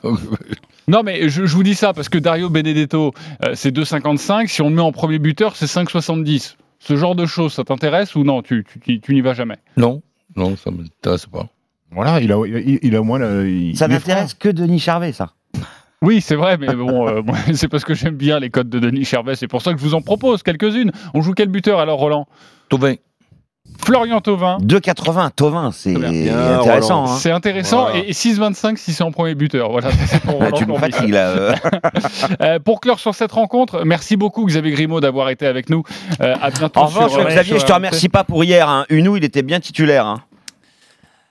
Non, 0.88 1.02
mais 1.02 1.28
je, 1.28 1.44
je 1.44 1.54
vous 1.54 1.62
dis 1.62 1.74
ça 1.74 1.92
parce 1.92 2.08
que 2.08 2.16
Dario 2.18 2.48
Benedetto, 2.48 3.12
euh, 3.44 3.52
c'est 3.54 3.74
2,55. 3.76 4.46
Si 4.48 4.62
on 4.62 4.70
le 4.70 4.74
met 4.76 4.80
en 4.82 4.92
premier 4.92 5.18
buteur, 5.18 5.54
c'est 5.54 5.66
5,70. 5.66 6.54
Ce 6.78 6.96
genre 6.96 7.14
de 7.14 7.26
choses, 7.26 7.52
ça 7.52 7.64
t'intéresse 7.64 8.14
ou 8.14 8.24
non? 8.24 8.40
Tu, 8.40 8.64
tu- 8.64 8.80
tu- 8.80 9.00
tu 9.00 9.14
n'y 9.14 9.20
vas 9.20 9.34
jamais? 9.34 9.56
Non, 9.76 10.00
non, 10.36 10.56
ça 10.56 10.70
ne 10.70 10.78
m'intéresse 10.78 11.26
pas. 11.26 11.46
Voilà, 11.90 12.20
il 12.20 12.30
a, 12.32 12.36
il, 12.46 12.78
il 12.82 12.96
a 12.96 13.00
au 13.00 13.04
moins. 13.04 13.18
le- 13.18 13.48
il- 13.48 13.76
Ça 13.76 13.88
n'intéresse 13.88 14.34
que 14.34 14.48
Denis 14.48 14.78
Charvet, 14.78 15.12
ça. 15.12 15.30
Oui, 16.02 16.20
c'est 16.20 16.36
vrai, 16.36 16.56
mais 16.58 16.72
bon, 16.74 17.08
euh, 17.08 17.22
c'est 17.54 17.68
parce 17.68 17.84
que 17.84 17.94
j'aime 17.94 18.14
bien 18.14 18.38
les 18.38 18.50
codes 18.50 18.68
de 18.68 18.78
Denis 18.78 19.04
Chervet. 19.04 19.34
C'est 19.36 19.48
pour 19.48 19.62
ça 19.62 19.72
que 19.72 19.78
je 19.80 19.84
vous 19.84 19.94
en 19.94 20.00
propose 20.02 20.42
quelques-unes. 20.42 20.92
On 21.14 21.22
joue 21.22 21.32
quel 21.32 21.48
buteur 21.48 21.80
alors, 21.80 21.98
Roland? 21.98 22.26
Tauvin, 22.68 22.94
Florian 23.84 24.20
Thauvin. 24.20 24.58
2,80, 24.62 25.30
Tovin, 25.36 25.70
c'est 25.72 25.94
intéressant. 25.94 27.04
Hein. 27.04 27.16
C'est 27.18 27.30
intéressant. 27.30 27.82
Voilà. 27.90 27.98
Et, 27.98 28.10
et 28.10 28.12
6,25 28.12 28.76
si 28.76 28.92
c'est 28.92 29.02
en 29.04 29.10
premier 29.12 29.34
buteur. 29.34 29.70
Voilà, 29.70 29.88
pour 30.24 30.34
Roland 30.38 30.52
tu 30.56 30.66
me 30.66 30.76
fatigues, 30.76 31.10
là. 31.10 31.28
euh. 31.28 31.54
Euh, 32.42 32.58
pour 32.60 32.80
clore 32.80 32.98
sur 33.00 33.14
cette 33.14 33.32
rencontre, 33.32 33.84
merci 33.84 34.16
beaucoup 34.16 34.44
Xavier 34.46 34.72
Grimaud 34.72 35.00
d'avoir 35.00 35.30
été 35.30 35.46
avec 35.46 35.68
nous. 35.70 35.82
Euh, 36.20 36.34
à 36.40 36.50
bientôt. 36.50 36.80
En 36.80 36.86
revanche, 36.86 37.12
sur, 37.12 37.24
Xavier, 37.24 37.52
sur 37.54 37.58
je 37.60 37.66
te 37.66 37.72
remercie 37.72 38.08
pas 38.08 38.24
pour 38.24 38.44
hier. 38.44 38.68
Hein. 38.68 38.84
Unou, 38.90 39.16
il 39.16 39.24
était 39.24 39.42
bien 39.42 39.58
titulaire. 39.60 40.06
hein. 40.06 40.22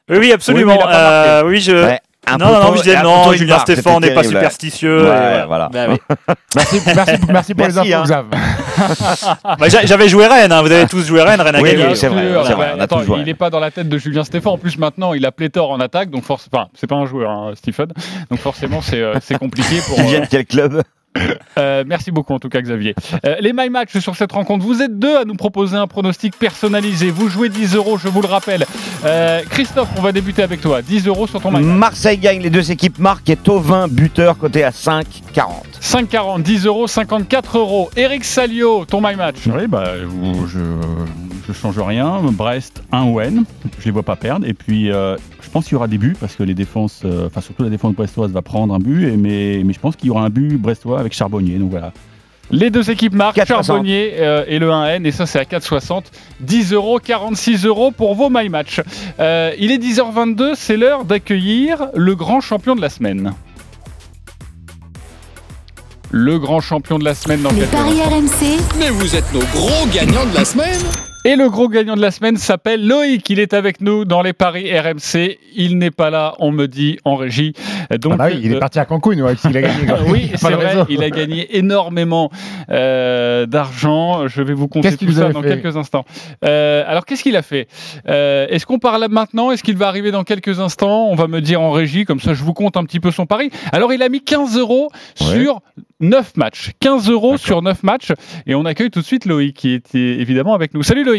Oui, 0.10 0.18
oui, 0.20 0.32
absolument. 0.32 0.74
Oui, 0.78 0.80
il. 0.88 0.94
Euh, 0.96 1.44
oui, 1.46 1.60
je. 1.60 1.72
Ouais, 1.72 2.00
un 2.30 2.38
non, 2.38 2.48
non, 2.48 2.60
non, 2.60 2.76
je 2.76 2.82
disais 2.82 3.02
non, 3.02 3.32
Julien 3.32 3.46
il 3.46 3.48
part, 3.56 3.62
Stéphane 3.62 4.02
n'est 4.02 4.14
pas 4.14 4.24
superstitieux. 4.24 5.10
Ouais, 5.10 5.40
et 5.44 5.46
voilà. 5.48 5.70
Bah, 5.72 5.86
oui. 5.90 5.98
Merci, 6.56 6.82
merci, 6.86 7.12
merci 7.30 7.54
pour 7.54 7.68
Merci, 7.68 7.90
les 7.90 7.96
infos, 7.96 8.14
hein. 8.14 8.26
Bah, 9.60 9.70
j'a- 9.70 9.86
J'avais 9.86 10.10
joué 10.10 10.28
Rennes, 10.28 10.52
hein, 10.52 10.62
vous 10.62 10.72
avez 10.72 10.88
tous 10.88 11.06
joué 11.06 11.22
Rennes, 11.22 11.40
Rennes 11.40 11.56
a 11.56 11.62
Oui, 11.62 11.72
gagné. 11.72 11.88
oui, 11.88 11.96
c'est 11.96 12.08
vrai, 12.08 12.30
sûr, 12.30 12.46
c'est 12.46 12.54
vrai, 12.54 12.66
ouais, 12.66 12.72
on 12.76 12.80
a 12.80 12.84
attends, 12.84 13.00
tous 13.00 13.06
joué. 13.06 13.20
il 13.20 13.26
n'est 13.26 13.34
pas 13.34 13.50
dans 13.50 13.60
la 13.60 13.72
tête 13.72 13.88
de 13.88 13.98
Julien 13.98 14.24
Stéphane. 14.26 14.54
En 14.54 14.58
plus, 14.58 14.78
maintenant, 14.78 15.14
il 15.14 15.26
a 15.26 15.32
pléthore 15.32 15.72
en 15.72 15.80
attaque, 15.80 16.10
donc 16.10 16.24
force. 16.24 16.50
Enfin, 16.52 16.68
c'est 16.74 16.88
pas 16.88 16.96
un 16.96 17.06
joueur, 17.06 17.30
hein, 17.32 17.52
Stephen. 17.56 17.88
Donc 18.30 18.40
forcément, 18.40 18.82
c'est 18.82 19.02
euh, 19.02 19.14
c'est 19.22 19.38
compliqué 19.38 19.78
pour. 19.88 19.96
Tu 19.98 20.02
euh, 20.02 20.08
viens 20.08 20.20
de 20.22 20.26
quel 20.30 20.46
club? 20.46 20.84
Euh, 21.58 21.84
merci 21.88 22.12
beaucoup 22.12 22.34
en 22.34 22.40
tout 22.40 22.50
cas 22.50 22.62
Xavier. 22.62 22.94
Euh, 23.26 23.38
les 23.40 23.52
My 23.52 23.70
Match 23.70 23.98
sur 23.98 24.16
cette 24.16 24.32
rencontre, 24.32 24.64
vous 24.64 24.82
êtes 24.82 25.00
deux 25.00 25.18
à 25.18 25.26
nous 25.26 25.34
proposer 25.34 25.76
un 25.76 25.88
pronostic 25.88 26.38
personnalisé. 26.38 27.10
Vous 27.10 27.30
jouez 27.30 27.50
10 27.50 27.76
euros, 27.76 27.98
je 27.98 28.08
vous 28.08 28.22
le 28.22 28.28
rappelle. 28.28 28.66
Euh, 29.06 29.42
Christophe, 29.50 29.90
on 29.98 30.02
va 30.02 30.12
débuter 30.12 30.44
avec 30.44 30.62
toi. 30.62 30.82
10 30.82 31.08
euros 31.08 31.26
sur 31.26 31.42
ton 31.42 31.52
My 31.52 31.64
Match. 31.64 31.80
Marseille 31.80 32.18
gagne, 32.18 32.42
les 32.42 32.50
deux 32.50 32.72
équipes 32.72 33.00
marquent 33.00 33.30
et 33.30 33.36
Tovin 33.36 33.88
buteur 33.88 34.38
côté 34.38 34.64
à 34.64 34.70
5,40. 34.70 35.48
5,40, 35.82 36.42
10 36.44 36.66
euros, 36.66 36.88
54 36.88 37.58
euros. 37.58 37.90
Eric 37.96 38.24
Salio, 38.24 38.86
ton 38.86 39.02
My 39.02 39.16
Match. 39.16 39.38
Oui, 39.48 39.68
bah, 39.68 39.94
je, 40.48 40.60
je 41.48 41.54
change 41.54 41.80
rien. 41.80 42.22
Brest, 42.32 42.84
1 42.92 43.04
ou 43.06 43.22
N. 43.22 43.44
Je 43.80 43.86
les 43.86 43.92
vois 43.92 44.04
pas 44.04 44.16
perdre. 44.16 44.46
Et 44.46 44.54
puis, 44.54 44.92
euh, 44.92 45.16
je 45.42 45.50
pense 45.50 45.66
qu'il 45.66 45.74
y 45.74 45.76
aura 45.76 45.88
des 45.88 45.98
buts 45.98 46.16
parce 46.20 46.36
que 46.36 46.44
les 46.44 46.54
défenses, 46.54 47.02
euh, 47.06 47.28
enfin 47.28 47.42
surtout 47.42 47.64
la 47.64 47.70
défense 47.70 47.94
brestoise 47.94 48.32
va 48.32 48.42
prendre 48.42 48.74
un 48.74 48.80
but. 48.80 49.08
Et, 49.08 49.18
mais, 49.18 49.62
mais 49.64 49.74
je 49.74 49.80
pense 49.80 49.96
qu'il 49.96 50.08
y 50.08 50.10
aura 50.10 50.24
un 50.24 50.30
but 50.30 50.58
brestois 50.58 51.00
avec 51.00 51.14
Charbonnier. 51.14 51.58
Donc 51.58 51.72
voilà. 51.72 51.94
Les 52.50 52.70
deux 52.70 52.90
équipes 52.90 53.14
marquent, 53.14 53.38
4,60. 53.38 53.48
Charbonnier 53.48 54.14
euh, 54.20 54.46
et 54.48 54.60
le 54.60 54.70
1N, 54.70 55.06
et 55.06 55.12
ça 55.12 55.26
c'est 55.26 55.40
à 55.40 55.44
4,60. 55.44 56.04
10 56.40 56.74
euros, 56.74 57.00
46 57.00 57.66
euros 57.66 57.92
pour 57.92 58.16
vos 58.16 58.30
My 58.30 58.50
Match. 58.50 58.82
Euh, 59.20 59.52
il 59.60 59.72
est 59.72 59.78
10h22, 59.78 60.54
c'est 60.56 60.78
l'heure 60.78 61.04
d'accueillir 61.04 61.88
le 61.94 62.16
grand 62.16 62.40
champion 62.40 62.76
de 62.76 62.82
la 62.82 62.90
semaine. 62.90 63.34
Le 66.10 66.40
grand 66.40 66.62
champion 66.62 66.98
de 66.98 67.04
la 67.04 67.16
semaine 67.16 67.42
dans 67.42 67.52
Les 67.52 67.66
paris. 67.66 68.02
RMC, 68.02 68.62
Mais 68.80 68.90
vous 68.92 69.14
êtes 69.16 69.34
nos 69.34 69.44
gros 69.54 69.86
gagnants 69.94 70.26
de 70.26 70.36
la 70.36 70.46
semaine 70.46 70.80
Et 71.28 71.36
le 71.36 71.50
gros 71.50 71.68
gagnant 71.68 71.98
de 71.98 72.02
la 72.02 72.12
semaine 72.12 72.38
s'appelle 72.38 72.88
Loïc. 72.88 73.30
Il 73.30 73.42
est 73.42 73.54
avec 73.54 73.82
nous 73.82 74.06
dans 74.06 74.22
les 74.22 74.32
paris 74.32 74.72
RMC. 74.80 75.38
Il 75.58 75.78
n'est 75.78 75.92
pas 75.92 76.10
là, 76.10 76.36
on 76.40 76.52
me 76.52 76.68
dit, 76.68 77.00
en 77.04 77.18
régie. 77.18 77.52
Donc, 78.00 78.14
Ah 78.14 78.16
bah 78.16 78.28
oui, 78.32 78.40
il 78.42 78.54
est 78.54 78.56
euh, 78.56 78.60
parti 78.60 78.80
à 78.80 78.86
Cancun, 78.86 79.20
ouais, 79.20 79.34
il 79.44 79.58
a 79.58 79.62
gagné. 79.62 79.92
oui, 80.08 80.32
c'est 80.36 80.50
vrai, 80.52 80.86
il 80.88 81.04
a 81.04 81.10
gagné 81.10 81.58
énormément 81.58 82.32
euh, 82.70 83.46
d'argent. 83.46 84.30
Je 84.30 84.42
vais 84.42 84.54
vous 84.54 84.70
qu'il 84.70 84.84
tout 84.96 85.12
ça 85.12 85.28
dans 85.28 85.42
quelques 85.42 85.76
instants. 85.76 86.06
Euh, 86.46 86.86
alors, 86.88 87.06
qu'est-ce 87.06 87.24
qu'il 87.24 87.36
a 87.36 87.42
fait? 87.42 87.68
Euh, 88.08 88.48
Est-ce 88.48 88.66
qu'on 88.66 88.80
parle 88.80 89.06
maintenant? 89.10 89.52
Est-ce 89.52 89.64
qu'il 89.64 89.76
va 89.76 89.90
arriver 89.90 90.12
dans 90.12 90.24
quelques 90.24 90.62
instants? 90.62 91.10
On 91.10 91.16
va 91.16 91.28
me 91.28 91.42
dire 91.42 91.60
en 91.62 91.72
régie, 91.72 92.06
comme 92.06 92.22
ça 92.22 92.36
je 92.36 92.44
vous 92.46 92.54
compte 92.54 92.78
un 92.78 92.86
petit 92.86 93.02
peu 93.02 93.12
son 93.12 93.26
pari. 93.26 93.50
Alors, 93.74 93.92
il 93.92 94.02
a 94.02 94.08
mis 94.08 94.22
15 94.22 94.58
euros 94.58 94.90
Ouais. 95.20 95.28
sur 95.34 95.60
9 96.00 96.38
matchs. 96.38 96.72
15 96.80 97.10
euros 97.10 97.38
sur 97.38 97.62
9 97.62 97.84
matchs. 97.84 98.14
Et 98.46 98.56
on 98.56 98.64
accueille 98.64 98.92
tout 98.92 99.02
de 99.02 99.06
suite 99.06 99.26
Loïc, 99.26 99.58
qui 99.58 99.74
est 99.74 99.96
évidemment 99.96 100.54
avec 100.54 100.74
nous. 100.74 100.84
Salut 100.84 101.04
Loïc 101.04 101.17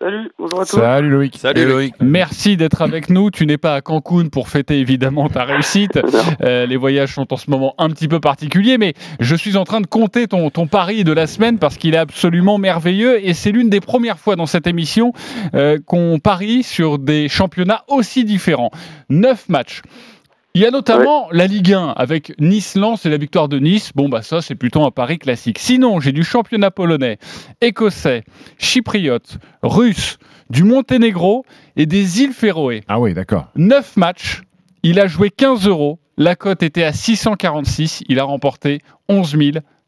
Salut, 0.00 0.30
bonjour 0.38 0.60
à 0.60 0.64
tous. 0.64 0.76
Salut 0.76 1.10
Loïc. 1.10 1.36
Salut 1.36 1.66
Loïc. 1.66 1.94
Merci 2.00 2.56
d'être 2.56 2.82
avec 2.82 3.10
nous. 3.10 3.32
Tu 3.32 3.46
n'es 3.46 3.58
pas 3.58 3.74
à 3.74 3.80
Cancun 3.80 4.28
pour 4.28 4.48
fêter 4.48 4.78
évidemment 4.78 5.28
ta 5.28 5.44
réussite. 5.44 5.98
Euh, 6.40 6.66
les 6.66 6.76
voyages 6.76 7.14
sont 7.14 7.32
en 7.32 7.36
ce 7.36 7.50
moment 7.50 7.74
un 7.78 7.88
petit 7.88 8.06
peu 8.06 8.20
particuliers, 8.20 8.78
mais 8.78 8.94
je 9.18 9.34
suis 9.34 9.56
en 9.56 9.64
train 9.64 9.80
de 9.80 9.86
compter 9.86 10.28
ton, 10.28 10.50
ton 10.50 10.66
pari 10.66 11.02
de 11.02 11.12
la 11.12 11.26
semaine 11.26 11.58
parce 11.58 11.76
qu'il 11.76 11.94
est 11.94 11.98
absolument 11.98 12.58
merveilleux 12.58 13.26
et 13.26 13.34
c'est 13.34 13.50
l'une 13.50 13.70
des 13.70 13.80
premières 13.80 14.18
fois 14.18 14.36
dans 14.36 14.46
cette 14.46 14.66
émission 14.66 15.12
euh, 15.54 15.78
qu'on 15.84 16.20
parie 16.20 16.62
sur 16.62 16.98
des 16.98 17.28
championnats 17.28 17.82
aussi 17.88 18.24
différents. 18.24 18.70
Neuf 19.08 19.48
matchs. 19.48 19.82
Il 20.58 20.62
y 20.62 20.66
a 20.66 20.72
notamment 20.72 21.28
la 21.30 21.46
Ligue 21.46 21.72
1 21.72 21.90
avec 21.90 22.34
Nice-Lens 22.40 23.06
et 23.06 23.10
la 23.10 23.16
victoire 23.16 23.48
de 23.48 23.60
Nice. 23.60 23.92
Bon, 23.94 24.08
bah 24.08 24.22
ça, 24.22 24.42
c'est 24.42 24.56
plutôt 24.56 24.84
un 24.84 24.90
pari 24.90 25.20
classique. 25.20 25.60
Sinon, 25.60 26.00
j'ai 26.00 26.10
du 26.10 26.24
championnat 26.24 26.72
polonais, 26.72 27.18
écossais, 27.60 28.24
chypriote, 28.58 29.38
russe, 29.62 30.18
du 30.50 30.64
Monténégro 30.64 31.46
et 31.76 31.86
des 31.86 32.22
îles 32.22 32.32
Féroé. 32.32 32.82
Ah 32.88 32.98
oui, 32.98 33.14
d'accord. 33.14 33.46
9 33.54 33.96
matchs, 33.98 34.42
il 34.82 34.98
a 34.98 35.06
joué 35.06 35.30
15 35.30 35.68
euros, 35.68 36.00
la 36.16 36.34
cote 36.34 36.64
était 36.64 36.82
à 36.82 36.92
646, 36.92 38.02
il 38.08 38.18
a 38.18 38.24
remporté 38.24 38.80
11 39.08 39.36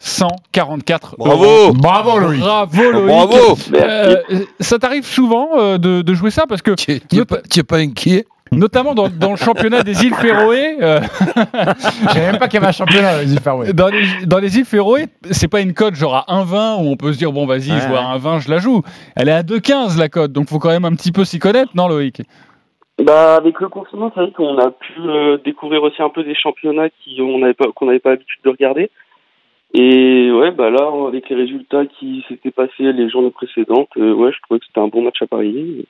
144 0.00 1.16
euros. 1.18 1.28
Bravo 1.28 1.72
Bravo 1.74 2.18
Loïc. 2.18 2.40
Bravo 2.40 2.90
Loïc. 2.90 3.06
Bravo 3.06 3.56
Euh, 3.74 4.16
ça 4.58 4.78
t'arrive 4.78 5.04
souvent 5.04 5.50
euh, 5.58 5.78
de, 5.78 6.00
de 6.02 6.14
jouer 6.14 6.30
ça 6.30 6.44
parce 6.48 6.62
que 6.62 6.70
Tu 6.72 7.00
n'es 7.12 7.62
pas, 7.62 7.76
inquiet 7.76 8.24
notamment 8.52 8.94
dans, 8.96 9.08
dans 9.08 9.30
le 9.30 9.36
championnat 9.36 9.84
des 9.84 10.04
îles 10.04 10.14
Féroé, 10.14 10.78
euh, 10.82 10.98
Je 11.02 12.08
savais 12.08 12.32
même 12.32 12.38
pas 12.38 12.48
qu'il 12.48 12.54
y 12.54 12.56
avait 12.58 12.66
un 12.66 12.72
championnat, 12.72 13.22
les 13.22 13.32
îles 13.32 13.40
Faroé. 13.40 13.72
dans, 13.72 13.86
les, 13.88 14.26
dans 14.26 14.38
les 14.38 14.58
îles 14.58 14.64
Féroé, 14.64 15.06
c'est 15.30 15.46
pas 15.46 15.60
une 15.60 15.72
cote 15.72 15.94
genre 15.94 16.16
à 16.16 16.24
1,20 16.42 16.82
où 16.82 16.90
on 16.90 16.96
peut 16.96 17.12
se 17.12 17.18
dire 17.18 17.30
bon 17.30 17.46
vas-y 17.46 17.70
Ouais, 17.70 17.78
je 17.80 17.86
vois 17.86 18.00
à 18.00 18.18
1,20 18.18 18.40
je 18.40 18.50
la 18.50 18.58
joue. 18.58 18.82
Elle 19.14 19.28
est 19.28 19.32
à 19.32 19.42
2,15 19.42 19.98
la 19.98 20.08
cote 20.08 20.32
donc 20.32 20.48
faut 20.48 20.58
quand 20.58 20.70
même 20.70 20.84
un 20.84 20.94
petit 20.96 21.12
peu 21.12 21.24
s'y 21.24 21.38
connaître 21.38 21.70
non 21.76 21.86
Loïc? 21.86 22.22
Bah, 23.04 23.36
avec 23.36 23.60
le 23.60 23.68
confinement, 23.68 24.10
c'est 24.14 24.20
vrai 24.20 24.32
qu'on 24.32 24.58
a 24.58 24.70
pu 24.70 24.92
euh, 24.98 25.38
découvrir 25.44 25.82
aussi 25.84 26.02
un 26.02 26.10
peu 26.10 26.22
des 26.24 26.34
championnats 26.34 26.88
qui 27.02 27.18
on 27.22 27.38
n'avait 27.38 27.54
pas 27.54 27.66
qu'on 27.74 27.86
n'avait 27.86 27.98
pas 28.00 28.10
l'habitude 28.10 28.40
de 28.44 28.50
regarder. 28.50 28.90
Et 29.72 30.32
ouais, 30.32 30.50
bah 30.50 30.68
là, 30.70 30.90
avec 31.06 31.28
les 31.28 31.36
résultats 31.36 31.86
qui 31.86 32.24
s'étaient 32.28 32.50
passés 32.50 32.92
les 32.92 33.08
journées 33.08 33.30
précédentes, 33.30 33.88
euh, 33.98 34.12
ouais, 34.14 34.32
je 34.32 34.38
trouvais 34.42 34.58
que 34.58 34.66
c'était 34.66 34.80
un 34.80 34.88
bon 34.88 35.02
match 35.02 35.22
à 35.22 35.26
parier. 35.26 35.84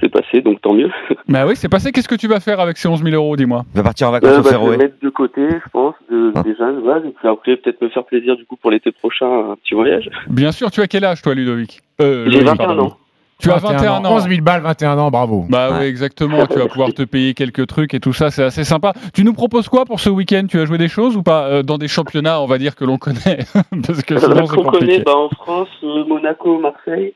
C'est 0.00 0.08
passé, 0.08 0.40
donc 0.40 0.60
tant 0.62 0.72
mieux. 0.72 0.88
Bah 1.28 1.44
oui 1.46 1.56
c'est 1.56 1.68
passé, 1.68 1.90
qu'est-ce 1.92 2.08
que 2.08 2.14
tu 2.14 2.28
vas 2.28 2.38
faire 2.40 2.60
avec 2.60 2.76
ces 2.78 2.86
11 2.88 3.02
000 3.02 3.14
euros 3.16 3.36
dis-moi? 3.36 3.64
Il 3.74 3.78
va 3.78 3.82
partir 3.82 4.08
en 4.08 4.12
vacances 4.12 4.30
Euh, 4.30 4.40
au 4.40 4.42
bah, 4.42 4.50
je 4.64 4.70
vais 4.70 4.76
mettre 4.76 4.94
de 5.02 5.08
côté, 5.10 5.48
je 5.50 5.70
pense, 5.72 5.94
de, 6.10 6.32
Ah. 6.34 6.42
déjà 6.42 6.70
de 6.72 6.80
base, 6.80 7.04
et 7.04 7.10
puis 7.10 7.28
après 7.28 7.56
peut-être 7.56 7.82
me 7.82 7.88
faire 7.88 8.04
plaisir 8.04 8.36
du 8.36 8.44
coup 8.46 8.56
pour 8.56 8.70
l'été 8.70 8.92
prochain, 8.92 9.26
un 9.50 9.56
petit 9.56 9.74
voyage. 9.74 10.08
Bien 10.28 10.52
sûr 10.52 10.70
tu 10.70 10.80
as 10.80 10.86
quel 10.86 11.04
âge 11.04 11.20
toi 11.22 11.34
Ludovic? 11.34 11.80
Euh, 12.00 12.24
J'ai 12.28 12.36
Loïc, 12.38 12.46
21 12.48 12.66
pardon. 12.66 12.82
ans. 12.86 12.96
Tu 13.44 13.50
as 13.50 13.56
21 13.58 14.04
ans. 14.04 14.14
11 14.16 14.28
000 14.28 14.40
balles, 14.42 14.62
21 14.62 14.98
ans, 14.98 15.10
bravo. 15.10 15.44
Bah 15.48 15.70
Ouais. 15.70 15.76
oui, 15.80 15.84
exactement. 15.86 16.46
Tu 16.46 16.58
vas 16.58 16.66
pouvoir 16.66 16.92
te 16.92 17.02
payer 17.02 17.34
quelques 17.34 17.66
trucs 17.66 17.94
et 17.94 18.00
tout 18.00 18.12
ça, 18.12 18.30
c'est 18.30 18.42
assez 18.42 18.64
sympa. 18.64 18.92
Tu 19.14 19.22
nous 19.24 19.32
proposes 19.34 19.68
quoi 19.68 19.84
pour 19.84 20.00
ce 20.00 20.10
week-end? 20.10 20.46
Tu 20.48 20.58
as 20.60 20.64
joué 20.64 20.78
des 20.78 20.88
choses 20.88 21.16
ou 21.16 21.22
pas? 21.22 21.46
Euh, 21.46 21.62
dans 21.62 21.78
des 21.78 21.88
championnats, 21.88 22.40
on 22.40 22.46
va 22.46 22.58
dire 22.58 22.74
que 22.74 22.84
l'on 22.84 22.96
connaît, 22.98 23.38
parce 23.86 24.02
que 24.02 24.18
sinon 24.18 24.32
Alors 24.32 24.48
c'est 24.50 24.56
qu'on 24.56 24.62
connaît 24.64 24.78
compliqué. 24.78 25.02
bah, 25.04 25.16
en 25.16 25.28
France, 25.28 25.68
euh, 25.84 26.04
Monaco, 26.06 26.58
Marseille. 26.58 27.14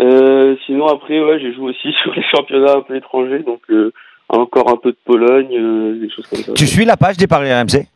Euh, 0.00 0.56
sinon 0.64 0.86
après 0.86 1.20
ouais 1.22 1.38
j'ai 1.38 1.52
joué 1.52 1.70
aussi 1.70 1.92
sur 2.02 2.14
les 2.14 2.22
championnats 2.34 2.76
un 2.78 2.80
peu 2.80 2.96
étrangers 2.96 3.40
donc 3.40 3.60
euh, 3.68 3.92
encore 4.30 4.70
un 4.70 4.76
peu 4.78 4.90
de 4.92 4.96
Pologne 5.04 5.54
euh, 5.54 6.00
des 6.00 6.08
choses 6.08 6.26
comme 6.28 6.38
ça. 6.38 6.52
Tu 6.54 6.66
suis 6.66 6.86
la 6.86 6.96
page 6.96 7.18
des 7.18 7.26
paris 7.26 7.52
RMC 7.52 7.86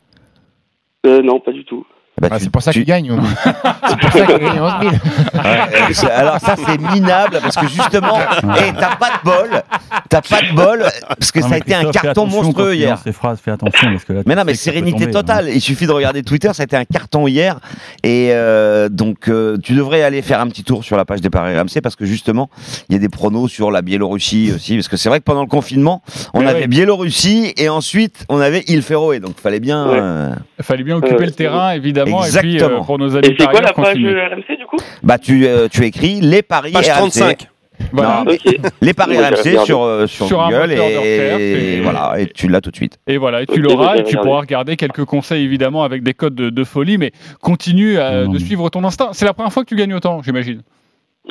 Euh, 1.07 1.21
non 1.23 1.39
pas 1.39 1.51
du 1.51 1.65
tout. 1.65 1.85
Bah, 2.19 2.29
Ah, 2.31 2.37
tu- 2.37 2.45
c'est 2.45 2.49
pour 2.49 2.61
ça 2.63 2.71
tu- 2.71 2.79
qu'il 2.79 2.87
gagne. 2.87 3.11
c'est 3.89 3.99
pour 3.99 4.11
ça 4.11 4.25
qu'il 4.25 4.37
gagne 4.39 4.59
11 4.59 4.73
000. 4.81 4.91
Ouais, 4.91 5.93
c'est- 5.93 6.09
alors 6.11 6.39
ça 6.39 6.55
c'est 6.65 6.79
minable 6.81 7.37
parce 7.41 7.55
que 7.55 7.67
justement, 7.67 8.19
eh, 8.57 8.73
t'as 8.79 8.95
pas 8.95 9.09
de 9.09 9.23
bol, 9.23 9.63
t'as 10.09 10.21
pas 10.21 10.41
de 10.41 10.55
bol 10.55 10.83
parce 11.07 11.31
que 11.31 11.39
Non, 11.41 11.47
ça 11.49 11.55
a 11.55 11.57
été 11.57 11.75
un 11.75 11.91
carton 11.91 12.25
monstrueux 12.25 12.73
hier. 12.75 12.97
Ces 13.03 13.11
phrases, 13.11 13.39
fais 13.43 13.51
attention 13.51 13.91
parce 13.91 14.03
que 14.03 14.13
là, 14.13 14.23
tu 14.23 14.29
Mais 14.29 14.35
non, 14.35 14.43
mais 14.45 14.53
que 14.53 14.57
sérénité 14.57 15.05
tomber, 15.05 15.05
hein. 15.17 15.21
totale. 15.21 15.49
Il 15.53 15.61
suffit 15.61 15.85
de 15.85 15.91
regarder 15.91 16.23
Twitter, 16.23 16.49
ça 16.53 16.63
a 16.63 16.65
été 16.65 16.75
un 16.75 16.85
carton 16.85 17.27
hier. 17.27 17.59
Et 18.03 18.29
euh, 18.31 18.89
donc, 18.89 19.27
euh, 19.29 19.57
tu 19.63 19.73
devrais 19.73 20.01
aller 20.01 20.21
faire 20.23 20.39
un 20.41 20.47
petit 20.47 20.63
tour 20.63 20.83
sur 20.83 20.97
la 20.97 21.05
page 21.05 21.21
des 21.21 21.29
paris 21.29 21.55
RMC 21.57 21.81
parce 21.83 21.95
que 21.95 22.05
justement, 22.05 22.49
il 22.89 22.93
y 22.93 22.95
a 22.95 22.99
des 22.99 23.09
pronos 23.09 23.47
sur 23.51 23.69
la 23.69 23.81
Biélorussie 23.83 24.51
aussi. 24.55 24.75
Parce 24.75 24.87
que 24.87 24.97
c'est 24.97 25.09
vrai 25.09 25.19
que 25.19 25.25
pendant 25.25 25.41
le 25.41 25.47
confinement, 25.47 26.01
on 26.33 26.45
avait. 26.45 26.65
Biélorussie 26.67 27.53
et 27.57 27.69
ensuite 27.69 28.25
on 28.29 28.39
avait 28.41 28.63
île 28.67 28.81
Féroé. 28.81 29.19
Donc, 29.19 29.35
il 29.37 29.41
fallait 29.41 29.59
bien. 29.59 29.85
Ouais. 29.87 29.99
euh, 30.01 30.35
Il 30.59 30.65
fallait 30.65 30.83
bien 30.83 30.95
occuper 30.95 31.25
le 31.25 31.31
terrain, 31.31 31.71
évidemment, 31.71 32.06
et 32.09 32.39
puis 32.39 32.55
Exactement. 32.55 32.81
euh, 32.81 32.83
pour 32.85 32.97
nos 32.99 33.15
amis 33.15 33.27
Et 33.27 33.35
c'est 33.39 33.47
quoi 33.47 33.61
la 33.61 33.73
page 33.73 33.97
euh, 33.97 34.27
RMC 34.29 34.57
du 34.57 34.65
coup 34.65 34.77
bah, 35.03 35.17
tu, 35.17 35.45
euh, 35.45 35.67
tu 35.71 35.83
écris 35.85 36.19
les 36.21 36.41
paris 36.41 36.71
Page 36.71 36.87
RMC. 36.89 36.97
35. 36.97 37.47
Voilà. 37.91 38.23
Non. 38.25 38.33
Les 38.81 38.93
paris 38.93 39.17
RMC 39.19 39.63
sur, 39.63 39.83
euh, 39.83 40.07
sur, 40.07 40.25
Sur 40.25 40.41
un 40.41 40.49
Google 40.49 40.71
recherche 40.71 41.03
et, 41.05 41.77
et- 41.77 41.81
voilà, 41.81 42.15
et 42.19 42.25
tu 42.27 42.47
l'as 42.47 42.59
tout 42.59 42.71
de 42.71 42.75
suite. 42.75 42.97
Et 43.05 43.17
voilà, 43.17 43.43
et 43.43 43.45
tu 43.45 43.61
l'auras, 43.61 43.97
et 43.97 44.03
tu 44.03 44.17
pourras 44.17 44.39
regarder 44.39 44.75
quelques 44.77 45.05
conseils, 45.05 45.43
évidemment, 45.45 45.83
avec 45.83 46.01
des 46.01 46.15
codes 46.15 46.33
de, 46.33 46.49
de 46.49 46.63
folie, 46.63 46.97
mais 46.97 47.11
continue 47.39 47.99
à- 47.99 48.23
Non, 48.23 48.31
de 48.31 48.37
mais- 48.39 48.43
suivre 48.43 48.69
ton 48.69 48.83
instinct. 48.83 49.09
C'est 49.13 49.25
la 49.25 49.33
première 49.33 49.53
fois 49.53 49.63
que 49.63 49.69
tu 49.69 49.75
gagnes 49.75 49.93
autant, 49.93 50.21
j'imagine. 50.23 50.61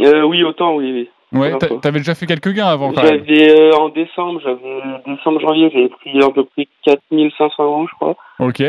Euh, 0.01 0.23
oui 0.23 0.45
autant 0.45 0.77
oui 0.77 0.93
oui. 0.93 1.09
Ouais, 1.41 1.53
t'avais 1.83 1.99
déjà 1.99 2.15
fait 2.15 2.27
quelques 2.27 2.53
gains 2.53 2.67
avant, 2.69 2.93
quand 2.93 3.03
même. 3.03 3.25
J'avais 3.27 3.51
euh, 3.51 3.73
en 3.73 3.89
décembre 3.89 4.41
j'avais 4.45 4.81
décembre 5.17 5.41
janvier 5.41 5.69
j'avais 5.75 5.89
pris 5.89 6.23
à 6.23 6.31
peu 6.31 6.45
près 6.45 6.69
4500 6.85 7.65
euros 7.65 7.87
je 7.91 7.95
crois. 7.97 8.15
Ok. 8.39 8.63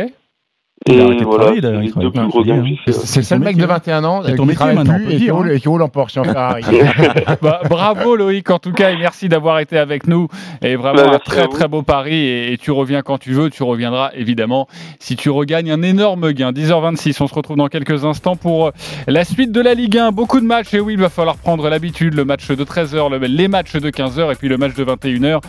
A 0.92 0.96
Et 0.96 1.02
arrêté 1.02 1.20
de 1.20 1.26
voilà, 1.26 1.38
travailler, 1.44 1.62
d'ailleurs, 1.62 1.84
il 1.84 1.92
travaille 1.92 2.08
gros 2.28 2.44
c'est 2.88 3.20
hein. 3.20 3.22
le 3.22 3.24
seul 3.24 3.40
mec 3.40 3.56
de 3.56 3.62
métier. 3.62 3.74
21 3.76 4.04
ans 4.04 4.22
euh, 4.24 4.36
qui 4.36 4.42
métier 4.42 4.56
travaille 4.56 4.76
plus 5.06 5.14
et 5.14 5.18
qui 5.18 5.32
roule, 5.32 5.52
et 5.52 5.60
qui 5.60 5.68
roule 5.68 5.82
en 5.82 5.90
Porsche 5.90 6.18
et 6.18 6.20
en 6.20 6.24
Ferrari. 6.24 6.64
Bah, 7.42 7.62
bravo 7.70 8.16
Loïc 8.16 8.50
en 8.50 8.60
tout 8.60 8.72
cas 8.72 8.92
et 8.92 8.98
merci 8.98 9.30
d'avoir 9.30 9.60
été 9.60 9.78
avec 9.78 10.08
nous 10.08 10.28
et 10.62 10.76
vraiment 10.76 11.04
Bah, 11.10 11.16
un 11.16 11.20
très 11.20 11.48
très 11.48 11.68
beau 11.68 11.82
pari 11.84 12.16
et, 12.16 12.54
et 12.54 12.58
tu 12.58 12.72
reviens 12.72 13.02
quand 13.02 13.18
tu 13.18 13.32
veux 13.34 13.50
tu 13.50 13.64
reviendras 13.64 14.12
évidemment 14.16 14.68
si 15.00 15.16
tu 15.16 15.30
regagnes 15.30 15.72
un 15.72 15.82
énorme 15.82 16.32
gain 16.32 16.52
10h26 16.52 17.18
on 17.22 17.28
se 17.28 17.34
retrouve 17.34 17.58
dans 17.58 17.68
quelques 17.68 18.06
instants 18.06 18.36
pour 18.36 18.68
euh, 18.68 18.72
la 19.08 19.24
suite 19.26 19.52
de 19.52 19.62
la 19.62 19.74
Ligue 19.74 19.98
1 19.98 20.12
beaucoup 20.12 20.40
de 20.40 20.46
matchs 20.46 20.74
et 20.74 20.80
oui 20.80 20.94
il 20.94 21.00
va 21.00 21.10
falloir 21.10 21.38
prendre 21.38 21.70
l'habitude 21.70 22.14
le 22.14 22.26
match 22.26 22.48
de 22.48 22.64
13h 22.64 23.10
le- 23.12 23.18
les 23.28 23.48
matchs 23.48 23.74
de 23.74 23.90
15h 23.90 24.32
et 24.32 24.36
puis 24.36 24.48
le 24.48 24.58
match 24.58 24.74
de 24.76 24.86
21h 24.86 25.42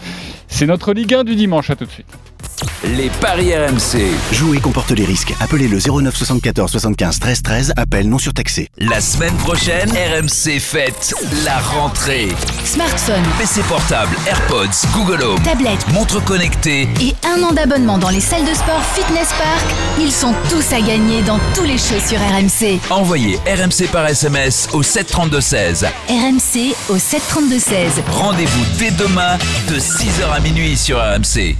c'est 0.46 0.66
notre 0.66 0.92
Ligue 0.92 1.14
1 1.14 1.24
du 1.24 1.34
dimanche 1.36 1.70
à 1.70 1.76
tout 1.76 1.84
de 1.84 1.90
suite 1.90 2.06
Les 2.84 3.10
paris 3.20 3.54
RMC. 3.54 4.06
Jouer 4.32 4.58
comporte 4.60 4.90
les 4.92 5.04
risques. 5.04 5.34
Appelez 5.40 5.68
le 5.68 5.78
09 5.78 6.14
74 6.16 6.70
75 6.70 7.18
13 7.18 7.42
13. 7.42 7.72
Appel 7.76 8.08
non 8.08 8.18
surtaxé. 8.18 8.68
La 8.78 9.00
semaine 9.00 9.34
prochaine, 9.36 9.90
RMC 9.90 10.58
fête 10.60 11.14
la 11.44 11.58
rentrée. 11.58 12.28
Smartphone, 12.64 13.22
PC 13.38 13.62
portable, 13.62 14.16
AirPods, 14.26 14.86
Google 14.92 15.22
Home, 15.22 15.42
tablette 15.42 15.86
montre 15.92 16.22
connectée. 16.24 16.88
et 17.00 17.14
un 17.26 17.42
an 17.42 17.52
d'abonnement 17.52 17.98
dans 17.98 18.10
les 18.10 18.20
salles 18.20 18.44
de 18.44 18.54
sport 18.54 18.82
Fitness 18.94 19.28
Park, 19.38 19.74
ils 20.00 20.12
sont 20.12 20.34
tous 20.48 20.72
à 20.72 20.80
gagner 20.80 21.22
dans 21.22 21.40
tous 21.54 21.64
les 21.64 21.78
shows 21.78 22.00
sur 22.06 22.18
RMC. 22.18 22.78
Envoyez 22.90 23.36
RMC 23.46 23.88
par 23.90 24.06
SMS 24.06 24.68
au 24.72 24.82
732-16. 24.82 25.86
RMC 26.08 26.74
au 26.90 26.96
732-16. 26.96 28.02
Rendez-vous 28.12 28.64
dès 28.78 28.90
demain 28.92 29.36
de 29.68 29.78
6h 29.78 30.30
à 30.32 30.40
minuit 30.40 30.76
sur 30.76 30.98
RMC. 30.98 31.56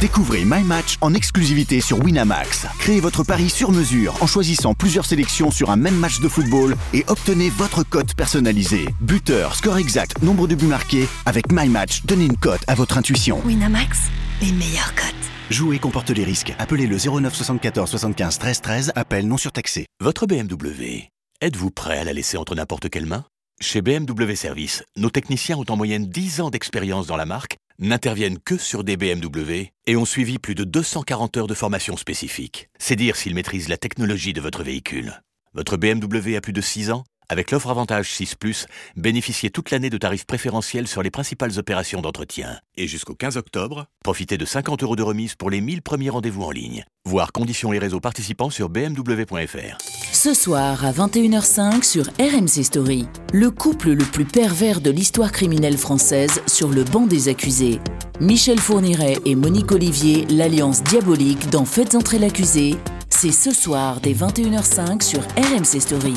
Découvrez 0.00 0.44
My 0.44 0.62
Match 0.62 0.98
en 1.00 1.14
exclusivité 1.14 1.80
sur 1.80 2.04
Winamax. 2.04 2.66
Créez 2.78 3.00
votre 3.00 3.24
pari 3.24 3.48
sur 3.48 3.72
mesure 3.72 4.22
en 4.22 4.26
choisissant 4.26 4.74
plusieurs 4.74 5.06
sélections 5.06 5.50
sur 5.50 5.70
un 5.70 5.76
même 5.76 5.96
match 5.96 6.20
de 6.20 6.28
football 6.28 6.76
et 6.92 7.02
obtenez 7.06 7.48
votre 7.48 7.82
cote 7.82 8.14
personnalisée. 8.14 8.84
Buteur, 9.00 9.54
score 9.54 9.78
exact, 9.78 10.20
nombre 10.20 10.48
de 10.48 10.54
buts 10.54 10.66
marqués. 10.66 11.08
Avec 11.24 11.50
My 11.50 11.70
Match, 11.70 12.04
donnez 12.04 12.26
une 12.26 12.36
cote 12.36 12.60
à 12.66 12.74
votre 12.74 12.98
intuition. 12.98 13.40
Winamax, 13.46 14.10
les 14.42 14.52
meilleurs 14.52 14.94
cotes. 14.94 15.14
Jouer 15.48 15.78
comporte 15.78 16.10
les 16.10 16.24
risques. 16.24 16.54
Appelez 16.58 16.86
le 16.86 16.98
09 16.98 17.34
74 17.34 17.88
75 17.88 18.38
13 18.38 18.60
13. 18.60 18.92
Appel 18.96 19.26
non 19.26 19.38
surtaxé. 19.38 19.86
Votre 20.04 20.26
BMW, 20.26 21.08
êtes-vous 21.40 21.70
prêt 21.70 21.96
à 21.96 22.04
la 22.04 22.12
laisser 22.12 22.36
entre 22.36 22.54
n'importe 22.54 22.90
quelle 22.90 23.06
main? 23.06 23.24
Chez 23.62 23.80
BMW 23.80 24.34
Service, 24.34 24.84
nos 24.98 25.08
techniciens 25.08 25.56
ont 25.56 25.64
en 25.70 25.76
moyenne 25.76 26.04
10 26.04 26.42
ans 26.42 26.50
d'expérience 26.50 27.06
dans 27.06 27.16
la 27.16 27.24
marque, 27.24 27.56
n'interviennent 27.78 28.38
que 28.38 28.56
sur 28.56 28.84
des 28.84 28.96
BMW 28.96 29.72
et 29.86 29.96
ont 29.96 30.04
suivi 30.04 30.38
plus 30.38 30.54
de 30.54 30.64
240 30.64 31.36
heures 31.36 31.46
de 31.46 31.54
formation 31.54 31.96
spécifique. 31.96 32.68
C'est 32.78 32.96
dire 32.96 33.16
s'ils 33.16 33.34
maîtrisent 33.34 33.68
la 33.68 33.76
technologie 33.76 34.32
de 34.32 34.40
votre 34.40 34.62
véhicule. 34.62 35.22
Votre 35.54 35.76
BMW 35.76 36.36
a 36.36 36.40
plus 36.40 36.52
de 36.52 36.60
6 36.60 36.90
ans 36.90 37.04
avec 37.28 37.50
l'offre 37.50 37.70
Avantage 37.70 38.12
6⁇ 38.12 38.36
bénéficiez 38.96 39.50
toute 39.50 39.70
l'année 39.70 39.90
de 39.90 39.98
tarifs 39.98 40.26
préférentiels 40.26 40.86
sur 40.86 41.02
les 41.02 41.10
principales 41.10 41.58
opérations 41.58 42.00
d'entretien. 42.00 42.60
Et 42.76 42.86
jusqu'au 42.86 43.14
15 43.14 43.36
octobre, 43.36 43.86
profitez 44.04 44.38
de 44.38 44.44
50 44.44 44.82
euros 44.82 44.96
de 44.96 45.02
remise 45.02 45.34
pour 45.34 45.50
les 45.50 45.60
1000 45.60 45.82
premiers 45.82 46.10
rendez-vous 46.10 46.42
en 46.42 46.50
ligne. 46.50 46.84
Voir 47.04 47.32
conditions 47.32 47.72
et 47.72 47.78
réseaux 47.78 48.00
participants 48.00 48.50
sur 48.50 48.68
bmw.fr. 48.68 50.05
Ce 50.26 50.34
soir 50.34 50.84
à 50.84 50.90
21h05 50.90 51.84
sur 51.84 52.06
RMC 52.18 52.64
Story, 52.64 53.06
le 53.32 53.48
couple 53.48 53.90
le 53.92 54.04
plus 54.04 54.24
pervers 54.24 54.80
de 54.80 54.90
l'histoire 54.90 55.30
criminelle 55.30 55.78
française 55.78 56.42
sur 56.48 56.68
le 56.68 56.82
banc 56.82 57.06
des 57.06 57.28
accusés. 57.28 57.78
Michel 58.18 58.58
Fourniret 58.58 59.18
et 59.24 59.36
Monique 59.36 59.70
Olivier, 59.70 60.26
l'alliance 60.28 60.82
diabolique 60.82 61.48
dans 61.50 61.64
Faites 61.64 61.94
entrer 61.94 62.18
l'accusé, 62.18 62.74
c'est 63.08 63.30
ce 63.30 63.52
soir 63.52 64.00
dès 64.00 64.14
21h05 64.14 65.00
sur 65.00 65.20
RMC 65.20 65.80
Story. 65.80 66.14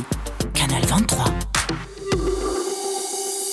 Canal 0.56 0.84
23. 0.88 1.26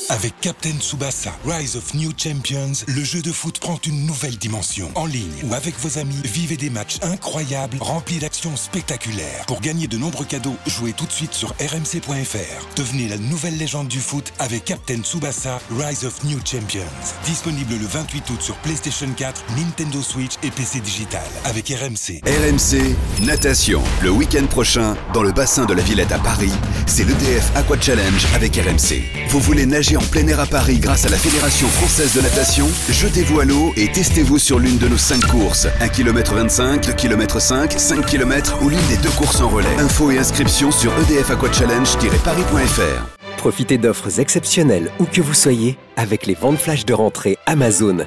Avec 0.09 0.35
Captain 0.41 0.75
Tsubasa, 0.79 1.33
Rise 1.45 1.75
of 1.75 1.93
New 1.95 2.13
Champions, 2.17 2.85
le 2.87 3.03
jeu 3.03 3.23
de 3.23 3.33
foot 3.33 3.59
prend 3.59 3.79
une 3.85 4.07
nouvelle 4.07 4.37
dimension. 4.37 4.89
En 4.95 5.05
ligne 5.05 5.43
ou 5.43 5.53
avec 5.53 5.77
vos 5.81 5.99
amis, 5.99 6.21
vivez 6.23 6.57
des 6.57 6.71
matchs 6.71 6.99
incroyables 7.03 7.77
remplis 7.81 8.19
d'actions 8.19 8.55
spectaculaires. 8.57 9.45
Pour 9.49 9.61
gagner 9.61 9.89
de 9.89 9.99
nombreux 9.99 10.25
cadeaux, 10.25 10.57
jouez 10.67 10.93
tout 10.93 11.07
de 11.07 11.11
suite 11.13 11.35
sur 11.35 11.49
rmc.fr. 11.59 12.77
Devenez 12.77 13.09
la 13.09 13.19
nouvelle 13.19 13.57
légende 13.57 13.89
du 13.89 13.99
foot 13.99 14.33
avec 14.39 14.67
Captain 14.67 15.03
Tsubasa, 15.03 15.61
Rise 15.77 16.05
of 16.05 16.23
New 16.23 16.39
Champions. 16.45 16.85
Disponible 17.25 17.75
le 17.75 17.87
28 17.87 18.31
août 18.31 18.43
sur 18.43 18.55
PlayStation 18.59 19.09
4, 19.17 19.45
Nintendo 19.57 20.01
Switch 20.03 20.35
et 20.45 20.53
PC 20.53 20.79
Digital. 20.81 21.27
Avec 21.45 21.69
RMC. 21.69 22.23
RMC 22.25 22.95
Natation. 23.27 23.83
Le 24.05 24.11
week-end 24.11 24.47
prochain, 24.47 24.97
dans 25.13 25.25
le 25.25 25.33
bassin 25.33 25.65
de 25.65 25.75
la 25.75 25.83
Villette 25.83 26.13
à 26.13 26.21
Paris, 26.21 26.53
c'est 26.87 27.03
l'EDF 27.03 27.51
Aqua 27.57 27.81
Challenge 27.81 28.27
avec 28.35 28.55
RMC. 28.55 29.03
Vous 29.31 29.41
voulez 29.41 29.67
nager 29.67 29.96
en 29.97 30.01
plein 30.01 30.27
air 30.27 30.41
à 30.41 30.47
Paris 30.47 30.79
grâce 30.79 31.07
à 31.07 31.09
la 31.09 31.17
Fédération 31.17 31.69
française 31.69 32.15
de 32.15 32.21
natation 32.21 32.69
Jetez-vous 32.91 33.41
à 33.41 33.45
l'eau 33.45 33.73
et 33.77 33.91
testez-vous 33.91 34.39
sur 34.39 34.59
l'une 34.59 34.79
de 34.79 34.89
nos 34.89 34.99
5 34.99 35.27
courses. 35.27 35.67
1 35.81 35.89
km 35.89 36.35
25, 36.35 36.87
2 36.87 36.93
km 36.93 37.41
5, 37.41 37.73
5 37.73 38.07
km 38.07 38.59
ou 38.63 38.69
l'une 38.69 38.87
des 38.89 38.97
deux 38.99 39.11
courses 39.11 39.41
en 39.41 39.49
relais. 39.49 39.75
Infos 39.79 40.11
et 40.11 40.19
inscriptions 40.19 40.71
sur 40.71 40.93
edfaquachallenge-paris.fr. 41.11 43.37
Profitez 43.37 43.79
d'offres 43.79 44.21
exceptionnelles 44.21 44.91
où 44.99 45.05
que 45.05 45.21
vous 45.21 45.35
soyez 45.35 45.79
avec 45.97 46.27
les 46.27 46.35
ventes 46.35 46.59
flash 46.59 46.85
de 46.85 46.95
rentrée 46.95 47.39
Amazon. 47.47 48.07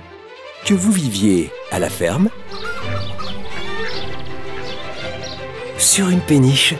Que 0.65 0.73
vous 0.73 0.91
viviez 0.91 1.52
à 1.71 1.80
la 1.80 1.89
ferme, 1.89 2.30
sur 5.78 6.10
une 6.10 6.19
péniche 6.19 6.73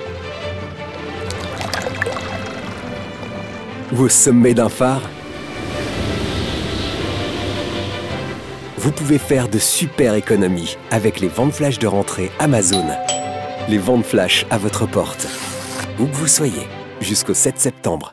ou 3.94 4.02
au 4.04 4.10
sommet 4.10 4.54
d'un 4.54 4.70
phare, 4.70 5.02
vous 8.78 8.92
pouvez 8.92 9.18
faire 9.18 9.50
de 9.50 9.60
super 9.60 10.16
économies 10.16 10.78
avec 10.90 11.20
les 11.20 11.28
ventes 11.28 11.54
flash 11.54 11.80
de 11.80 11.88
rentrée 11.88 12.32
Amazon. 12.40 12.86
Les 13.68 13.78
ventes 13.78 14.06
flash 14.06 14.46
à 14.50 14.58
votre 14.58 14.88
porte, 14.88 15.28
où 16.00 16.06
que 16.06 16.16
vous 16.16 16.28
soyez, 16.28 16.68
jusqu'au 17.02 17.34
7 17.34 17.60
septembre. 17.60 18.12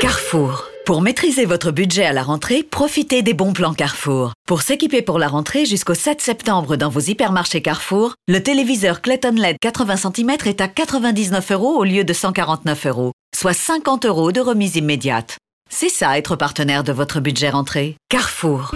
Carrefour. 0.00 0.73
Pour 0.84 1.00
maîtriser 1.00 1.46
votre 1.46 1.70
budget 1.70 2.04
à 2.04 2.12
la 2.12 2.22
rentrée, 2.22 2.62
profitez 2.62 3.22
des 3.22 3.32
bons 3.32 3.54
plans 3.54 3.72
Carrefour. 3.72 4.34
Pour 4.46 4.60
s'équiper 4.60 5.00
pour 5.00 5.18
la 5.18 5.28
rentrée 5.28 5.64
jusqu'au 5.64 5.94
7 5.94 6.20
septembre 6.20 6.76
dans 6.76 6.90
vos 6.90 7.00
hypermarchés 7.00 7.62
Carrefour, 7.62 8.16
le 8.28 8.42
téléviseur 8.42 9.00
Clayton 9.00 9.34
LED 9.34 9.56
80 9.62 9.96
cm 9.96 10.30
est 10.44 10.60
à 10.60 10.68
99 10.68 11.52
euros 11.52 11.78
au 11.78 11.84
lieu 11.84 12.04
de 12.04 12.12
149 12.12 12.86
euros, 12.86 13.12
soit 13.34 13.54
50 13.54 14.04
euros 14.04 14.30
de 14.30 14.40
remise 14.40 14.76
immédiate. 14.76 15.38
C'est 15.70 15.88
ça 15.88 16.18
être 16.18 16.36
partenaire 16.36 16.84
de 16.84 16.92
votre 16.92 17.20
budget 17.20 17.48
rentrée. 17.48 17.96
Carrefour. 18.10 18.74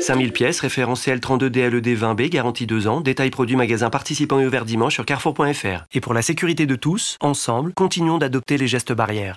5000 0.00 0.32
pièces, 0.32 0.60
référentiel 0.60 1.20
32 1.20 1.50
DLED 1.50 1.88
20B, 1.88 2.30
garantie 2.30 2.66
2 2.66 2.86
ans, 2.86 3.02
détail 3.02 3.28
produit 3.28 3.56
magasin 3.56 3.90
participant 3.90 4.40
et 4.40 4.46
ouvert 4.46 4.64
dimanche 4.64 4.94
sur 4.94 5.04
carrefour.fr. 5.04 5.84
Et 5.92 6.00
pour 6.00 6.14
la 6.14 6.22
sécurité 6.22 6.64
de 6.64 6.74
tous, 6.74 7.18
ensemble, 7.20 7.74
continuons 7.74 8.16
d'adopter 8.16 8.56
les 8.56 8.66
gestes 8.66 8.92
barrières. 8.94 9.36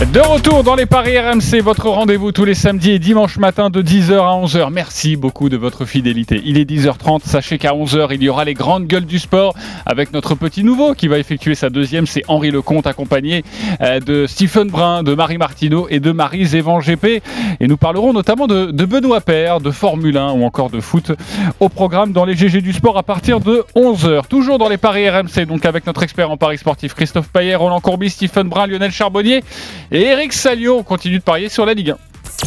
De 0.00 0.20
retour 0.20 0.64
dans 0.64 0.74
les 0.74 0.86
Paris 0.86 1.16
RMC, 1.18 1.62
votre 1.62 1.88
rendez-vous 1.88 2.32
tous 2.32 2.44
les 2.44 2.54
samedis 2.54 2.90
et 2.90 2.98
dimanches 2.98 3.38
matin 3.38 3.70
de 3.70 3.80
10h 3.80 4.14
à 4.14 4.44
11h. 4.44 4.70
Merci 4.72 5.14
beaucoup 5.14 5.48
de 5.48 5.56
votre 5.56 5.84
fidélité. 5.84 6.42
Il 6.44 6.58
est 6.58 6.68
10h30, 6.68 7.20
sachez 7.24 7.58
qu'à 7.58 7.72
11h, 7.72 8.08
il 8.10 8.22
y 8.22 8.28
aura 8.28 8.44
les 8.44 8.54
grandes 8.54 8.86
gueules 8.86 9.06
du 9.06 9.20
sport 9.20 9.54
avec 9.86 10.12
notre 10.12 10.34
petit 10.34 10.64
nouveau 10.64 10.94
qui 10.94 11.06
va 11.06 11.18
effectuer 11.18 11.54
sa 11.54 11.70
deuxième, 11.70 12.06
c'est 12.08 12.24
Henri 12.26 12.50
Lecomte 12.50 12.88
accompagné 12.88 13.44
euh, 13.80 14.00
de 14.00 14.26
Stephen 14.26 14.68
Brun, 14.68 15.04
de 15.04 15.14
Marie 15.14 15.38
Martineau 15.38 15.86
et 15.88 16.00
de 16.00 16.10
Marie 16.10 16.44
Zévan 16.44 16.80
GP. 16.80 17.22
Et 17.60 17.68
nous 17.68 17.76
parlerons 17.76 18.12
notamment 18.12 18.48
de, 18.48 18.84
Benoît 18.84 19.20
Père, 19.20 19.60
de 19.60 19.70
Formule 19.70 20.16
1 20.16 20.32
ou 20.32 20.44
encore 20.44 20.70
de 20.70 20.80
foot 20.80 21.12
au 21.60 21.68
programme 21.68 22.12
dans 22.12 22.24
les 22.24 22.34
GG 22.34 22.62
du 22.62 22.72
sport 22.72 22.98
à 22.98 23.04
partir 23.04 23.38
de 23.38 23.64
11h. 23.76 24.26
Toujours 24.26 24.58
dans 24.58 24.68
les 24.68 24.76
Paris 24.76 25.08
RMC, 25.08 25.46
donc 25.46 25.64
avec 25.64 25.86
notre 25.86 26.02
expert 26.02 26.32
en 26.32 26.36
Paris 26.36 26.58
sportif 26.58 26.94
Christophe 26.94 27.28
Payer, 27.28 27.54
Roland 27.54 27.80
Courbis, 27.80 28.10
Stephen 28.10 28.48
Brun, 28.48 28.66
Lionel 28.66 28.90
Charbonnier 28.90 29.42
et 29.90 30.02
Eric 30.02 30.32
Salio. 30.32 30.78
On 30.78 30.82
continue 30.82 31.18
de 31.18 31.22
parier 31.22 31.48
sur 31.48 31.66
la 31.66 31.74
Ligue 31.74 31.90
1. 31.90 31.96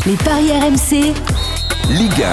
Les 0.06 0.16
paris 0.18 0.52
RMC, 0.52 1.14
Ligue 1.90 2.24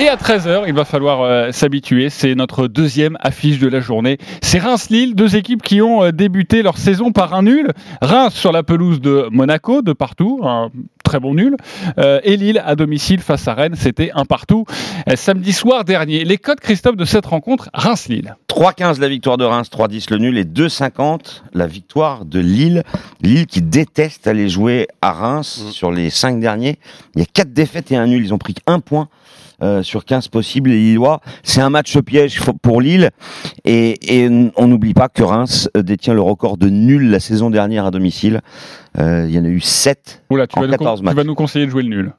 Et 0.00 0.08
à 0.08 0.16
13h, 0.16 0.64
il 0.66 0.72
va 0.72 0.86
falloir 0.86 1.20
euh, 1.20 1.52
s'habituer. 1.52 2.08
C'est 2.08 2.34
notre 2.34 2.68
deuxième 2.68 3.18
affiche 3.20 3.58
de 3.58 3.68
la 3.68 3.80
journée. 3.80 4.16
C'est 4.40 4.58
Reims-Lille, 4.58 5.14
deux 5.14 5.36
équipes 5.36 5.62
qui 5.62 5.82
ont 5.82 6.02
euh, 6.02 6.10
débuté 6.10 6.62
leur 6.62 6.78
saison 6.78 7.12
par 7.12 7.34
un 7.34 7.42
nul. 7.42 7.68
Reims 8.00 8.32
sur 8.32 8.50
la 8.50 8.62
pelouse 8.62 9.02
de 9.02 9.28
Monaco, 9.30 9.82
de 9.82 9.92
partout, 9.92 10.40
un 10.42 10.70
très 11.04 11.20
bon 11.20 11.34
nul. 11.34 11.54
Euh, 11.98 12.18
et 12.24 12.38
Lille 12.38 12.62
à 12.64 12.76
domicile 12.76 13.20
face 13.20 13.46
à 13.46 13.52
Rennes, 13.52 13.74
c'était 13.76 14.10
un 14.14 14.24
partout. 14.24 14.64
Euh, 15.06 15.16
samedi 15.16 15.52
soir 15.52 15.84
dernier, 15.84 16.24
les 16.24 16.38
codes, 16.38 16.60
Christophe, 16.60 16.96
de 16.96 17.04
cette 17.04 17.26
rencontre, 17.26 17.68
Reims-Lille. 17.74 18.36
3-15 18.48 19.00
la 19.00 19.08
victoire 19.08 19.36
de 19.36 19.44
Reims, 19.44 19.68
3-10 19.70 20.12
le 20.12 20.16
nul 20.16 20.38
et 20.38 20.44
2-50 20.44 21.42
la 21.52 21.66
victoire 21.66 22.24
de 22.24 22.40
Lille. 22.40 22.84
Lille 23.20 23.46
qui 23.46 23.60
déteste 23.60 24.26
aller 24.26 24.48
jouer 24.48 24.88
à 25.02 25.12
Reims 25.12 25.66
sur 25.72 25.92
les 25.92 26.08
5 26.08 26.40
derniers. 26.40 26.78
Il 27.16 27.18
y 27.18 27.22
a 27.22 27.26
4 27.30 27.52
défaites 27.52 27.92
et 27.92 27.96
un 27.96 28.06
nul. 28.06 28.24
Ils 28.24 28.32
ont 28.32 28.38
pris 28.38 28.54
un 28.66 28.80
point. 28.80 29.10
Euh, 29.62 29.82
sur 29.82 30.04
15 30.04 30.28
possibles, 30.28 30.70
les 30.70 30.76
Lillois. 30.78 31.20
C'est 31.42 31.60
un 31.60 31.70
match 31.70 31.98
piège 31.98 32.40
pour 32.62 32.80
Lille. 32.80 33.10
Et, 33.64 34.22
et 34.24 34.28
on 34.56 34.66
n'oublie 34.68 34.94
pas 34.94 35.08
que 35.08 35.22
Reims 35.22 35.68
euh, 35.76 35.82
détient 35.82 36.14
le 36.14 36.22
record 36.22 36.56
de 36.56 36.68
nul 36.68 37.10
la 37.10 37.20
saison 37.20 37.50
dernière 37.50 37.84
à 37.86 37.90
domicile. 37.90 38.40
Euh, 38.98 39.26
il 39.28 39.34
y 39.34 39.38
en 39.38 39.44
a 39.44 39.48
eu 39.48 39.60
7 39.60 40.24
Oula, 40.30 40.46
tu, 40.46 40.58
en 40.58 40.62
vas 40.62 40.66
nous, 40.66 40.72
con- 40.72 40.84
14 40.84 41.00
tu 41.00 41.04
matchs. 41.04 41.14
vas 41.16 41.24
nous 41.24 41.34
conseiller 41.34 41.66
de 41.66 41.70
jouer 41.70 41.82
le 41.82 41.88
nul. 41.90 42.12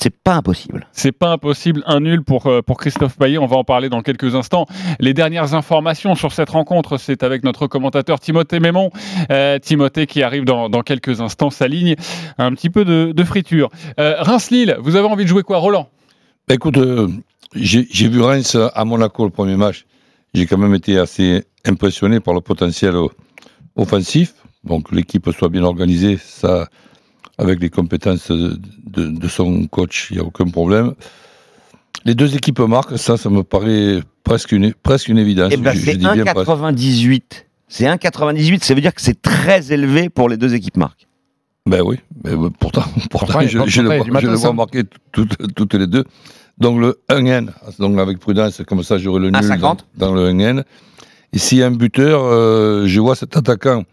C'est 0.00 0.14
pas 0.16 0.34
impossible. 0.36 0.86
C'est 0.92 1.10
pas 1.10 1.30
impossible, 1.32 1.82
un 1.84 1.98
nul 1.98 2.22
pour, 2.22 2.48
pour 2.64 2.76
Christophe 2.78 3.16
Payet, 3.18 3.36
on 3.38 3.46
va 3.46 3.56
en 3.56 3.64
parler 3.64 3.88
dans 3.88 4.00
quelques 4.00 4.36
instants. 4.36 4.66
Les 5.00 5.12
dernières 5.12 5.54
informations 5.54 6.14
sur 6.14 6.32
cette 6.32 6.50
rencontre, 6.50 6.98
c'est 6.98 7.24
avec 7.24 7.42
notre 7.42 7.66
commentateur 7.66 8.20
Timothée 8.20 8.60
Mémon. 8.60 8.90
Euh, 9.32 9.58
Timothée 9.58 10.06
qui 10.06 10.22
arrive 10.22 10.44
dans, 10.44 10.68
dans 10.68 10.82
quelques 10.82 11.20
instants, 11.20 11.50
s'aligne 11.50 11.96
un 12.38 12.52
petit 12.52 12.70
peu 12.70 12.84
de, 12.84 13.10
de 13.12 13.24
friture. 13.24 13.70
Euh, 13.98 14.14
Reims-Lille, 14.20 14.76
vous 14.80 14.94
avez 14.94 15.08
envie 15.08 15.24
de 15.24 15.28
jouer 15.28 15.42
quoi, 15.42 15.58
Roland? 15.58 15.88
Écoute, 16.50 16.76
euh, 16.78 17.08
j'ai 17.54 18.08
vu 18.08 18.20
Reims 18.20 18.56
à 18.74 18.84
Monaco 18.84 19.24
le 19.24 19.30
premier 19.30 19.56
match. 19.56 19.86
J'ai 20.34 20.46
quand 20.46 20.58
même 20.58 20.74
été 20.74 20.98
assez 20.98 21.44
impressionné 21.64 22.20
par 22.20 22.34
le 22.34 22.40
potentiel 22.40 22.94
offensif. 23.76 24.34
Donc 24.64 24.90
l'équipe 24.92 25.30
soit 25.36 25.48
bien 25.48 25.62
organisée, 25.62 26.18
ça, 26.22 26.68
avec 27.38 27.60
les 27.60 27.70
compétences 27.70 28.30
de, 28.30 28.58
de 28.86 29.28
son 29.28 29.66
coach, 29.66 30.08
il 30.10 30.16
n'y 30.16 30.22
a 30.22 30.24
aucun 30.24 30.46
problème. 30.46 30.94
Les 32.04 32.14
deux 32.14 32.34
équipes 32.36 32.60
marquent, 32.60 32.98
ça, 32.98 33.16
ça 33.16 33.28
me 33.30 33.42
paraît 33.42 34.00
presque 34.24 34.52
une, 34.52 34.72
presque 34.74 35.08
une 35.08 35.18
évidence. 35.18 35.52
Eh 35.52 35.56
ben, 35.56 35.74
c'est 35.74 35.96
dis 35.96 36.06
bien 36.06 36.24
presque. 36.24 36.48
1,98. 36.48 37.22
C'est 37.68 37.84
1,98, 37.84 38.62
ça 38.64 38.74
veut 38.74 38.80
dire 38.80 38.94
que 38.94 39.02
c'est 39.02 39.20
très 39.20 39.72
élevé 39.72 40.08
pour 40.08 40.28
les 40.28 40.38
deux 40.38 40.54
équipes 40.54 40.78
marques. 40.78 41.06
Ben 41.66 41.82
oui, 41.82 41.98
mais 42.24 42.32
pourtant, 42.58 42.84
pourtant 43.10 43.40
je, 43.42 43.58
pas- 43.58 43.66
je 43.66 43.82
le 43.82 43.88
vois, 43.98 44.20
je 44.20 44.26
le 44.26 44.34
vois 44.36 44.52
marquer 44.54 44.84
toutes, 45.12 45.36
toutes 45.54 45.74
les 45.74 45.86
deux. 45.86 46.04
Donc 46.60 46.80
le 46.80 47.00
1N, 47.08 47.50
donc 47.78 47.98
avec 47.98 48.18
prudence, 48.18 48.62
comme 48.66 48.82
ça 48.82 48.98
j'aurai 48.98 49.20
le 49.20 49.30
nul 49.30 49.40
1,50. 49.40 49.60
dans, 49.60 49.76
dans 49.96 50.14
le 50.14 50.30
1N. 50.32 50.64
Et 51.32 51.38
s'il 51.38 51.58
y 51.58 51.62
a 51.62 51.66
un 51.66 51.70
buteur, 51.70 52.22
euh, 52.24 52.86
je 52.86 53.00
vois 53.00 53.14
cet 53.14 53.36
attaquant 53.36 53.84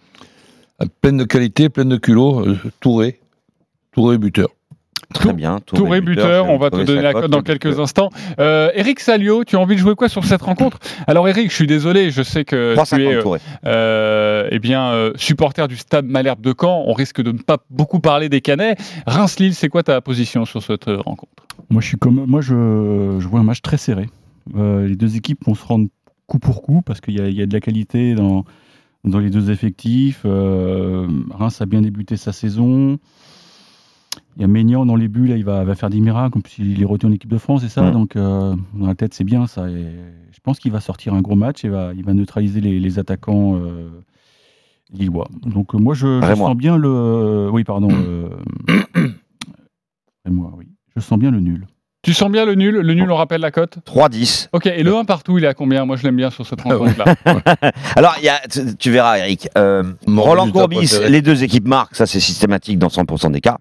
plein 1.02 1.14
de 1.14 1.24
qualité, 1.24 1.70
plein 1.70 1.86
de 1.86 1.98
culot, 1.98 2.46
euh, 2.46 2.58
Touré. 2.80 3.20
Touré 3.92 4.18
buteur. 4.18 4.50
Très 5.20 5.34
bien. 5.34 5.60
Touré 5.78 6.02
buteur, 6.02 6.50
on 6.50 6.58
va 6.58 6.70
te 6.70 6.76
donner 6.84 7.02
la 7.02 7.14
cote 7.14 7.32
dans 7.32 7.42
quelques 7.42 7.80
instants. 7.80 8.10
Euh, 8.40 8.70
Eric 8.76 9.00
Salio, 9.00 9.44
tu 9.44 9.56
as 9.56 9.60
envie 9.60 9.76
de 9.76 9.80
jouer 9.80 9.96
quoi 9.96 10.10
sur 10.10 10.24
cette 10.26 10.42
rencontre? 10.42 10.80
Alors 11.08 11.28
Eric, 11.28 11.50
je 11.50 11.56
suis 11.56 11.68
désolé, 11.68 12.12
je 12.12 12.22
sais 12.22 12.44
que 12.46 12.76
3,50 12.76 12.96
tu 12.96 13.02
es 13.04 13.16
euh, 13.16 13.22
euh, 13.66 14.48
eh 14.52 14.60
bien, 14.60 14.90
euh, 14.92 15.12
supporter 15.16 15.68
du 15.68 15.78
stade 15.78 16.06
Malherbe 16.06 16.42
de 16.42 16.54
Caen. 16.60 16.84
On 16.88 16.94
risque 16.94 17.22
de 17.22 17.32
ne 17.32 17.38
pas 17.40 17.58
beaucoup 17.70 18.00
parler 18.00 18.30
des 18.30 18.42
Canets. 18.42 18.78
Reims-Lille, 19.08 19.54
c'est 19.56 19.70
quoi 19.70 19.84
ta 19.84 20.02
position 20.02 20.46
sur 20.46 20.62
cette 20.62 20.88
euh, 20.88 20.98
rencontre? 20.98 21.32
Moi, 21.70 21.82
je 21.82 21.88
suis 21.88 21.98
comme 21.98 22.26
moi, 22.28 22.42
je, 22.42 23.18
je 23.20 23.28
vois 23.28 23.40
un 23.40 23.44
match 23.44 23.62
très 23.62 23.78
serré. 23.78 24.08
Euh, 24.56 24.88
les 24.88 24.96
deux 24.96 25.16
équipes 25.16 25.46
vont 25.46 25.56
se 25.56 25.66
rendre 25.66 25.88
coup 26.28 26.40
pour 26.40 26.62
coup 26.62 26.82
parce 26.86 27.02
qu'il 27.02 27.16
y, 27.18 27.22
a- 27.22 27.28
il 27.28 27.36
y 27.36 27.42
a 27.42 27.46
de 27.46 27.54
la 27.54 27.60
qualité 27.62 28.14
dans, 28.16 28.46
dans 29.04 29.20
les 29.20 29.30
deux 29.30 29.50
effectifs. 29.50 30.22
Euh, 30.26 31.08
Reims 31.32 31.62
a 31.62 31.66
bien 31.66 31.82
débuté 31.82 32.18
sa 32.18 32.32
saison. 32.34 32.98
Il 34.38 34.42
y 34.42 34.44
a 34.46 34.48
Maignan 34.48 34.86
dans 34.86 34.96
les 34.98 35.08
buts, 35.08 35.28
là, 35.28 35.38
il 35.38 35.46
va, 35.46 35.64
va 35.64 35.76
faire 35.76 35.90
des 35.90 36.00
miracles, 36.02 36.32
comme 36.32 36.42
s'il 36.46 36.82
est 36.82 36.86
retourné 36.86 37.14
en 37.14 37.16
équipe 37.16 37.30
de 37.32 37.38
France, 37.38 37.64
et 37.64 37.70
ça. 37.70 37.84
Mm. 37.84 37.92
Donc, 37.92 38.16
euh, 38.16 38.54
dans 38.74 38.88
la 38.88 38.96
tête, 38.96 39.14
c'est 39.14 39.24
bien 39.24 39.48
ça. 39.48 39.70
Et 39.70 39.86
je 40.32 40.40
pense 40.44 40.60
qu'il 40.60 40.72
va 40.74 40.82
sortir 40.82 41.14
un 41.14 41.22
gros 41.22 41.36
match 41.36 41.64
et 41.64 41.70
va, 41.70 41.92
il 41.96 42.04
va 42.04 42.14
neutraliser 42.14 42.60
les, 42.60 42.80
les 42.80 43.00
attaquants 43.00 43.56
euh, 43.56 43.88
lillois. 44.92 45.30
Donc, 45.46 45.74
euh, 45.74 45.78
moi, 45.78 45.94
je, 45.94 46.20
sens 46.36 46.56
bien 46.58 46.78
le. 46.78 47.50
Oui, 47.52 47.64
pardon. 47.64 47.88
euh, 47.92 48.28
Rémois, 50.26 50.54
oui. 50.58 50.68
Je 50.96 51.02
sens 51.02 51.20
bien 51.20 51.32
le 51.32 51.40
nul. 51.40 51.68
Tu 52.04 52.14
sens 52.14 52.30
bien 52.32 52.46
le 52.46 52.54
nul? 52.54 52.76
Le 52.76 52.94
nul, 52.94 53.10
on 53.12 53.16
rappelle 53.16 53.42
la 53.42 53.50
cote? 53.50 53.80
3-10. 53.88 54.50
Ok, 54.54 54.68
et 54.68 54.84
le 54.84 54.96
1 54.96 55.06
partout, 55.06 55.40
il 55.40 55.44
est 55.44 55.48
à 55.48 55.56
combien? 55.56 55.86
Moi, 55.86 55.96
je 55.96 56.04
l'aime 56.04 56.16
bien 56.18 56.30
sur 56.30 56.46
Ah 56.46 56.50
cette 56.50 56.62
rencontre-là. 56.62 57.16
Alors, 57.96 58.16
il 58.20 58.26
y 58.26 58.30
a, 58.30 58.40
tu, 58.48 58.76
tu 58.78 58.92
verras, 58.92 59.18
Eric. 59.18 59.50
euh, 59.58 59.82
Roland 60.06 60.52
Courbis, 60.52 60.92
les 61.10 61.24
deux 61.24 61.44
équipes 61.44 61.68
marquent, 61.68 61.96
ça 61.96 62.06
c'est 62.06 62.20
systématique 62.20 62.78
dans 62.78 62.90
100% 62.90 63.32
des 63.32 63.42
cas. 63.42 63.58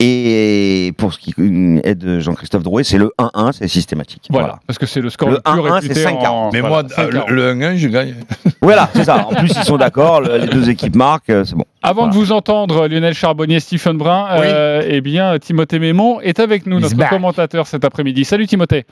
Et 0.00 0.92
pour 0.96 1.12
ce 1.12 1.18
qui 1.18 1.34
est 1.82 1.94
de 1.96 2.20
Jean-Christophe 2.20 2.62
Drouet, 2.62 2.84
c'est 2.84 2.98
le 2.98 3.10
1-1, 3.18 3.50
c'est 3.52 3.66
systématique. 3.66 4.28
Voilà, 4.30 4.60
parce 4.66 4.78
que 4.78 4.86
c'est 4.86 5.00
le 5.00 5.10
score 5.10 5.28
Le 5.28 5.36
le, 5.36 5.40
plus 5.42 5.52
1-1, 5.52 5.70
réputé 5.72 5.94
c'est 5.94 6.06
en... 6.06 6.50
5-40. 6.50 6.52
Mais 6.52 6.60
voilà, 6.60 6.70
moi, 6.70 6.82
5-40. 7.06 7.28
le, 7.30 7.34
le 7.34 7.54
1N, 7.54 7.76
je 7.76 7.88
gagne. 7.88 8.14
Voilà, 8.60 8.90
c'est 8.92 9.04
ça. 9.04 9.26
En 9.26 9.34
plus, 9.34 9.48
ils 9.56 9.64
sont 9.64 9.76
d'accord, 9.76 10.20
le- 10.20 10.36
les 10.38 10.46
deux 10.48 10.68
équipes 10.68 10.96
marquent, 10.96 11.30
euh, 11.30 11.44
c'est 11.44 11.54
bon. 11.54 11.64
Avant 11.82 12.08
de 12.08 12.14
vous 12.14 12.32
entendre, 12.32 12.88
Lionel 12.88 13.14
Charbonnier, 13.14 13.60
Stephen 13.60 13.96
Brun, 13.96 14.26
euh, 14.32 14.82
eh 14.86 15.00
bien, 15.00 15.38
Timothée 15.38 15.78
Mémon 15.78 16.20
est 16.20 16.40
avec 16.40 16.66
nous, 16.66 16.80
notre 16.80 17.08
commentateur 17.08 17.66
cet 17.68 17.84
après-midi. 17.84 18.24
Salut 18.24 18.46
Timothée. 18.48 18.84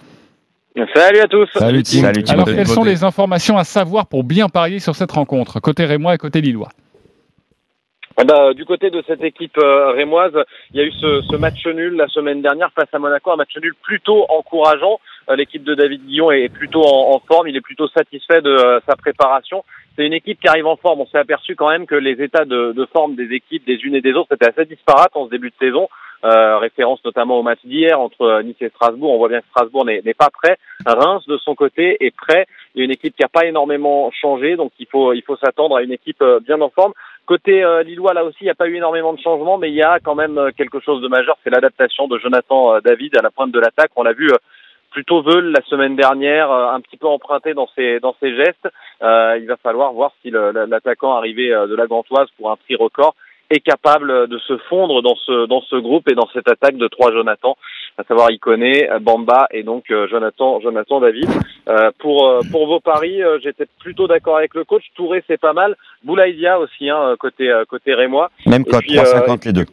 Salut 0.95 1.21
à 1.21 1.27
tous. 1.27 1.49
Salut, 1.59 1.83
Tim. 1.83 2.01
Salut, 2.03 2.23
Tim. 2.23 2.33
Alors, 2.35 2.45
Timothée. 2.47 2.57
quelles 2.65 2.73
sont 2.75 2.85
les 2.85 3.03
informations 3.03 3.57
à 3.59 3.65
savoir 3.65 4.07
pour 4.07 4.25
bien 4.25 4.49
parier 4.49 4.79
sur 4.79 4.95
cette 4.95 5.11
rencontre, 5.13 5.59
côté 5.59 5.85
Rémois 5.85 6.15
et 6.15 6.19
côté 6.19 6.41
Lillois? 6.41 6.69
Ben, 8.17 8.55
du 8.55 8.65
côté 8.65 8.89
de 8.89 9.03
cette 9.07 9.23
équipe 9.23 9.59
euh, 9.59 9.91
rémoise, 9.91 10.33
il 10.73 10.81
y 10.81 10.83
a 10.83 10.87
eu 10.87 10.93
ce, 10.93 11.21
ce 11.31 11.37
match 11.37 11.67
nul 11.67 11.97
la 11.97 12.09
semaine 12.09 12.41
dernière 12.41 12.73
face 12.73 12.89
à 12.93 12.99
Monaco, 12.99 13.31
un 13.31 13.37
match 13.37 13.55
nul 13.59 13.75
plutôt 13.83 14.25
encourageant. 14.31 15.01
Euh, 15.29 15.37
L'équipe 15.37 15.63
de 15.63 15.75
David 15.75 16.03
Guillon 16.07 16.31
est 16.31 16.49
plutôt 16.49 16.83
en, 16.83 17.15
en 17.15 17.19
forme, 17.21 17.49
il 17.49 17.57
est 17.57 17.61
plutôt 17.61 17.89
satisfait 17.89 18.41
de 18.41 18.51
euh, 18.51 18.81
sa 18.89 18.97
préparation. 18.97 19.65
C'est 19.97 20.07
une 20.07 20.15
équipe 20.15 20.41
qui 20.41 20.49
arrive 20.49 20.67
en 20.67 20.77
forme. 20.77 21.03
On 21.03 21.07
s'est 21.07 21.19
aperçu 21.19 21.57
quand 21.57 21.69
même 21.69 21.87
que 21.87 21.95
les 21.95 22.23
états 22.23 22.47
de, 22.47 22.73
de 22.73 22.87
forme 22.87 23.17
des 23.17 23.35
équipes 23.35 23.67
des 23.67 23.77
unes 23.85 23.95
et 23.95 24.01
des 24.01 24.15
autres 24.15 24.33
étaient 24.35 24.49
assez 24.49 24.65
disparates 24.65 25.15
en 25.15 25.27
ce 25.27 25.31
début 25.31 25.51
de 25.51 25.57
saison. 25.67 25.89
Euh, 26.25 26.59
référence 26.59 27.05
notamment 27.05 27.39
au 27.39 27.43
match 27.43 27.59
d'hier 27.65 28.01
entre 28.01 28.41
Nice 28.43 28.57
et 28.63 28.71
Strasbourg. 28.71 29.13
On 29.13 29.19
voit 29.19 29.29
bien 29.29 29.41
que 29.41 29.47
Strasbourg 29.51 29.85
n'est 29.85 30.01
n'est 30.03 30.15
pas 30.15 30.31
prêt. 30.31 30.57
Reims, 30.87 31.25
de 31.27 31.37
son 31.37 31.55
côté, 31.55 31.99
est 32.01 32.15
prêt. 32.15 32.47
Il 32.75 32.79
y 32.79 32.83
a 32.83 32.85
une 32.87 32.91
équipe 32.91 33.15
qui 33.15 33.23
n'a 33.23 33.29
pas 33.29 33.47
énormément 33.47 34.11
changé, 34.11 34.57
donc 34.57 34.73
il 34.79 34.87
faut, 34.87 35.13
il 35.13 35.23
faut 35.23 35.37
s'attendre 35.37 35.77
à 35.77 35.83
une 35.83 35.93
équipe 35.93 36.21
euh, 36.23 36.41
bien 36.41 36.61
en 36.63 36.71
forme. 36.71 36.93
Côté 37.27 37.65
euh, 37.65 37.83
Lillois, 37.83 38.15
là 38.15 38.25
aussi, 38.25 38.39
il 38.43 38.45
n'y 38.45 38.51
a 38.51 38.55
pas 38.55 38.69
eu 38.69 38.77
énormément 38.77 39.13
de 39.13 39.19
changements, 39.19 39.59
mais 39.59 39.69
il 39.69 39.75
y 39.75 39.83
a 39.83 39.99
quand 39.99 40.15
même 40.15 40.39
euh, 40.39 40.51
quelque 40.57 40.79
chose 40.79 41.03
de 41.03 41.09
majeur, 41.09 41.37
c'est 41.43 41.51
l'adaptation 41.51 42.07
de 42.07 42.19
Jonathan 42.19 42.75
euh, 42.75 42.81
David 42.81 43.19
à 43.19 43.23
la 43.23 43.31
pointe 43.31 43.51
de 43.51 43.59
l'attaque. 43.59 43.91
On 43.97 44.05
l'a 44.05 44.13
vu 44.13 44.31
euh, 44.31 44.37
plutôt 44.93 45.23
veule 45.23 45.51
la 45.51 45.61
semaine 45.63 45.97
dernière, 45.97 46.51
un 46.51 46.81
petit 46.81 46.97
peu 46.97 47.09
emprunté 47.09 47.53
dans 47.53 47.69
ses, 47.75 47.99
dans 47.99 48.15
ses 48.21 48.35
gestes. 48.37 48.69
Euh, 49.03 49.37
il 49.41 49.47
va 49.47 49.57
falloir 49.57 49.93
voir 49.93 50.13
si 50.23 50.31
l'attaquant 50.31 51.17
arrivé 51.17 51.49
de 51.49 51.75
la 51.75 51.87
Gantoise 51.87 52.29
pour 52.39 52.51
un 52.51 52.57
prix 52.57 52.77
record 52.77 53.15
est 53.51 53.61
capable 53.61 54.27
de 54.29 54.39
se 54.39 54.57
fondre 54.69 55.03
dans 55.03 55.17
ce, 55.17 55.47
dans 55.47 55.61
ce 55.61 55.77
groupe 55.77 56.09
et 56.09 56.15
dans 56.15 56.29
cette 56.33 56.49
attaque 56.49 56.77
de 56.77 56.89
trois 56.89 57.13
Jonathan, 57.13 57.59
à 57.99 58.05
savoir 58.05 58.31
Iconé, 58.31 58.89
Bamba 59.01 59.47
et 59.51 59.63
donc 59.63 59.91
euh, 59.91 60.07
Jonathan, 60.09 60.61
Jonathan 60.61 61.01
David. 61.01 61.29
Euh, 61.69 61.91
pour, 61.99 62.27
euh, 62.27 62.41
pour 62.51 62.67
vos 62.67 62.81
paris, 62.81 63.23
euh, 63.23 63.39
j'étais 63.43 63.67
plutôt 63.81 64.07
d'accord 64.07 64.37
avec 64.37 64.55
le 64.55 64.65
coach. 64.65 64.85
Touré, 64.95 65.25
c'est 65.27 65.41
pas 65.41 65.53
mal. 65.53 65.77
Boulaïdia 66.05 66.59
aussi, 66.59 66.91
hein, 66.91 67.17
côté, 67.19 67.51
euh, 67.51 67.65
côté 67.65 67.95
Rémois. 67.95 68.31
Même 68.47 68.65
euh, 68.69 68.79
3,50 68.79 69.47
les 69.47 69.53
deux. 69.53 69.67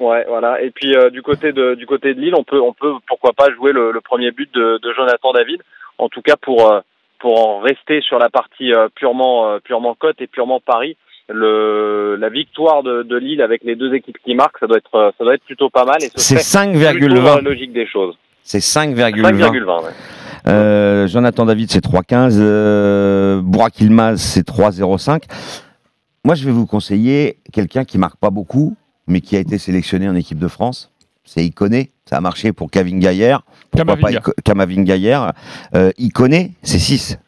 Ouais, 0.00 0.24
voilà. 0.26 0.62
Et 0.62 0.70
puis 0.70 0.96
euh, 0.96 1.10
du 1.10 1.22
côté 1.22 1.52
de 1.52 1.74
du 1.74 1.86
côté 1.86 2.14
de 2.14 2.20
Lille, 2.20 2.34
on 2.36 2.42
peut 2.42 2.60
on 2.60 2.72
peut 2.72 2.92
pourquoi 3.06 3.32
pas 3.32 3.52
jouer 3.52 3.72
le, 3.72 3.92
le 3.92 4.00
premier 4.00 4.32
but 4.32 4.52
de, 4.52 4.78
de 4.82 4.92
Jonathan 4.94 5.32
David. 5.32 5.62
En 5.98 6.08
tout 6.08 6.22
cas 6.22 6.36
pour 6.36 6.72
euh, 6.72 6.80
pour 7.20 7.46
en 7.46 7.60
rester 7.60 8.00
sur 8.00 8.18
la 8.18 8.28
partie 8.28 8.72
euh, 8.72 8.88
purement 8.94 9.48
euh, 9.48 9.58
purement 9.60 9.94
cote 9.94 10.20
et 10.20 10.26
purement 10.26 10.58
pari. 10.58 10.96
Le 11.32 12.16
la 12.20 12.28
victoire 12.28 12.82
de, 12.82 13.02
de 13.02 13.16
Lille 13.16 13.42
avec 13.42 13.62
les 13.64 13.74
deux 13.76 13.94
équipes 13.94 14.18
qui 14.24 14.34
marquent, 14.34 14.58
ça 14.60 14.66
doit 14.66 14.78
être 14.78 15.12
ça 15.18 15.24
doit 15.24 15.34
être 15.34 15.44
plutôt 15.44 15.70
pas 15.70 15.84
mal 15.84 16.02
et 16.02 16.10
C'est 16.16 16.38
serait 16.38 16.66
5,20. 16.66 16.92
plutôt 16.98 17.14
dans 17.14 17.36
la 17.36 17.40
logique 17.40 17.72
des 17.72 17.86
choses. 17.86 18.14
C'est 18.42 18.58
5,20. 18.58 19.12
5,20. 19.20 19.84
Ouais. 19.84 19.90
Euh, 20.48 21.06
Jonathan 21.06 21.46
David, 21.46 21.70
c'est 21.70 21.84
3,15. 21.84 22.36
Euh, 22.38 23.40
Burak 23.42 23.80
Yilmaz, 23.80 24.20
c'est 24.20 24.46
3,05. 24.46 25.22
Moi, 26.24 26.34
je 26.34 26.44
vais 26.44 26.50
vous 26.52 26.66
conseiller 26.66 27.38
quelqu'un 27.52 27.84
qui 27.84 27.98
marque 27.98 28.16
pas 28.16 28.30
beaucoup, 28.30 28.76
mais 29.06 29.20
qui 29.20 29.36
a 29.36 29.40
été 29.40 29.58
sélectionné 29.58 30.08
en 30.08 30.14
équipe 30.16 30.38
de 30.38 30.48
France. 30.48 30.90
C'est 31.24 31.44
Iconé. 31.44 31.92
Ça 32.04 32.16
a 32.16 32.20
marché 32.20 32.52
pour 32.52 32.70
Kevin 32.70 32.98
Gaillère. 32.98 33.42
Pourquoi 33.70 33.94
Kamavinga. 33.96 34.20
pas 34.20 34.32
Kamavinga 34.44 34.84
Gaillère. 34.84 35.32
Euh, 35.74 35.92
Iconé, 35.98 36.52
c'est 36.62 36.78
6. 36.78 37.18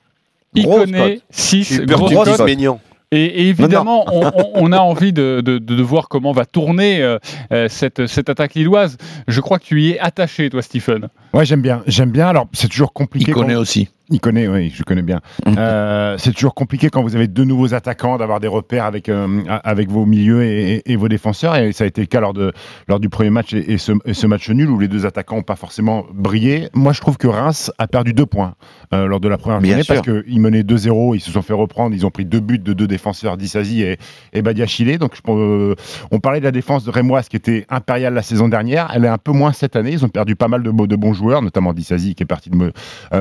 Grosse 0.57 0.89
Iconé, 0.89 1.15
cote. 1.15 1.23
6, 1.31 1.65
Super 1.65 1.97
grosse 1.99 2.13
grosse 2.13 2.29
cote. 2.29 2.37
cote. 2.39 2.47
Maignan. 2.47 2.81
Et, 3.15 3.25
et 3.43 3.49
évidemment, 3.49 4.05
on, 4.13 4.27
on- 4.27 4.51
on 4.55 4.73
a 4.73 4.79
envie 4.79 5.13
de, 5.13 5.41
de- 5.45 5.59
de 5.59 5.83
voir 5.83 6.09
comment 6.09 6.33
va 6.33 6.45
tourner 6.47 7.03
euh, 7.03 7.19
euh, 7.53 7.69
cette, 7.69 8.07
cette 8.07 8.29
attaque 8.29 8.55
lilloise. 8.55 8.97
Je 9.29 9.41
crois 9.41 9.59
que 9.59 9.65
tu 9.65 9.83
y 9.83 9.91
es 9.93 9.99
attaché, 10.01 10.51
toi, 10.51 10.63
Stephen. 10.63 11.09
Ouais, 11.33 11.45
j'aime 11.45 11.63
bien. 11.63 11.83
J'aime 11.87 12.11
bien. 12.11 12.29
Alors, 12.29 12.47
c'est 12.53 12.69
toujours 12.69 12.93
compliqué. 12.93 13.31
Il 13.31 13.35
connaît 13.35 13.55
quand- 13.55 13.61
aussi. 13.61 13.89
Il 14.11 14.21
connaît, 14.21 14.47
oui, 14.49 14.71
je 14.75 14.83
connais 14.83 15.03
bien. 15.03 15.21
Euh, 15.57 16.17
c'est 16.19 16.33
toujours 16.33 16.55
compliqué 16.55 16.91
quand 16.91 17.03
vous 17.03 17.17
avez 17.17 17.27
deux 17.27 17.45
nouveaux 17.45 17.73
attaquants 17.73 18.19
d'avoir 18.19 18.39
des 18.39 18.49
repères 18.49 18.85
avec, 18.85 19.09
euh, 19.09 19.43
avec 19.65 19.89
vos 19.91 20.05
milieux 20.05 20.45
et, 20.45 20.75
et- 20.75 20.93
et 20.93 20.97
vos 20.97 21.09
défenseurs. 21.09 21.57
Et 21.57 21.73
ça 21.73 21.85
a 21.85 21.87
été 21.87 22.03
le 22.03 22.07
cas 22.07 22.21
lors, 22.21 22.35
de, 22.35 22.53
lors 22.87 23.01
du 23.01 23.09
premier 23.09 23.31
match 23.31 23.55
et, 23.55 23.73
et 23.73 23.79
ce, 23.79 23.93
ce 24.13 24.27
match 24.27 24.51
nul 24.51 24.69
où 24.69 24.79
les 24.79 24.89
deux 24.89 25.07
attaquants 25.07 25.37
n'ont 25.37 25.43
pas 25.43 25.57
forcément 25.57 26.05
brillé. 26.13 26.69
Moi, 26.75 26.93
je 26.93 27.01
trouve 27.01 27.17
que 27.17 27.29
Reims 27.29 27.73
a 27.79 27.87
perdu 27.87 28.13
deux 28.13 28.27
points 28.27 28.55
euh, 28.93 29.07
lors 29.07 29.21
de 29.21 29.29
la 29.29 29.39
première 29.39 29.61
journée 29.71 29.83
parce 29.95 30.23
qu'ils 30.25 30.41
menaient 30.41 30.63
2-0. 30.65 31.15
Ils 31.17 31.21
se 31.21 31.31
sont 31.31 31.41
fait 31.43 31.55
reprendre. 31.55 31.95
Ils 31.97 32.05
ont 32.05 32.11
pris 32.11 32.27
deux 32.27 32.41
buts 32.41 32.59
de 32.59 32.75
deux 32.75 32.87
défenseurs, 32.87 33.39
Dissasi 33.39 33.83
et, 33.83 33.97
et 34.35 34.43
Badiachile. 34.43 34.99
Donc, 34.99 35.15
je, 35.15 35.75
on 36.11 36.21
parlait 36.21 36.41
de 36.41 36.45
la 36.45 36.53
défense 36.53 36.85
de 36.85 36.91
Rémoise 36.91 37.29
qui 37.31 37.37
était 37.37 37.65
impériale 37.71 38.13
la 38.13 38.23
saison 38.23 38.49
dernière. 38.49 38.91
Elle 38.95 39.07
est 39.07 39.09
un 39.09 39.17
peu 39.19 39.33
moins 39.33 39.53
cette 39.53 39.77
année. 39.77 39.93
Ils 39.93 40.05
ont 40.05 40.09
perdu 40.11 40.37
pas 40.37 40.49
mal 40.49 40.63
de, 40.63 40.71
de 40.71 40.97
bons 40.97 41.15
joueurs, 41.15 41.41
notamment 41.41 41.73
Dissasi 41.73 42.15
qui 42.15 42.23
est 42.23 42.27
parti 42.27 42.51
de, 42.51 42.73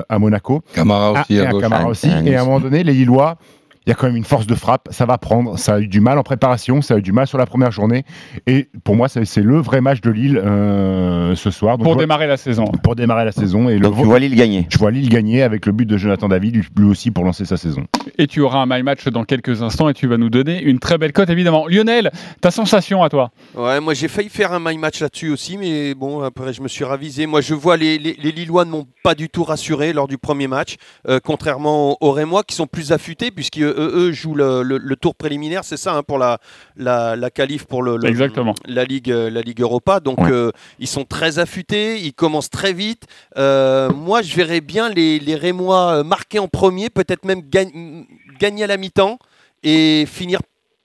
à 0.09 0.19
Monaco. 0.19 0.61
Camara 0.73 1.11
aussi 1.11 1.21
Ah, 1.29 1.33
et 1.33 1.39
à 1.45 1.47
un 1.47 1.51
gauche. 1.51 1.61
Camara 1.61 1.87
aussi. 1.87 2.09
Et 2.25 2.35
à 2.35 2.41
un 2.41 2.45
moment 2.45 2.59
donné, 2.59 2.83
les 2.83 2.93
Lillois, 2.93 3.37
il 3.85 3.89
y 3.89 3.91
a 3.91 3.95
quand 3.95 4.07
même 4.07 4.15
une 4.15 4.23
force 4.23 4.47
de 4.47 4.55
frappe. 4.55 4.87
Ça 4.91 5.05
va 5.05 5.17
prendre. 5.17 5.57
Ça 5.57 5.75
a 5.75 5.79
eu 5.79 5.87
du 5.87 5.99
mal 6.01 6.17
en 6.17 6.23
préparation. 6.23 6.81
Ça 6.81 6.95
a 6.95 6.97
eu 6.97 7.01
du 7.01 7.11
mal 7.11 7.27
sur 7.27 7.37
la 7.37 7.45
première 7.45 7.71
journée. 7.71 8.03
Et 8.47 8.69
pour 8.83 8.95
moi, 8.95 9.07
c'est 9.09 9.37
le 9.41 9.57
vrai 9.59 9.81
match 9.81 10.01
de 10.01 10.09
Lille 10.11 10.37
euh, 10.37 11.35
ce 11.35 11.51
soir. 11.51 11.77
Donc, 11.77 11.85
Pour 11.85 11.93
vois- 11.93 12.03
démarrer 12.03 12.27
la 12.27 12.37
saison. 12.37 12.65
Pour 12.83 12.95
démarrer 12.95 13.25
la 13.25 13.31
saison. 13.31 13.69
Et 13.69 13.79
Donc 13.79 13.95
le, 13.95 14.01
tu 14.01 14.05
vois 14.07 14.19
Lille 14.19 14.35
gagner. 14.35 14.67
je 14.69 14.77
vois 14.77 14.91
Lille 14.91 15.09
gagner 15.09 15.43
avec 15.43 15.65
le 15.65 15.71
but 15.71 15.85
de 15.85 15.97
Jonathan 15.97 16.27
David, 16.29 16.63
lui 16.77 16.85
aussi 16.87 17.11
pour 17.11 17.23
lancer 17.23 17.45
sa 17.45 17.57
saison. 17.57 17.85
Et 18.17 18.27
tu 18.27 18.41
auras 18.41 18.59
un 18.59 18.65
my 18.67 18.83
match 18.83 19.07
dans 19.07 19.23
quelques 19.23 19.61
instants 19.61 19.89
et 19.89 19.93
tu 19.93 20.07
vas 20.07 20.17
nous 20.17 20.29
donner 20.29 20.61
une 20.61 20.79
très 20.79 20.97
belle 20.97 21.13
cote, 21.13 21.29
évidemment. 21.29 21.67
Lionel, 21.67 22.11
ta 22.41 22.51
sensation 22.51 23.03
à 23.03 23.09
toi? 23.09 23.31
Ouais, 23.55 23.79
moi 23.79 23.93
j'ai 23.93 24.07
failli 24.07 24.29
faire 24.29 24.51
un 24.53 24.59
my 24.59 24.77
match 24.77 25.01
là-dessus 25.01 25.29
aussi, 25.31 25.57
mais 25.57 25.93
bon, 25.95 26.21
après 26.21 26.53
je 26.53 26.61
me 26.61 26.67
suis 26.67 26.83
ravisé. 26.83 27.25
Moi 27.25 27.41
je 27.41 27.53
vois 27.53 27.77
les, 27.77 27.97
les, 27.97 28.15
les 28.21 28.31
Lillois 28.31 28.65
ne 28.65 28.71
m'ont 28.71 28.87
pas 29.03 29.15
du 29.15 29.29
tout 29.29 29.43
rassuré 29.43 29.93
lors 29.93 30.07
du 30.07 30.17
premier 30.17 30.47
match, 30.47 30.75
euh, 31.09 31.19
contrairement 31.23 31.97
aux 32.01 32.11
Rémois 32.11 32.43
qui 32.43 32.55
sont 32.55 32.67
plus 32.67 32.91
affûtés, 32.91 33.31
puisqu'eux 33.31 33.72
eux, 33.77 34.11
jouent 34.11 34.35
le, 34.35 34.63
le- 34.63 34.77
le 34.77 34.95
tour 34.95 35.15
préliminaire, 35.15 35.63
c'est 35.63 35.77
ça, 35.77 35.95
hein, 35.95 36.03
pour 36.03 36.17
la, 36.17 36.39
la, 36.75 37.15
la 37.15 37.29
qualif 37.29 37.65
pour 37.65 37.83
le, 37.83 37.97
le- 37.97 38.07
Exactement. 38.07 38.53
la, 38.65 38.83
Ligue, 38.85 39.07
la 39.09 39.41
Ligue 39.41 39.61
Europa. 39.61 39.99
Donc 39.99 40.19
Ouais. 40.19 40.31
euh, 40.31 40.51
ils 40.79 40.87
sont 40.87 41.03
très 41.05 41.39
affûtés, 41.39 41.99
ils 41.99 42.13
commencent 42.13 42.49
très 42.49 42.73
vite. 42.73 43.03
Euh, 43.37 43.89
moi 43.91 44.21
je 44.21 44.35
verrais 44.35 44.61
bien 44.61 44.89
les, 44.89 45.19
les 45.19 45.35
Rémois 45.35 45.99
euh, 45.99 46.03
marquer 46.03 46.39
en 46.39 46.47
premier, 46.47 46.89
peut-être 46.89 47.25
même 47.25 47.41
gagne- 47.41 48.05
gagner 48.39 48.63
à 48.63 48.67
la 48.67 48.77
mi-temps 48.77 49.17
et 49.63 50.05
finir 50.07 50.39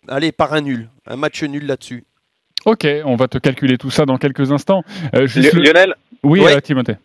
allez, 0.08 0.32
par 0.32 0.52
un 0.54 0.60
nul, 0.62 0.88
un 1.06 1.16
match 1.16 1.42
nul 1.42 1.66
là-dessus. 1.66 2.04
Ok, 2.64 2.86
on 3.04 3.14
va 3.16 3.28
te 3.28 3.38
calculer 3.38 3.78
tout 3.78 3.90
ça 3.90 4.04
dans 4.04 4.16
quelques 4.18 4.50
instants. 4.52 4.82
Euh, 5.14 5.26
juste 5.26 5.52
Li- 5.52 5.60
le- 5.60 5.64
Lionel? 5.66 5.94
Oui, 6.24 6.40
Ouais. 6.40 6.54
euh, 6.56 6.60
Timothée. 6.60 6.96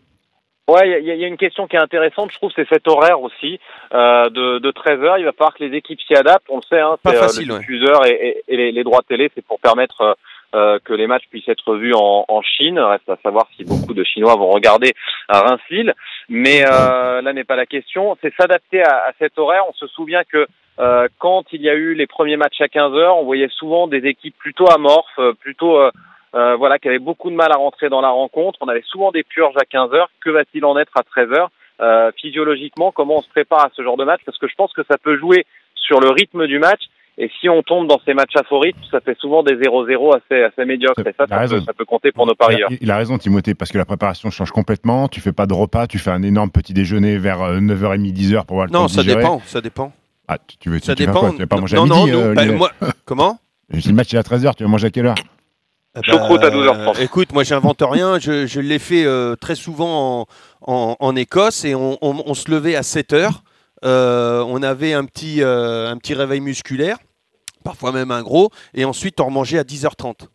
Ouais, 0.66 0.98
il 1.02 1.04
y, 1.06 1.14
y 1.14 1.24
a 1.24 1.28
une 1.28 1.36
question 1.36 1.66
qui 1.66 1.76
est 1.76 1.80
intéressante, 1.80 2.30
je 2.32 2.36
trouve, 2.38 2.50
c'est 2.56 2.66
cet 2.70 2.88
horaire 2.88 3.20
aussi 3.20 3.60
euh, 3.92 4.30
de, 4.30 4.58
de 4.60 4.70
13h. 4.70 5.16
Il 5.18 5.26
va 5.26 5.32
falloir 5.32 5.54
que 5.54 5.62
les 5.62 5.76
équipes 5.76 6.00
s'y 6.00 6.14
adaptent. 6.14 6.46
On 6.48 6.56
le 6.56 6.62
sait, 6.62 6.80
hein, 6.80 6.96
c'est, 7.04 7.14
euh, 7.16 7.44
le 7.46 7.52
ouais. 7.52 7.58
diffuseur 7.60 8.06
et, 8.06 8.12
et- 8.12 8.42
et 8.48 8.56
les, 8.56 8.72
les 8.72 8.82
droits 8.84 9.02
télé, 9.06 9.30
c'est 9.34 9.44
pour 9.44 9.60
permettre 9.60 10.00
euh, 10.00 10.14
euh, 10.54 10.78
que 10.82 10.94
les 10.94 11.06
matchs 11.06 11.24
puissent 11.28 11.48
être 11.50 11.74
vus 11.74 11.92
en, 11.94 12.24
en 12.26 12.40
Chine. 12.40 12.78
Reste 12.78 13.08
à 13.10 13.18
savoir 13.22 13.46
si 13.56 13.64
beaucoup 13.64 13.92
de 13.92 14.04
Chinois 14.04 14.36
vont 14.36 14.48
regarder 14.50 14.94
à 15.28 15.40
Reims-Lille. 15.40 15.92
Mais 16.30 16.64
euh, 16.66 17.20
là 17.20 17.32
n'est 17.34 17.44
pas 17.44 17.56
la 17.56 17.66
question. 17.66 18.16
C'est 18.22 18.32
s'adapter 18.34 18.82
à, 18.82 19.04
à 19.08 19.12
cet 19.18 19.38
horaire. 19.38 19.64
On 19.68 19.74
se 19.74 19.86
souvient 19.88 20.22
que 20.24 20.46
euh, 20.78 21.08
quand 21.18 21.44
il 21.52 21.60
y 21.60 21.68
a 21.68 21.74
eu 21.74 21.92
les 21.94 22.06
premiers 22.06 22.38
matchs 22.38 22.62
à 22.62 22.66
15h, 22.68 23.10
on 23.18 23.24
voyait 23.24 23.48
souvent 23.50 23.86
des 23.86 24.06
équipes 24.06 24.36
plutôt 24.38 24.70
amorphes, 24.70 25.18
euh, 25.18 25.34
plutôt 25.34 25.78
euh, 26.34 26.38
euh, 26.38 26.56
voilà, 26.56 26.78
qui 26.78 26.88
avaient 26.88 26.98
beaucoup 26.98 27.30
de 27.30 27.36
mal 27.36 27.52
à 27.52 27.56
rentrer 27.56 27.88
dans 27.88 28.00
la 28.00 28.10
rencontre. 28.10 28.58
On 28.60 28.68
avait 28.68 28.82
souvent 28.86 29.10
des 29.12 29.22
purges 29.22 29.56
à 29.56 29.64
15h. 29.64 30.06
Que 30.24 30.30
va-t-il 30.30 30.64
en 30.64 30.76
être 30.78 30.92
à 30.96 31.02
13h 31.02 31.46
euh, 31.80 32.10
Physiologiquement, 32.20 32.92
comment 32.92 33.18
on 33.18 33.22
se 33.22 33.28
prépare 33.28 33.64
à 33.64 33.70
ce 33.74 33.82
genre 33.82 33.96
de 33.96 34.04
match 34.04 34.20
Parce 34.26 34.38
que 34.38 34.48
je 34.48 34.54
pense 34.54 34.72
que 34.72 34.82
ça 34.90 34.98
peut 34.98 35.16
jouer 35.18 35.46
sur 35.74 36.00
le 36.00 36.10
rythme 36.10 36.46
du 36.46 36.58
match. 36.58 36.80
Et 37.16 37.30
si 37.40 37.48
on 37.48 37.62
tombe 37.62 37.86
dans 37.86 38.00
ces 38.04 38.12
matchs 38.12 38.34
à 38.34 38.42
faux 38.42 38.58
rythme, 38.58 38.80
ça 38.90 39.00
fait 39.00 39.16
souvent 39.20 39.44
des 39.44 39.54
0-0 39.54 40.16
assez, 40.16 40.42
assez 40.42 40.64
médiocres. 40.64 40.98
Et 41.06 41.14
ça, 41.16 41.26
ça 41.28 41.46
peut, 41.46 41.60
ça 41.60 41.72
peut 41.72 41.84
compter 41.84 42.10
pour 42.10 42.26
nos 42.26 42.34
parieurs. 42.34 42.68
Il, 42.72 42.78
il 42.80 42.90
a 42.90 42.96
raison, 42.96 43.16
Timothée, 43.18 43.54
parce 43.54 43.70
que 43.70 43.78
la 43.78 43.84
préparation 43.84 44.30
change 44.30 44.50
complètement. 44.50 45.06
Tu 45.06 45.20
fais 45.20 45.32
pas 45.32 45.46
de 45.46 45.54
repas, 45.54 45.86
tu 45.86 45.98
fais 45.98 46.10
un 46.10 46.24
énorme 46.24 46.50
petit 46.50 46.72
déjeuner 46.74 47.16
vers 47.18 47.40
euh, 47.42 47.60
9h30, 47.60 48.12
10h 48.12 48.44
pour 48.46 48.56
voir 48.56 48.66
le 48.66 48.72
Non, 48.72 48.88
ça 48.88 49.02
digérer. 49.02 49.22
dépend, 49.22 49.40
ça 49.46 49.60
dépend. 49.60 49.92
Ah, 50.26 50.38
tu, 50.44 50.56
tu 50.56 50.70
veux, 50.70 50.80
Ça 50.80 50.96
tu 50.96 51.06
dépend. 51.06 51.20
quoi? 51.20 51.30
Tu 51.30 51.38
vas 51.38 51.46
pas 51.46 51.58
manger 51.60 51.76
non, 51.76 51.84
à 51.84 51.86
non, 51.86 52.04
midi 52.06 52.10
nous, 52.12 52.18
euh, 52.18 52.34
bah, 52.34 52.46
moi, 52.46 52.70
comment? 53.04 53.38
Si 53.78 53.88
le 53.88 53.94
match 53.94 54.12
est 54.12 54.18
à 54.18 54.22
13h, 54.22 54.56
tu 54.56 54.64
vas 54.64 54.68
manger 54.68 54.88
à 54.88 54.90
quelle 54.90 55.06
heure? 55.06 55.14
Eh 55.96 56.02
Choucroute 56.10 56.42
à 56.42 56.50
ben, 56.50 56.56
12h30. 56.58 57.00
Écoute, 57.00 57.32
moi 57.32 57.44
j'invente 57.44 57.82
rien, 57.82 58.18
je, 58.18 58.46
je 58.46 58.60
l'ai 58.60 58.78
fait 58.80 59.04
euh, 59.04 59.36
très 59.36 59.54
souvent 59.54 60.22
en, 60.22 60.26
en- 60.72 60.96
en 60.98 61.16
Écosse 61.16 61.64
et 61.64 61.74
on, 61.74 61.98
on- 62.02 62.22
on 62.26 62.34
se 62.34 62.50
levait 62.50 62.74
à 62.76 62.82
7 62.82 63.12
heures. 63.12 63.44
Euh, 63.84 64.42
on 64.48 64.62
avait 64.62 64.92
un 64.92 65.04
petit, 65.04 65.42
euh, 65.42 65.88
un 65.90 65.96
petit 65.98 66.14
réveil 66.14 66.40
musculaire, 66.40 66.96
parfois 67.64 67.92
même 67.92 68.10
un 68.10 68.22
gros, 68.22 68.50
et 68.72 68.84
ensuite 68.84 69.20
on 69.20 69.26
remangeait 69.26 69.58
à 69.58 69.62
10h30. 69.64 70.26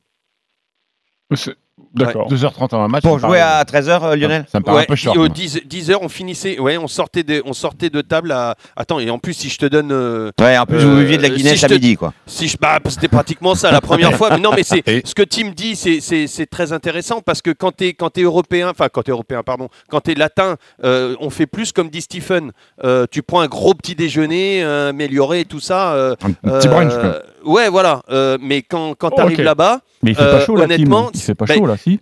D'accord. 1.95 2.29
2h30 2.31 2.75
en 2.75 2.83
un 2.83 2.87
match. 2.87 3.01
Pour 3.03 3.17
jouer 3.19 3.39
paraît- 3.39 3.41
à 3.41 3.63
13h, 3.63 4.03
euh, 4.03 4.15
Lionel 4.15 4.45
Ça 4.51 4.59
me 4.59 4.63
paraît 4.63 4.77
Ouais, 4.77 4.83
un 4.83 4.85
peu 4.85 4.95
short. 4.95 5.17
au 5.17 5.21
moi. 5.21 5.29
10, 5.29 5.61
10 5.65 5.89
heures, 5.91 6.01
on 6.03 6.09
finissait, 6.09 6.59
ouais, 6.59 6.77
on 6.77 6.87
sortait 6.87 7.23
de, 7.23 7.41
on 7.45 7.53
sortait 7.53 7.89
de 7.89 8.01
table 8.01 8.31
à. 8.31 8.55
Attends, 8.75 8.99
et 8.99 9.09
en 9.09 9.17
plus, 9.17 9.33
si 9.33 9.49
je 9.49 9.57
te 9.57 9.65
donne. 9.65 9.91
euh, 9.91 10.31
Ouais, 10.39 10.57
en 10.57 10.65
plus, 10.65 10.77
vous 10.77 10.95
buviez 10.95 11.17
de 11.17 11.23
la 11.23 11.29
euh, 11.29 11.35
Guinness 11.35 11.53
si 11.53 11.59
je 11.59 11.65
à 11.65 11.69
te- 11.69 11.73
midi, 11.73 11.95
quoi. 11.95 12.13
Si 12.27 12.47
je, 12.47 12.57
bah, 12.59 12.79
c'était 12.89 13.07
pratiquement 13.07 13.55
ça 13.55 13.71
la 13.71 13.81
première 13.81 14.13
fois. 14.17 14.29
Mais 14.31 14.37
non, 14.39 14.51
mais 14.55 14.63
c'est 14.63 14.83
ce 15.05 15.15
que 15.15 15.23
Tim 15.23 15.49
dit, 15.55 15.75
c'est- 15.75 15.99
c'est 15.99 16.27
c'est 16.27 16.45
très 16.45 16.73
intéressant 16.73 17.21
parce 17.21 17.41
que 17.41 17.49
quand 17.51 17.75
tu 17.75 17.85
es, 17.87 17.93
quand 17.93 18.17
es 18.17 18.21
européen, 18.21 18.69
enfin 18.69 18.87
quand 18.91 19.01
tu 19.03 19.09
es 19.09 19.13
européen, 19.13 19.41
pardon, 19.43 19.69
quand 19.89 20.01
tu 20.01 20.11
es 20.11 20.15
latin, 20.15 20.55
euh, 20.83 21.15
on 21.19 21.29
fait 21.31 21.47
plus 21.47 21.71
comme 21.71 21.89
dit 21.89 22.01
Stephen. 22.01 22.51
Euh, 22.83 23.05
tu 23.09 23.23
prends 23.23 23.41
un 23.41 23.47
gros 23.47 23.73
petit 23.73 23.95
déjeuner 23.95 24.63
euh, 24.63 24.89
amélioré 24.89 25.41
et 25.41 25.45
tout 25.45 25.59
ça. 25.59 25.93
euh, 25.93 26.15
Un 26.43 26.59
petit 26.59 26.67
brunch, 26.67 26.93
quoi. 26.93 27.21
Ouais, 27.45 27.69
voilà. 27.69 28.01
Euh, 28.09 28.37
mais 28.41 28.61
quand, 28.61 28.93
quand 28.95 29.11
tu 29.11 29.21
arrives 29.21 29.41
là-bas, 29.41 29.81
Mais 30.03 30.11
il 30.11 30.15
fait 30.15 30.31
pas 30.31 30.45
chaud 30.45 30.55
là, 30.55 30.67
Tim. 30.67 30.73
honnêtement, 30.73 31.09
Il 31.13 31.19
fait 31.19 31.35
pas 31.35 31.45
bah, 31.45 31.55
chaud 31.55 31.65
là, 31.65 31.77
si 31.77 31.99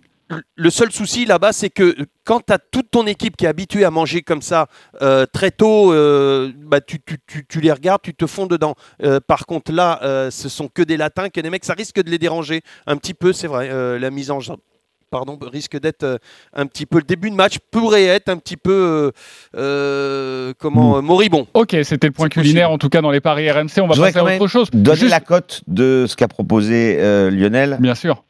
le 0.56 0.68
seul 0.68 0.92
souci 0.92 1.24
là-bas, 1.24 1.52
c'est 1.54 1.70
que 1.70 1.96
quand 2.24 2.44
tu 2.46 2.52
as 2.52 2.58
toute 2.58 2.90
ton 2.90 3.06
équipe 3.06 3.34
qui 3.34 3.46
est 3.46 3.48
habituée 3.48 3.86
à 3.86 3.90
manger 3.90 4.20
comme 4.20 4.42
ça 4.42 4.66
euh, 5.00 5.24
très 5.24 5.50
tôt, 5.50 5.90
euh, 5.94 6.52
bah, 6.54 6.82
tu, 6.82 7.00
tu- 7.00 7.16
tu- 7.26 7.46
tu 7.46 7.60
les 7.60 7.72
regardes, 7.72 8.02
tu 8.02 8.14
te 8.14 8.26
fonds 8.26 8.44
dedans. 8.44 8.74
Euh, 9.02 9.20
par 9.26 9.46
contre, 9.46 9.72
là, 9.72 10.28
ce 10.30 10.50
sont 10.50 10.68
que 10.68 10.82
des 10.82 10.98
latins, 10.98 11.30
que 11.30 11.40
des 11.40 11.48
mecs, 11.48 11.64
ça 11.64 11.72
risque 11.72 12.02
de 12.02 12.10
les 12.10 12.18
déranger 12.18 12.60
un 12.86 12.96
petit 12.98 13.14
peu, 13.14 13.32
c'est 13.32 13.46
vrai. 13.46 13.98
la 13.98 14.10
mise 14.10 14.30
en. 14.30 14.40
Pardon, 15.10 15.38
risque 15.40 15.78
d'être 15.80 16.02
euh, 16.02 16.18
un 16.54 16.66
petit 16.66 16.84
peu. 16.84 16.98
Le 16.98 17.04
début 17.04 17.30
de 17.30 17.34
match 17.34 17.58
pourrait 17.70 18.04
être 18.04 18.28
un 18.28 18.36
petit 18.36 18.56
peu. 18.58 18.70
euh, 18.72 19.10
euh, 19.56 20.52
comment 20.58 20.98
euh, 20.98 21.00
Moribond. 21.00 21.46
Ok, 21.54 21.76
c'était 21.82 22.06
le 22.08 22.12
point 22.12 22.28
culinaire, 22.28 22.70
en 22.70 22.78
tout 22.78 22.88
cas 22.88 23.00
dans 23.00 23.10
les 23.10 23.20
paris 23.20 23.50
RMC. 23.50 23.80
On 23.80 23.86
va 23.86 23.94
passer 23.96 24.18
à 24.18 24.24
autre 24.24 24.46
chose. 24.48 24.68
Donner 24.72 24.96
Juste- 24.98 25.10
la 25.10 25.20
cote 25.20 25.62
de 25.66 26.04
ce 26.08 26.16
qu'a 26.16 26.28
proposé 26.28 26.96
euh, 27.00 27.30
Lionel. 27.30 27.78
Bien 27.80 27.94
sûr. 27.94 28.24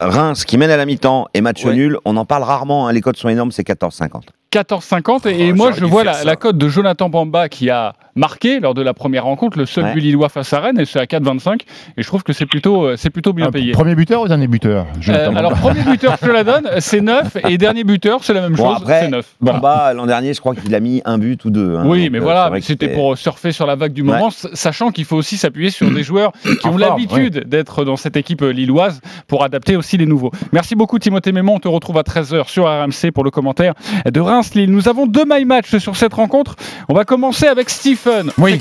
Reims 0.00 0.44
qui 0.44 0.58
mène 0.58 0.70
à 0.70 0.76
la 0.76 0.86
mi-temps 0.86 1.28
et 1.34 1.40
match 1.40 1.64
Ouais. 1.64 1.74
nul, 1.74 1.98
on 2.04 2.16
en 2.16 2.24
parle 2.24 2.42
rarement, 2.42 2.88
hein, 2.88 2.92
les 2.92 3.00
cotes 3.00 3.16
sont 3.16 3.28
énormes, 3.28 3.52
c'est 3.52 3.62
14,50. 3.62 4.22
14,50 4.58 5.28
et, 5.28 5.48
et 5.48 5.52
Oh, 5.52 5.56
moi 5.56 5.72
je 5.72 5.84
vois 5.84 6.04
la, 6.04 6.36
cote 6.36 6.56
de 6.58 6.68
Jonathan 6.68 7.08
Bamba 7.08 7.48
qui 7.48 7.70
a 7.70 7.94
marqué 8.16 8.60
lors 8.60 8.74
de 8.74 8.82
la 8.82 8.94
première 8.94 9.24
rencontre 9.24 9.58
le 9.58 9.66
seul 9.66 9.84
Ouais. 9.84 9.94
but 9.94 10.00
lillois 10.00 10.28
face 10.28 10.52
à 10.52 10.60
Rennes 10.60 10.78
et 10.78 10.84
c'est 10.84 11.00
à 11.00 11.04
4,25 11.04 11.62
et 11.96 12.02
je 12.02 12.06
trouve 12.06 12.22
que 12.22 12.32
c'est 12.32 12.46
plutôt 12.46 12.84
euh, 12.84 12.96
c'est 12.96 13.10
plutôt 13.10 13.32
bien 13.32 13.50
payé. 13.50 13.72
Premier 13.72 13.96
buteur 13.96 14.22
ou 14.22 14.28
dernier 14.28 14.46
buteur 14.46 14.86
Euh, 15.08 15.34
alors 15.34 15.52
premier 15.54 15.82
buteur 15.82 16.16
je 16.20 16.26
te 16.26 16.30
la 16.30 16.44
donne 16.44 16.68
c'est 16.78 17.00
9 17.00 17.36
et 17.48 17.58
dernier 17.58 17.82
buteur 17.84 18.22
c'est 18.22 18.32
la 18.32 18.42
même 18.42 18.54
Bon, 18.54 18.76
chose 18.76 18.84
c'est 18.86 19.08
9. 19.08 19.26
Voilà. 19.40 19.58
Bamba, 19.58 19.92
l'an 19.94 20.06
dernier, 20.06 20.32
je 20.32 20.40
crois 20.40 20.54
qu'il 20.54 20.72
a 20.74 20.80
mis 20.80 21.02
un 21.04 21.18
but 21.18 21.44
ou 21.44 21.50
deux. 21.50 21.76
hein, 21.76 21.82
Oui, 21.86 22.08
mais 22.10 22.18
euh, 22.18 22.22
voilà, 22.22 22.50
c'était 22.60 22.88
pour 22.88 23.18
surfer 23.18 23.50
sur 23.52 23.66
la 23.66 23.74
vague 23.74 23.92
du 23.92 24.02
moment, 24.04 24.30
sachant 24.30 24.90
qu'il 24.92 25.04
faut 25.04 25.16
aussi 25.16 25.36
s'appuyer 25.36 25.70
sur 25.70 25.90
des 25.90 26.02
joueurs 26.04 26.32
qui 26.60 26.66
ont 26.68 26.76
l'habitude 26.76 27.48
d'être 27.48 27.84
dans 27.84 27.96
cette 27.96 28.16
équipe 28.16 28.42
lilloise 28.42 29.00
pour 29.26 29.42
adapter 29.42 29.76
aussi 29.76 29.96
les 29.96 30.06
nouveaux. 30.06 30.30
Merci 30.52 30.76
beaucoup 30.76 30.98
Timothée 31.00 31.32
Mémon, 31.32 31.56
on 31.56 31.60
te 31.60 31.68
retrouve 31.68 31.98
à 31.98 32.02
13h 32.02 32.48
sur 32.48 32.64
RMC 32.66 33.10
pour 33.12 33.24
le 33.24 33.30
commentaire 33.32 33.74
de 34.10 34.20
Reims-Lille. 34.44 34.70
Nous 34.70 34.88
avons 34.88 35.06
deux 35.06 35.24
my 35.26 35.44
match 35.44 35.76
sur 35.78 35.96
cette 35.96 36.12
rencontre. 36.14 36.56
On 36.88 36.94
va 36.94 37.04
commencer 37.04 37.46
avec 37.46 37.70
Stephen. 37.70 38.30
Oui. 38.38 38.60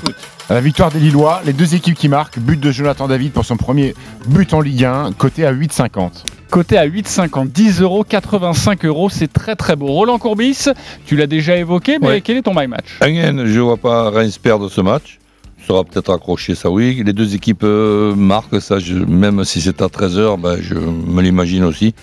La 0.50 0.62
victoire 0.62 0.92
des 0.92 1.00
Lillois, 1.00 1.42
les 1.46 1.54
deux 1.54 1.76
équipes 1.76 1.96
qui 1.96 2.08
marquent, 2.10 2.40
but 2.40 2.60
de 2.60 2.72
Jonathan 2.72 3.08
David 3.08 3.32
pour 3.34 3.44
son 3.46 3.58
premier 3.58 3.94
but 4.28 4.54
en 4.54 4.62
Ligue 4.62 4.86
1, 4.86 5.12
côté 5.14 5.46
à 5.46 5.52
8,50. 5.54 6.24
Côté 6.50 6.78
à 6.78 6.86
8,50, 6.88 7.50
10 7.52 7.82
euros, 7.82 8.04
85 8.04 8.86
euros, 8.86 9.10
c'est 9.10 9.32
très 9.32 9.56
très 9.56 9.76
beau. 9.76 9.88
Roland 9.88 10.20
Courbis, 10.20 10.66
tu 11.06 11.16
l'as 11.16 11.28
déjà 11.28 11.58
évoqué, 11.58 11.98
mais 12.00 12.08
Ouais. 12.08 12.22
quel 12.22 12.38
est 12.38 12.44
ton 12.44 12.54
my 12.56 12.68
match? 12.68 12.98
Again, 13.02 13.46
je 13.46 13.56
ne 13.58 13.62
vois 13.62 13.78
pas 13.78 14.10
Reims 14.10 14.38
perdre 14.38 14.70
ce 14.70 14.80
match. 14.82 15.20
Il 15.60 15.66
sera 15.66 15.84
peut-être 15.84 16.14
accroché, 16.14 16.56
ça 16.56 16.70
oui. 16.70 17.02
Les 17.06 17.14
deux 17.14 17.36
équipes 17.36 17.64
euh, 17.64 18.14
marquent, 18.16 18.62
ça, 18.62 18.80
je- 18.80 18.96
même 18.96 19.44
si 19.46 19.62
c'est 19.62 19.82
à 19.82 19.88
13h, 19.88 20.38
ben, 20.40 20.58
je 20.62 20.76
me 20.76 21.22
l'imagine 21.22 21.64
aussi. 21.64 21.96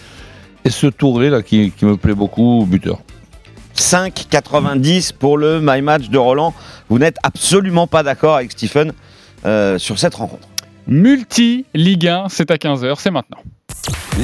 Et 0.65 0.71
ce 0.71 0.87
Touré 0.89 1.31
là 1.31 1.43
qui, 1.43 1.71
qui 1.77 1.85
me 1.85 1.97
plaît 1.97 2.15
beaucoup, 2.15 2.67
buteur. 2.69 2.99
5,90 3.81 5.13
pour 5.19 5.39
le 5.39 5.61
My 5.63 5.81
Match 5.83 6.09
de 6.11 6.19
Roland. 6.19 6.55
Vous 6.89 6.99
n'êtes 6.99 7.17
absolument 7.23 7.87
pas 7.87 8.03
d'accord 8.03 8.37
avec 8.37 8.53
Stephen. 8.53 8.93
euh, 9.47 9.79
sur 9.79 9.99
cette 9.99 10.15
rencontre. 10.15 10.47
Multi 10.87 11.65
Ligue 11.73 12.07
1, 12.09 12.27
c'est 12.29 12.51
à 12.51 12.57
15h, 12.57 12.97
c'est 12.99 13.11
maintenant. 13.11 13.39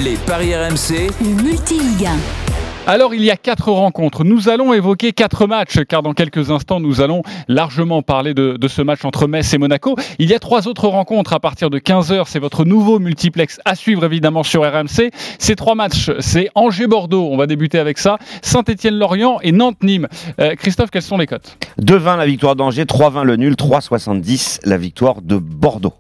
Les 0.05 0.17
paris 0.17 0.55
RMC. 0.55 1.09
Le 1.23 1.43
multi-Ligue 1.43 2.07
1. 2.07 2.56
Alors 2.89 3.15
il 3.15 3.25
y 3.25 3.33
a 3.33 3.37
quatre 3.37 3.73
rencontres. 3.73 4.23
Nous 4.23 4.49
allons 4.49 4.73
évoquer 4.73 5.13
quatre 5.13 5.49
matchs, 5.49 5.81
car 5.89 6.03
dans 6.03 6.13
quelques 6.13 6.53
instants 6.53 6.79
nous 6.79 7.01
allons 7.01 7.23
largement 7.49 8.01
parler 8.01 8.33
de, 8.33 8.57
de 8.57 8.69
ce 8.69 8.81
match 8.81 9.05
entre 9.05 9.27
Metz 9.27 9.53
et 9.53 9.59
Monaco. 9.59 9.97
Il 10.21 10.31
y 10.31 10.35
a 10.35 10.39
trois 10.39 10.69
autres 10.69 10.87
rencontres 10.87 11.33
à 11.33 11.41
partir 11.41 11.69
de 11.69 11.81
15h. 11.81 12.25
C'est 12.29 12.39
votre 12.39 12.65
nouveau 12.65 13.01
multiplex 13.01 13.61
à 13.65 13.75
suivre 13.75 14.05
évidemment 14.05 14.45
sur 14.45 14.63
RMC. 14.63 15.11
Ces 15.41 15.57
trois 15.57 15.75
matchs, 15.75 16.13
c'est 16.21 16.49
Angers-Bordeaux, 16.55 17.29
on 17.29 17.37
va 17.37 17.49
débuter 17.49 17.81
avec 17.81 17.99
ça, 17.99 18.19
Saint-Étienne-Lorient 18.43 19.39
et 19.43 19.51
Nantes-Nîmes. 19.51 20.07
Euh, 20.41 20.55
Christophe, 20.55 20.93
quelles 20.93 21.03
sont 21.03 21.19
les 21.19 21.27
cotes? 21.27 21.59
2-20 21.83 22.19
la 22.19 22.27
victoire 22.27 22.55
d'Angers, 22.55 22.85
3-20 22.85 23.25
le 23.25 23.35
nul, 23.35 23.55
3-70 23.55 24.61
la 24.63 24.77
victoire 24.77 25.23
de 25.23 25.39
Bordeaux. 25.39 25.95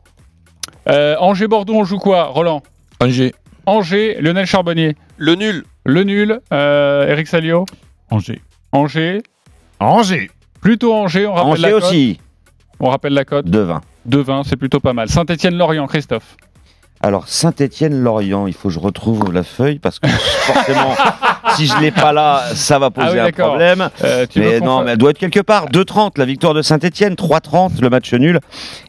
Euh, 0.88 1.16
Angers-Bordeaux, 1.18 1.74
on 1.74 1.84
joue 1.84 1.98
quoi, 1.98 2.26
Roland? 2.26 2.62
Angers. 3.00 3.34
Angers, 3.66 4.18
Lionel 4.20 4.46
Charbonnier. 4.46 4.94
Le 5.16 5.34
nul. 5.34 5.64
Le 5.86 6.02
nul, 6.04 6.40
euh, 6.52 7.06
Eric 7.08 7.26
Salio. 7.28 7.64
Angers. 8.10 8.40
Angers. 8.72 9.22
Angers. 9.80 10.30
Plutôt 10.60 10.92
Angers, 10.94 11.26
on 11.26 11.32
rappelle 11.34 11.50
Angers 11.52 11.62
la 11.62 11.70
cote. 11.70 11.82
aussi, 11.84 12.20
On 12.80 12.88
rappelle 12.90 13.12
la 13.14 13.24
cote. 13.24 13.46
2-20. 13.46 13.80
2-20, 14.08 14.42
c'est 14.44 14.56
plutôt 14.56 14.80
pas 14.80 14.92
mal. 14.92 15.08
Saint-Étienne-Lorient, 15.08 15.86
Christophe. 15.86 16.36
Alors 17.02 17.28
Saint-Étienne-Lorient, 17.28 18.46
il 18.46 18.54
faut 18.54 18.68
que 18.68 18.74
je 18.74 18.78
retrouve 18.78 19.32
la 19.32 19.42
feuille 19.42 19.78
parce 19.78 19.98
que 19.98 20.08
forcément, 20.08 20.94
si 21.56 21.66
je 21.66 21.78
l'ai 21.80 21.90
pas 21.90 22.12
là, 22.12 22.42
ça 22.54 22.78
va 22.78 22.90
poser 22.90 23.08
Ah 23.08 23.12
oui, 23.12 23.20
un 23.20 23.30
problème. 23.32 23.88
Euh, 24.02 24.26
Mais 24.36 24.60
non, 24.60 24.82
mais 24.82 24.92
elle 24.92 24.98
doit 24.98 25.10
être 25.10 25.18
quelque 25.18 25.40
part. 25.40 25.66
2-30 25.70 26.12
la 26.16 26.24
victoire 26.24 26.54
de 26.54 26.62
Saint-Etienne, 26.62 27.14
3-30 27.14 27.80
le 27.80 27.90
match 27.90 28.12
nul 28.14 28.40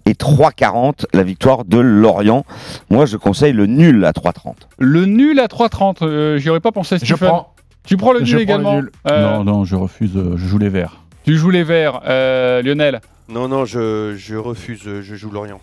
et 0.06 0.14
3-40 0.14 1.06
la 1.14 1.24
victoire 1.24 1.66
de 1.66 1.78
Lorient. 1.80 2.46
Moi, 2.90 3.06
je 3.06 3.18
conseille 3.18 3.54
le 3.54 3.66
nul 3.68 4.04
à 4.06 4.12
3-30. 4.12 4.54
Le 4.80 5.06
nul 5.06 5.40
à 5.40 5.48
3-30, 5.48 5.98
euh, 6.04 6.38
j'y 6.38 6.50
aurais 6.50 6.60
pas 6.62 6.72
pensé. 6.72 6.98
Je 7.02 7.06
Stephen. 7.06 7.28
prends. 7.30 7.54
Tu 7.86 7.98
prends 7.98 8.14
le 8.14 8.20
nul 8.20 8.28
Je 8.28 8.32
prends 8.34 8.38
le 8.38 8.44
également 8.44 8.76
nul. 8.76 8.92
Euh, 9.10 9.22
Non, 9.22 9.44
non, 9.44 9.66
je 9.66 9.76
refuse. 9.76 10.12
euh, 10.16 10.34
Je 10.38 10.48
joue 10.48 10.58
les 10.58 10.70
verts. 10.70 11.02
Tu 11.26 11.38
joues 11.38 11.50
les 11.52 11.64
verts, 11.64 12.02
euh, 12.08 12.62
Lionel. 12.62 13.02
Non, 13.30 13.48
non, 13.50 13.66
je, 13.66 14.16
je 14.18 14.36
refuse, 14.38 14.82
je 15.02 15.16
joue 15.16 15.30
Lorient. 15.30 15.60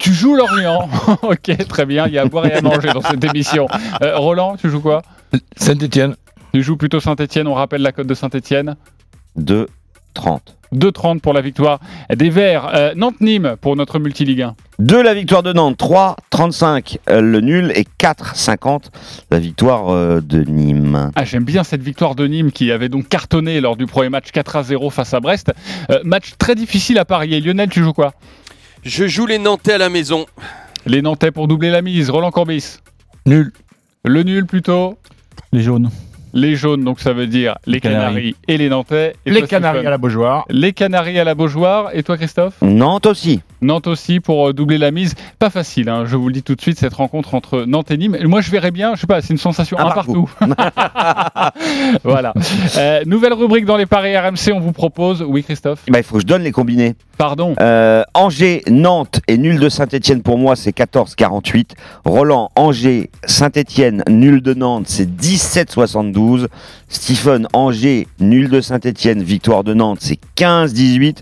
Tu 0.00 0.14
joues 0.14 0.34
Lorient. 0.34 0.88
ok, 1.22 1.66
très 1.68 1.84
bien. 1.84 2.06
Il 2.06 2.14
y 2.14 2.18
a 2.18 2.22
à 2.22 2.24
boire 2.24 2.46
et 2.46 2.54
à 2.54 2.62
manger 2.62 2.88
dans 2.88 3.02
cette 3.02 3.22
émission. 3.22 3.66
Euh, 4.02 4.16
Roland, 4.16 4.56
tu 4.56 4.70
joues 4.70 4.80
quoi? 4.80 5.02
Saint-Etienne. 5.56 6.16
Tu 6.54 6.62
joues 6.62 6.78
plutôt 6.78 7.00
Saint-Etienne. 7.00 7.46
On 7.46 7.54
rappelle 7.54 7.82
la 7.82 7.92
cote 7.92 8.06
de 8.06 8.14
Saint-Etienne. 8.14 8.76
2-30. 9.38 9.66
2-30 10.74 11.20
pour 11.20 11.34
la 11.34 11.40
victoire 11.40 11.80
des 12.14 12.30
Verts. 12.30 12.70
Euh, 12.74 12.94
Nantes-Nîmes 12.96 13.56
pour 13.60 13.76
notre 13.76 13.98
multiligue 13.98 14.42
1. 14.42 14.54
2 14.78 15.02
la 15.02 15.12
victoire 15.12 15.42
de 15.42 15.52
Nantes, 15.52 15.78
3-35 15.78 16.98
euh, 17.10 17.20
le 17.20 17.40
nul 17.40 17.72
et 17.74 17.84
4-50 17.98 18.84
la 19.30 19.38
victoire 19.38 19.90
euh, 19.90 20.20
de 20.20 20.42
Nîmes. 20.44 21.10
Ah, 21.14 21.24
j'aime 21.24 21.44
bien 21.44 21.64
cette 21.64 21.82
victoire 21.82 22.14
de 22.14 22.26
Nîmes 22.26 22.52
qui 22.52 22.72
avait 22.72 22.88
donc 22.88 23.08
cartonné 23.08 23.60
lors 23.60 23.76
du 23.76 23.86
premier 23.86 24.08
match 24.08 24.30
4 24.32 24.56
à 24.56 24.62
0 24.62 24.90
face 24.90 25.12
à 25.12 25.20
Brest. 25.20 25.52
Match 26.04 26.32
très 26.38 26.54
difficile 26.54 26.98
à 26.98 27.04
parier. 27.04 27.40
Lionel, 27.40 27.68
tu 27.68 27.82
joues 27.82 27.92
quoi? 27.92 28.14
Je 28.82 29.06
joue 29.06 29.26
les 29.26 29.38
Nantais 29.38 29.74
à 29.74 29.78
la 29.78 29.90
maison. 29.90 30.26
Les 30.86 31.02
Nantais 31.02 31.30
pour 31.30 31.48
doubler 31.48 31.70
la 31.70 31.82
mise. 31.82 32.08
Roland 32.08 32.30
Corbis. 32.30 32.78
Nul. 33.26 33.52
Le 34.04 34.22
nul 34.22 34.46
plutôt. 34.46 34.98
Les 35.52 35.62
jaunes. 35.62 35.90
Les 36.32 36.56
jaunes, 36.56 36.84
donc 36.84 37.00
ça 37.00 37.12
veut 37.12 37.26
dire 37.26 37.56
les, 37.66 37.80
Canaries. 37.80 38.04
Canaries 38.04 38.36
et 38.48 38.58
les 38.58 38.68
Nantais. 38.68 39.14
Et 39.26 39.30
Les 39.30 39.40
toi, 39.40 39.48
Canaries 39.48 39.86
à 39.86 39.90
la 39.90 39.98
Beaujoire. 39.98 40.44
Les 40.48 40.72
Canaries 40.72 41.18
à 41.18 41.24
la 41.24 41.34
Beaujoire. 41.34 41.90
Et 41.92 42.02
toi, 42.02 42.16
Christophe 42.16 42.54
Nantes 42.62 43.06
aussi. 43.06 43.40
Nantes 43.62 43.86
aussi 43.86 44.20
pour 44.20 44.48
euh, 44.48 44.52
doubler 44.52 44.78
la 44.78 44.90
mise. 44.90 45.14
Pas 45.38 45.50
facile, 45.50 45.88
hein, 45.88 46.04
je 46.06 46.16
vous 46.16 46.28
le 46.28 46.34
dis 46.34 46.42
tout 46.42 46.54
de 46.54 46.60
suite, 46.60 46.78
cette 46.78 46.94
rencontre 46.94 47.34
entre 47.34 47.64
Nantes 47.66 47.90
et 47.90 47.96
Nîmes. 47.96 48.16
Moi, 48.24 48.40
je 48.40 48.50
verrais 48.50 48.70
bien, 48.70 48.94
je 48.94 49.00
sais 49.00 49.06
pas, 49.06 49.20
c'est 49.20 49.32
une 49.32 49.38
sensation 49.38 49.78
Un 49.78 49.86
un 49.86 49.90
partout. 49.90 50.30
voilà. 52.04 52.32
Euh, 52.78 53.02
nouvelle 53.06 53.34
rubrique 53.34 53.64
dans 53.66 53.76
les 53.76 53.86
paris 53.86 54.16
RMC, 54.16 54.52
on 54.54 54.60
vous 54.60 54.72
propose. 54.72 55.22
Oui, 55.26 55.42
Christophe 55.42 55.80
Bah, 55.88 55.98
il 55.98 56.04
faut 56.04 56.16
que 56.16 56.22
je 56.22 56.26
donne 56.26 56.42
les 56.42 56.52
combinés. 56.52 56.94
Pardon. 57.18 57.54
Euh, 57.60 58.02
Angers, 58.14 58.62
Nantes 58.70 59.20
et 59.28 59.36
nul 59.36 59.58
de 59.58 59.68
Saint-Etienne 59.68 60.22
pour 60.22 60.38
moi, 60.38 60.56
c'est 60.56 60.74
14-48. 60.74 61.72
Roland, 62.06 62.50
Angers, 62.56 63.10
Saint-Etienne, 63.26 64.02
nul 64.08 64.40
de 64.40 64.54
Nantes, 64.54 64.86
c'est 64.88 65.08
17-72. 65.08 66.19
Stephen, 66.88 67.46
Angers, 67.52 68.06
nul 68.18 68.48
de 68.48 68.60
Saint-Etienne, 68.60 69.22
victoire 69.22 69.64
de 69.64 69.74
Nantes, 69.74 69.98
c'est 70.00 70.18
15-18. 70.36 71.18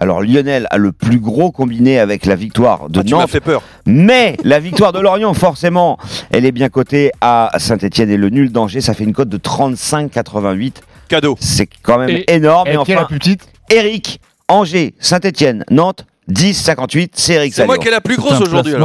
Alors 0.00 0.22
Lionel 0.22 0.68
a 0.70 0.78
le 0.78 0.92
plus 0.92 1.18
gros 1.18 1.50
combiné 1.50 1.98
avec 1.98 2.24
la 2.24 2.36
victoire 2.36 2.88
de 2.88 3.00
Ah, 3.00 3.04
tu 3.04 3.14
Nantes. 3.14 3.30
fait 3.30 3.40
peur. 3.40 3.62
Mais 3.84 4.36
la 4.44 4.60
victoire 4.60 4.92
de 4.92 5.00
Lorient, 5.00 5.34
forcément, 5.34 5.98
elle 6.30 6.44
est 6.46 6.52
bien 6.52 6.68
cotée 6.68 7.10
à 7.20 7.50
Saint-Etienne 7.58 8.08
et 8.10 8.16
le 8.16 8.30
nul 8.30 8.52
d'Angers, 8.52 8.80
ça 8.80 8.94
fait 8.94 9.02
une 9.04 9.12
cote 9.12 9.28
de 9.28 9.38
35-88. 9.38 10.74
Cadeau. 11.08 11.36
C'est 11.40 11.68
quand 11.82 11.98
même 11.98 12.10
Et- 12.10 12.24
énorme. 12.32 12.68
Et 12.68 12.74
la 12.74 12.80
enfin, 12.80 13.04
plus 13.06 13.18
petite? 13.18 13.48
Eric, 13.70 14.20
Angers, 14.46 14.94
Saint-Etienne, 15.00 15.64
Nantes, 15.70 16.06
10-58, 16.30 17.10
c'est 17.14 17.34
Eric 17.34 17.54
C'est 17.54 17.64
moi 17.66 17.78
qui 17.78 17.88
ai 17.88 17.90
la 17.90 18.00
plus 18.00 18.16
grosse 18.16 18.40
aujourd'hui. 18.40 18.72
de 18.72 18.78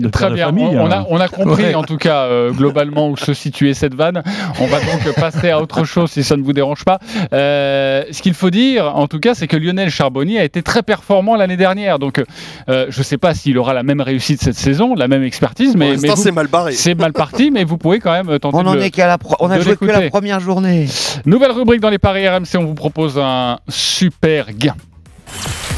de 0.00 0.08
très 0.08 0.28
de 0.30 0.34
bien, 0.34 0.46
famille, 0.46 0.64
on, 0.66 0.82
on 0.84 0.90
a, 0.90 0.98
hein. 0.98 1.06
on 1.08 1.18
a 1.18 1.28
compris 1.28 1.64
Ouais. 1.64 1.74
en 1.74 1.82
tout 1.82 1.96
cas 1.96 2.24
euh, 2.24 2.50
globalement 2.52 3.08
où 3.08 3.16
se 3.16 3.32
situait 3.34 3.74
cette 3.74 3.94
vanne. 3.94 4.22
On 4.60 4.66
va 4.66 4.78
donc 4.80 5.14
passer 5.20 5.50
à 5.50 5.60
autre 5.60 5.84
chose 5.84 6.10
si 6.10 6.22
ça 6.22 6.36
ne 6.36 6.42
vous 6.42 6.52
dérange 6.52 6.84
pas. 6.84 6.98
Euh, 7.32 8.04
ce 8.10 8.20
qu'il 8.22 8.34
faut 8.34 8.50
dire 8.50 8.84
en 8.96 9.06
tout 9.08 9.18
cas, 9.18 9.34
c'est 9.34 9.46
que 9.46 9.56
Lionel 9.56 9.90
Charbonnier 9.90 10.38
a 10.40 10.44
été 10.44 10.62
très 10.62 10.82
performant 10.82 11.36
l'année 11.36 11.56
dernière. 11.56 11.98
Donc 11.98 12.22
euh, 12.68 12.86
je 12.90 12.98
ne 12.98 13.04
sais 13.04 13.18
pas 13.18 13.34
s'il 13.34 13.56
aura 13.58 13.72
la 13.74 13.82
même 13.82 14.00
réussite 14.00 14.42
cette 14.42 14.56
saison, 14.56 14.94
la 14.94 15.08
même 15.08 15.22
expertise, 15.22 15.70
Pour 15.72 15.78
mais, 15.80 15.96
c'est 15.96 16.32
mal 16.32 16.48
barré. 16.48 16.72
c'est 16.72 16.94
mal 16.94 17.12
parti, 17.12 17.50
mais 17.50 17.64
vous 17.64 17.78
pouvez 17.78 17.98
quand 17.98 18.12
même 18.12 18.38
tenter 18.40 18.56
On 18.58 18.62
de 18.62 18.68
en 18.68 18.74
le- 18.74 18.82
est 18.82 18.90
qu'à 18.90 19.06
la 19.06 19.18
pro- 19.18 19.36
on 19.40 19.50
a 19.50 19.56
de 19.58 19.62
joué 19.62 19.76
que 19.76 19.84
la 19.86 20.08
première 20.10 20.40
journée. 20.40 20.86
Nouvelle 21.24 21.52
rubrique 21.52 21.80
dans 21.80 21.90
les 21.90 21.98
paris 21.98 22.28
RMC, 22.28 22.56
on 22.58 22.64
vous 22.64 22.74
propose 22.74 23.18
un 23.18 23.58
super 23.68 24.52
gain. 24.52 24.74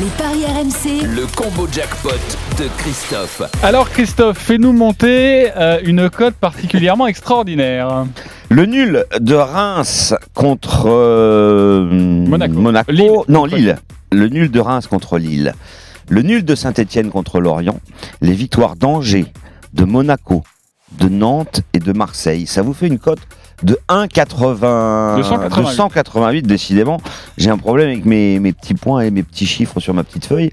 Les 0.00 0.06
paris 0.18 0.44
RMC. 0.44 1.06
Le 1.06 1.26
combo 1.36 1.68
jackpot 1.70 2.10
de 2.58 2.68
Christophe. 2.78 3.42
Alors 3.62 3.90
Christophe, 3.90 4.38
fais-nous 4.38 4.72
monter 4.72 5.50
euh, 5.56 5.80
une 5.84 6.10
cote 6.10 6.34
particulièrement 6.34 7.06
extraordinaire. 7.06 8.06
Le 8.48 8.66
nul 8.66 9.04
de 9.20 9.34
Reims 9.34 10.14
contre 10.34 10.84
euh, 10.86 11.84
Monaco. 11.84 12.90
Lille. 12.90 13.12
Non, 13.28 13.44
Lille. 13.44 13.78
Le 14.10 14.28
nul 14.28 14.50
de 14.50 14.60
Reims 14.60 14.86
contre 14.86 15.18
Lille. 15.18 15.54
Le 16.08 16.22
nul 16.22 16.44
de 16.44 16.54
Saint-Etienne 16.54 17.10
contre 17.10 17.40
Lorient. 17.40 17.80
Les 18.20 18.32
victoires 18.32 18.76
d'Angers, 18.76 19.26
de 19.72 19.84
Monaco, 19.84 20.42
de 20.98 21.08
Nantes 21.08 21.62
et 21.74 21.78
de 21.78 21.92
Marseille. 21.92 22.46
Ça 22.46 22.62
vous 22.62 22.74
fait 22.74 22.88
une 22.88 22.98
cote 22.98 23.20
de 23.62 23.78
1,80. 23.88 25.16
288. 25.16 25.76
288, 25.76 26.46
décidément. 26.46 27.00
J'ai 27.38 27.50
un 27.50 27.58
problème 27.58 27.88
avec 27.90 28.04
mes, 28.04 28.38
mes 28.40 28.52
petits 28.52 28.74
points 28.74 29.02
et 29.02 29.10
mes 29.10 29.22
petits 29.22 29.46
chiffres 29.46 29.80
sur 29.80 29.94
ma 29.94 30.04
petite 30.04 30.26
feuille. 30.26 30.50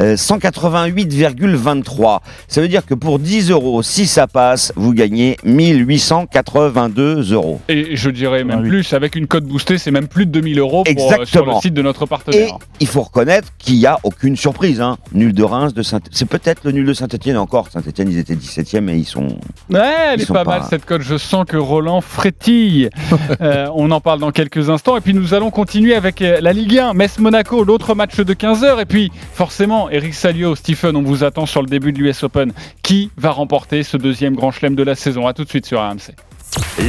Euh, 0.00 0.16
188,23. 0.16 2.20
Ça 2.48 2.60
veut 2.60 2.68
dire 2.68 2.84
que 2.86 2.94
pour 2.94 3.18
10 3.18 3.50
euros, 3.50 3.82
si 3.82 4.06
ça 4.06 4.26
passe, 4.26 4.72
vous 4.76 4.92
gagnez 4.92 5.36
1882 5.44 7.32
euros. 7.32 7.60
Et 7.68 7.96
je 7.96 8.10
dirais 8.10 8.44
même 8.44 8.62
plus, 8.62 8.92
avec 8.92 9.16
une 9.16 9.26
cote 9.26 9.44
boostée, 9.44 9.78
c'est 9.78 9.90
même 9.90 10.08
plus 10.08 10.26
de 10.26 10.32
2000 10.32 10.58
euros 10.58 10.84
pour, 10.84 10.92
euh, 10.92 10.94
sur 10.94 11.16
le 11.16 11.22
Exactement. 11.22 11.60
site 11.60 11.74
de 11.74 11.82
notre 11.82 12.04
Et 12.04 12.08
partenaire. 12.08 12.58
il 12.80 12.86
faut 12.86 13.02
reconnaître 13.02 13.48
qu'il 13.58 13.76
n'y 13.76 13.86
a 13.86 13.98
aucune 14.02 14.36
surprise. 14.36 14.80
Hein. 14.80 14.98
Nul 15.12 15.32
de 15.32 15.42
Reims, 15.42 15.74
de 15.74 15.82
Saint 15.82 16.00
c'est 16.10 16.26
peut-être 16.28 16.64
le 16.64 16.72
nul 16.72 16.86
de 16.86 16.94
Saint-Etienne 16.94 17.36
encore. 17.36 17.68
Saint-Etienne, 17.70 18.08
ils 18.10 18.18
étaient 18.18 18.34
17e 18.34 18.88
et 18.88 18.96
ils 18.96 19.04
sont. 19.04 19.26
Ouais, 19.70 19.80
elle 20.12 20.18
Ils 20.18 20.22
est 20.22 20.26
sont 20.26 20.34
pas, 20.34 20.44
pas- 20.44 20.58
mal 20.60 20.68
cette 20.70 20.84
cote. 20.86 21.02
Je 21.02 21.16
sens 21.18 21.44
que 21.46 21.56
Roland 21.56 22.00
frétille. 22.00 22.49
Euh, 23.40 23.68
on 23.74 23.90
en 23.90 24.00
parle 24.00 24.20
dans 24.20 24.32
quelques 24.32 24.68
instants. 24.70 24.96
Et 24.96 25.00
puis 25.00 25.14
nous 25.14 25.34
allons 25.34 25.50
continuer 25.50 25.94
avec 25.94 26.20
euh, 26.20 26.40
la 26.40 26.52
Ligue 26.52 26.78
1, 26.78 26.94
Metz-Monaco, 26.94 27.64
l'autre 27.64 27.94
match 27.94 28.16
de 28.16 28.34
15h. 28.34 28.80
Et 28.82 28.84
puis 28.84 29.10
forcément, 29.32 29.88
Eric 29.88 30.14
Salio, 30.14 30.54
Stephen, 30.54 30.96
on 30.96 31.02
vous 31.02 31.24
attend 31.24 31.46
sur 31.46 31.62
le 31.62 31.68
début 31.68 31.92
de 31.92 31.98
l'US 31.98 32.22
Open. 32.22 32.52
Qui 32.82 33.10
va 33.16 33.30
remporter 33.30 33.82
ce 33.82 33.96
deuxième 33.96 34.34
grand 34.34 34.50
chelem 34.50 34.74
de 34.74 34.82
la 34.82 34.94
saison? 34.94 35.26
À 35.26 35.32
tout 35.32 35.44
de 35.44 35.48
suite 35.48 35.66
sur 35.66 35.80
RMC. 35.80 36.14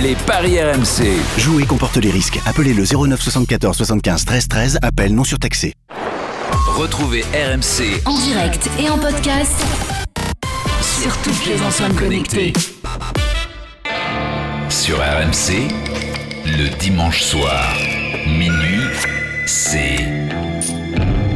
Les 0.01 0.15
paris 0.25 0.61
RMC. 0.61 1.05
Jouer 1.37 1.63
comporte 1.65 1.97
les 1.97 2.11
risques. 2.11 2.39
Appelez 2.45 2.73
le 2.73 2.83
09 2.83 3.21
74 3.21 3.77
75 3.77 4.25
13 4.25 4.47
13. 4.47 4.79
Appel 4.81 5.13
non 5.15 5.23
surtaxé. 5.23 5.73
Retrouvez 6.75 7.21
RMC 7.33 8.01
En 8.05 8.17
direct 8.17 8.69
et 8.79 8.89
en 8.89 8.97
podcast. 8.97 9.63
Sur 10.81 11.15
toutes 11.21 11.45
les 11.45 11.61
enceintes 11.61 11.95
connectées. 11.95 12.53
Sur 14.91 14.99
RMC. 14.99 15.69
Le 16.45 16.67
dimanche 16.77 17.23
soir, 17.23 17.73
minuit, 18.27 18.89
c'est 19.45 20.03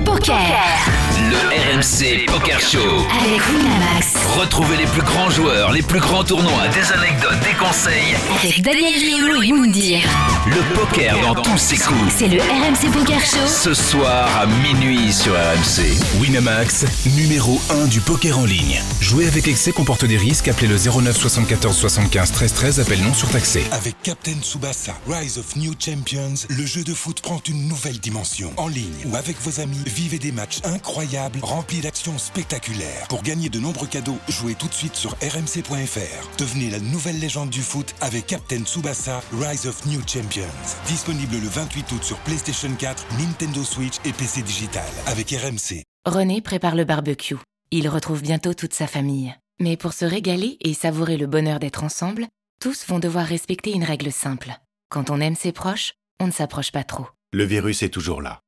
Poker. 0.03 1.05
Le 1.18 1.38
RMC 1.78 2.26
Poker 2.26 2.59
Show. 2.59 2.80
Avec 3.22 3.41
Winamax. 3.47 4.16
Retrouvez 4.38 4.76
les 4.76 4.86
plus 4.86 5.01
grands 5.01 5.30
joueurs, 5.30 5.72
les 5.72 5.82
plus 5.82 6.01
grands 6.01 6.26
tournois, 6.26 6.68
des 6.74 6.91
anecdotes, 6.91 7.39
des 7.39 7.53
conseils. 7.57 8.16
Avec 8.38 8.61
Daniel 8.61 8.93
Riolo 8.93 9.41
et 9.41 9.53
Moundir. 9.53 9.99
Le 10.45 10.76
poker 10.76 11.22
dans 11.22 11.41
tous 11.41 11.57
ses 11.57 11.78
coups. 11.78 12.13
C'est 12.18 12.28
le 12.28 12.41
RMC 12.41 12.91
Poker 12.91 13.22
Show. 13.22 13.47
Ce 13.47 13.74
soir 13.74 14.30
à 14.38 14.45
minuit 14.45 15.13
sur 15.13 15.34
RMC. 15.34 16.20
Winamax, 16.20 16.86
numéro 17.16 17.61
1 17.70 17.86
du 17.86 18.01
poker 18.01 18.38
en 18.38 18.45
ligne. 18.45 18.82
Jouer 18.99 19.28
avec 19.28 19.47
excès 19.47 19.72
comporte 19.72 20.03
des 20.03 20.18
risques. 20.18 20.49
Appelez 20.49 20.68
le 20.68 20.78
09 20.78 21.16
74 21.16 21.78
75 21.78 22.32
13 22.34 22.53
13. 22.53 22.80
Appel 22.82 23.01
non 23.01 23.13
surtaxé. 23.13 23.63
Avec 23.72 23.95
Captain 24.03 24.36
Tsubasa, 24.41 24.93
Rise 25.07 25.38
of 25.38 25.55
New 25.55 25.74
Champions, 25.80 26.45
le 26.49 26.66
jeu 26.66 26.84
de 26.84 26.93
foot 26.93 27.22
prend 27.22 27.41
une 27.47 27.70
nouvelle 27.70 27.99
dimension. 27.99 28.51
En 28.57 28.68
ligne 28.68 28.91
ou 29.05 29.16
avec 29.16 29.38
vos 29.41 29.61
amis, 29.61 29.82
vivez 29.86 30.20
des 30.20 30.34
matchs 30.34 30.59
incroyables 30.66 31.05
remplis 31.41 31.82
d'actions 31.82 32.18
spectaculaires. 32.18 33.08
Pour 33.10 33.24
gagner 33.24 33.49
de 33.49 33.60
nombreux 33.60 33.88
cadeaux, 33.88 34.18
jouez 34.30 34.56
tout 34.56 34.68
de 34.68 34.74
suite 34.74 34.95
sur 34.95 35.12
rmc.fr. 35.22 36.38
Devenez 36.38 36.70
la 36.70 36.80
nouvelle 36.80 37.20
légende 37.20 37.49
du 37.49 37.62
foot 37.62 37.93
avec 38.01 38.28
Captain 38.28 38.64
Tsubasa, 38.64 39.22
Rise 39.34 39.68
of 39.68 39.86
New 39.86 40.01
Champions. 40.08 40.45
Disponible 40.88 41.36
le 41.36 41.47
28 41.47 41.91
août 41.91 42.03
sur 42.03 42.18
PlayStation 42.20 42.74
4, 42.74 43.06
Nintendo 43.20 43.64
Switch 43.64 43.95
et 44.06 44.14
PC 44.14 44.41
Digital 44.41 44.84
avec 45.08 45.30
RMC. 45.30 45.84
René 46.06 46.41
prépare 46.41 46.76
le 46.76 46.86
barbecue. 46.86 47.38
Il 47.72 47.89
retrouve 47.89 48.22
bientôt 48.22 48.53
toute 48.53 48.74
sa 48.74 48.88
famille. 48.88 49.36
Mais 49.60 49.78
pour 49.78 49.93
se 49.93 50.06
régaler 50.06 50.58
et 50.62 50.74
savourer 50.74 51.18
le 51.18 51.28
bonheur 51.28 51.60
d'être 51.60 51.84
ensemble, 51.84 52.28
tous 52.60 52.86
vont 52.88 52.99
devoir 52.99 53.26
respecter 53.26 53.72
une 53.72 53.84
règle 53.84 54.12
simple. 54.12 54.53
Quand 54.89 55.10
on 55.10 55.20
aime 55.22 55.36
ses 55.36 55.51
proches, 55.51 55.93
on 56.20 56.28
ne 56.28 56.32
s'approche 56.32 56.72
pas 56.72 56.84
trop. 56.84 57.08
Le 57.34 57.43
virus 57.43 57.84
est 57.84 57.89
toujours 57.89 58.22
là. 58.22 58.39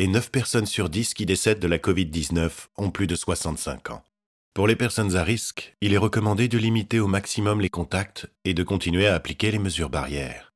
Et 0.00 0.08
9 0.08 0.30
personnes 0.30 0.64
sur 0.64 0.88
10 0.88 1.12
qui 1.12 1.26
décèdent 1.26 1.58
de 1.58 1.68
la 1.68 1.76
Covid-19 1.76 2.50
ont 2.78 2.90
plus 2.90 3.06
de 3.06 3.14
65 3.14 3.90
ans. 3.90 4.02
Pour 4.54 4.66
les 4.66 4.74
personnes 4.74 5.14
à 5.14 5.22
risque, 5.22 5.76
il 5.82 5.92
est 5.92 5.98
recommandé 5.98 6.48
de 6.48 6.56
limiter 6.56 7.00
au 7.00 7.06
maximum 7.06 7.60
les 7.60 7.68
contacts 7.68 8.26
et 8.46 8.54
de 8.54 8.62
continuer 8.62 9.06
à 9.06 9.14
appliquer 9.14 9.50
les 9.50 9.58
mesures 9.58 9.90
barrières. 9.90 10.54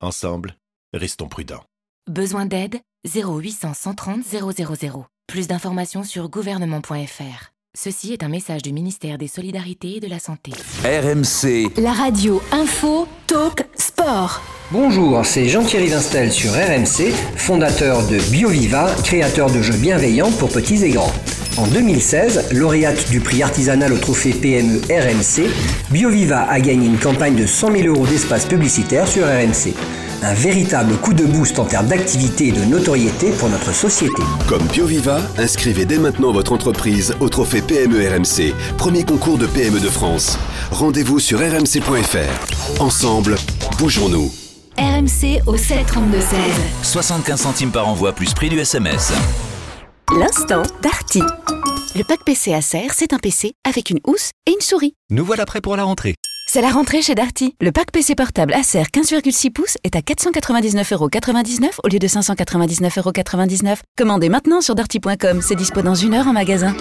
Ensemble, 0.00 0.56
restons 0.94 1.28
prudents. 1.28 1.64
Besoin 2.08 2.46
d'aide? 2.46 2.80
0800 3.06 3.74
130 3.74 4.24
000. 4.24 4.52
Plus 5.26 5.48
d'informations 5.48 6.02
sur 6.02 6.30
gouvernement.fr. 6.30 7.52
Ceci 7.76 8.14
est 8.14 8.22
un 8.22 8.28
message 8.28 8.62
du 8.62 8.72
ministère 8.72 9.18
des 9.18 9.28
Solidarités 9.28 9.96
et 9.96 10.00
de 10.00 10.08
la 10.08 10.18
Santé. 10.18 10.52
RMC. 10.84 11.78
La 11.78 11.92
radio 11.92 12.40
info, 12.52 13.06
talk, 13.26 13.66
sport. 13.76 14.40
Bonjour, 14.70 15.24
c'est 15.24 15.48
Jean-Thierry 15.48 15.88
Vinstel 15.88 16.30
sur 16.30 16.52
RMC, 16.52 17.10
fondateur 17.36 18.06
de 18.06 18.18
BioViva, 18.30 18.94
créateur 19.02 19.50
de 19.50 19.62
jeux 19.62 19.78
bienveillants 19.78 20.30
pour 20.30 20.50
petits 20.50 20.84
et 20.84 20.90
grands. 20.90 21.10
En 21.56 21.66
2016, 21.68 22.48
lauréate 22.52 23.08
du 23.08 23.20
prix 23.20 23.42
artisanal 23.42 23.94
au 23.94 23.96
trophée 23.96 24.34
PME 24.34 24.82
RMC, 24.90 25.48
BioViva 25.90 26.42
a 26.42 26.60
gagné 26.60 26.86
une 26.86 26.98
campagne 26.98 27.34
de 27.34 27.46
100 27.46 27.72
000 27.78 27.88
euros 27.88 28.06
d'espace 28.06 28.44
publicitaire 28.44 29.08
sur 29.08 29.24
RMC. 29.24 29.72
Un 30.22 30.34
véritable 30.34 30.96
coup 30.96 31.14
de 31.14 31.24
boost 31.24 31.58
en 31.58 31.64
termes 31.64 31.86
d'activité 31.86 32.48
et 32.48 32.52
de 32.52 32.64
notoriété 32.66 33.30
pour 33.30 33.48
notre 33.48 33.72
société. 33.72 34.20
Comme 34.48 34.64
BioViva, 34.64 35.22
inscrivez 35.38 35.86
dès 35.86 35.98
maintenant 35.98 36.30
votre 36.30 36.52
entreprise 36.52 37.14
au 37.20 37.30
trophée 37.30 37.62
PME 37.62 38.06
RMC, 38.06 38.52
premier 38.76 39.04
concours 39.04 39.38
de 39.38 39.46
PME 39.46 39.80
de 39.80 39.88
France. 39.88 40.38
Rendez-vous 40.72 41.20
sur 41.20 41.38
rmc.fr. 41.38 42.82
Ensemble, 42.82 43.36
bougeons-nous. 43.78 44.30
RMC 44.78 45.42
au 45.48 45.56
732 45.56 46.20
16. 46.20 46.30
75 46.82 47.40
centimes 47.40 47.72
par 47.72 47.88
envoi 47.88 48.12
plus 48.12 48.32
prix 48.32 48.48
du 48.48 48.60
SMS. 48.60 49.12
L'instant 50.16 50.62
Darty. 50.82 51.22
Le 51.96 52.04
pack 52.04 52.20
PC 52.24 52.54
Acer, 52.54 52.86
c'est 52.92 53.12
un 53.12 53.18
PC 53.18 53.54
avec 53.68 53.90
une 53.90 53.98
housse 54.06 54.30
et 54.46 54.52
une 54.52 54.60
souris. 54.60 54.94
Nous 55.10 55.24
voilà 55.24 55.46
prêts 55.46 55.60
pour 55.60 55.74
la 55.74 55.82
rentrée. 55.82 56.14
C'est 56.46 56.60
la 56.60 56.70
rentrée 56.70 57.02
chez 57.02 57.16
Darty. 57.16 57.56
Le 57.60 57.72
pack 57.72 57.90
PC 57.90 58.14
portable 58.14 58.54
Acer 58.54 58.84
15,6 58.84 59.50
pouces 59.50 59.78
est 59.82 59.96
à 59.96 60.00
499,99€ 60.00 61.70
au 61.82 61.88
lieu 61.88 61.98
de 61.98 62.06
599,99€. 62.06 63.78
Commandez 63.96 64.28
maintenant 64.28 64.60
sur 64.60 64.76
darty.com. 64.76 65.42
C'est 65.42 65.56
dispo 65.56 65.82
dans 65.82 65.96
une 65.96 66.14
heure 66.14 66.28
en 66.28 66.32
magasin. 66.32 66.76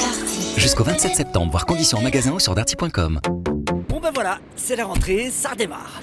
Jusqu'au 0.56 0.84
27 0.84 1.16
septembre, 1.16 1.50
voir 1.50 1.66
conditions 1.66 1.98
en 1.98 2.04
magasin 2.04 2.32
ou 2.34 2.40
sur 2.40 2.54
darty.com. 2.54 3.22
Bon 3.90 4.00
ben 4.00 4.12
voilà, 4.14 4.38
c'est 4.56 4.76
la 4.76 4.86
rentrée, 4.86 5.32
ça 5.32 5.50
redémarre. 5.50 6.00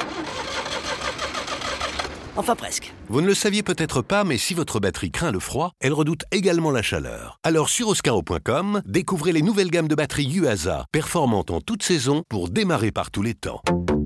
Enfin 2.36 2.56
presque. 2.56 2.92
Vous 3.08 3.20
ne 3.20 3.26
le 3.26 3.34
saviez 3.34 3.62
peut-être 3.62 4.02
pas, 4.02 4.24
mais 4.24 4.38
si 4.38 4.54
votre 4.54 4.80
batterie 4.80 5.10
craint 5.10 5.32
le 5.32 5.40
froid, 5.40 5.72
elle 5.80 5.92
redoute 5.92 6.22
également 6.32 6.70
la 6.70 6.82
chaleur. 6.82 7.38
Alors 7.42 7.68
sur 7.68 7.88
oscaro.com, 7.88 8.82
découvrez 8.86 9.32
les 9.32 9.42
nouvelles 9.42 9.70
gammes 9.70 9.88
de 9.88 9.94
batteries 9.94 10.32
UASA, 10.34 10.86
performantes 10.92 11.50
en 11.50 11.60
toute 11.60 11.82
saison 11.82 12.22
pour 12.28 12.48
démarrer 12.50 12.90
par 12.90 13.10
tous 13.10 13.22
les 13.22 13.34
temps. 13.34 13.60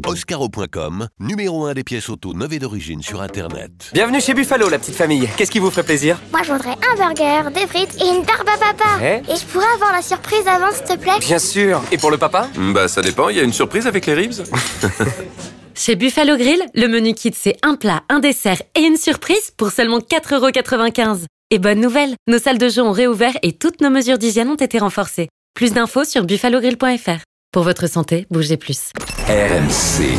Oscaro.com, 0.07 1.09
numéro 1.21 1.67
1 1.67 1.75
des 1.75 1.85
pièces 1.85 2.09
auto 2.09 2.33
neuves 2.33 2.53
et 2.55 2.59
d'origine 2.59 3.03
sur 3.03 3.21
Internet. 3.21 3.91
Bienvenue 3.93 4.21
chez 4.21 4.35
Buffalo, 4.35 4.69
la 4.69 4.79
petite 4.79 4.95
famille. 4.95 5.29
Qu'est-ce 5.37 5.51
qui 5.51 5.59
vous 5.59 5.71
ferait 5.71 5.83
plaisir? 5.83 6.19
Moi, 6.33 6.43
je 6.43 6.53
voudrais 6.53 6.71
un 6.71 6.97
burger, 6.97 7.51
des 7.53 7.67
frites 7.67 7.95
et 8.01 8.07
une 8.09 8.25
barbe 8.25 8.49
à 8.49 8.73
papa. 8.73 9.03
Eh? 9.03 9.31
Et 9.31 9.37
je 9.37 9.45
pourrais 9.47 9.67
avoir 9.75 9.93
la 9.93 10.03
surprise 10.03 10.47
avant, 10.47 10.73
s'il 10.73 10.85
te 10.85 10.99
plaît? 10.99 11.19
Bien 11.21 11.39
sûr. 11.39 11.83
Et 11.93 11.99
pour 11.99 12.11
le 12.11 12.17
papa? 12.19 12.49
Bah 12.57 12.89
ça 12.89 13.03
dépend, 13.03 13.29
il 13.29 13.37
y 13.37 13.41
a 13.41 13.43
une 13.43 13.53
surprise 13.53 13.87
avec 13.87 14.07
les 14.07 14.15
ribs. 14.15 14.33
Chez 15.79 15.95
Buffalo 15.95 16.37
Grill, 16.37 16.61
le 16.75 16.89
menu 16.89 17.15
kit 17.15 17.33
c'est 17.33 17.57
un 17.63 17.77
plat, 17.77 18.03
un 18.09 18.19
dessert 18.19 18.61
et 18.75 18.81
une 18.81 18.97
surprise 18.97 19.53
pour 19.57 19.71
seulement 19.71 20.01
4,95€. 20.01 21.21
Et 21.53 21.61
bonne 21.61 21.81
nouvelle, 21.81 22.15
nos 22.27 22.39
salles 22.39 22.59
de 22.59 22.69
jeu 22.69 22.83
ont 22.83 22.91
réouvert 22.91 23.35
et 23.45 23.53
toutes 23.53 23.81
nos 23.81 23.89
mesures 23.89 24.19
d'hygiène 24.19 24.49
ont 24.49 24.57
été 24.57 24.81
renforcées. 24.81 25.29
Plus 25.55 25.73
d'infos 25.73 26.03
sur 26.03 26.25
buffalogrill.fr. 26.25 27.23
Pour 27.53 27.63
votre 27.63 27.87
santé, 27.87 28.27
bougez 28.29 28.57
plus. 28.57 28.91
RMC. 29.29 30.19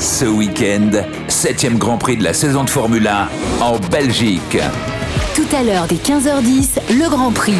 Ce 0.00 0.24
week-end, 0.24 0.90
7 1.28 1.78
Grand 1.78 1.98
Prix 1.98 2.16
de 2.16 2.24
la 2.24 2.34
saison 2.34 2.64
de 2.64 2.70
Formule 2.70 3.06
1 3.06 3.28
en 3.60 3.78
Belgique. 3.78 4.58
Tout 5.36 5.56
à 5.56 5.62
l'heure, 5.62 5.86
dès 5.86 5.94
15h10, 5.94 6.98
le 6.98 7.08
Grand 7.08 7.30
Prix. 7.30 7.54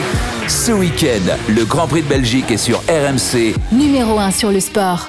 Ce 0.49 0.73
week-end, 0.73 1.37
le 1.49 1.65
Grand 1.65 1.87
Prix 1.87 2.03
de 2.03 2.09
Belgique 2.09 2.51
est 2.51 2.57
sur 2.57 2.81
RMC. 2.89 3.55
Numéro 3.71 4.19
1 4.19 4.33
sur 4.33 4.51
le 4.51 4.59
sport. 4.59 5.09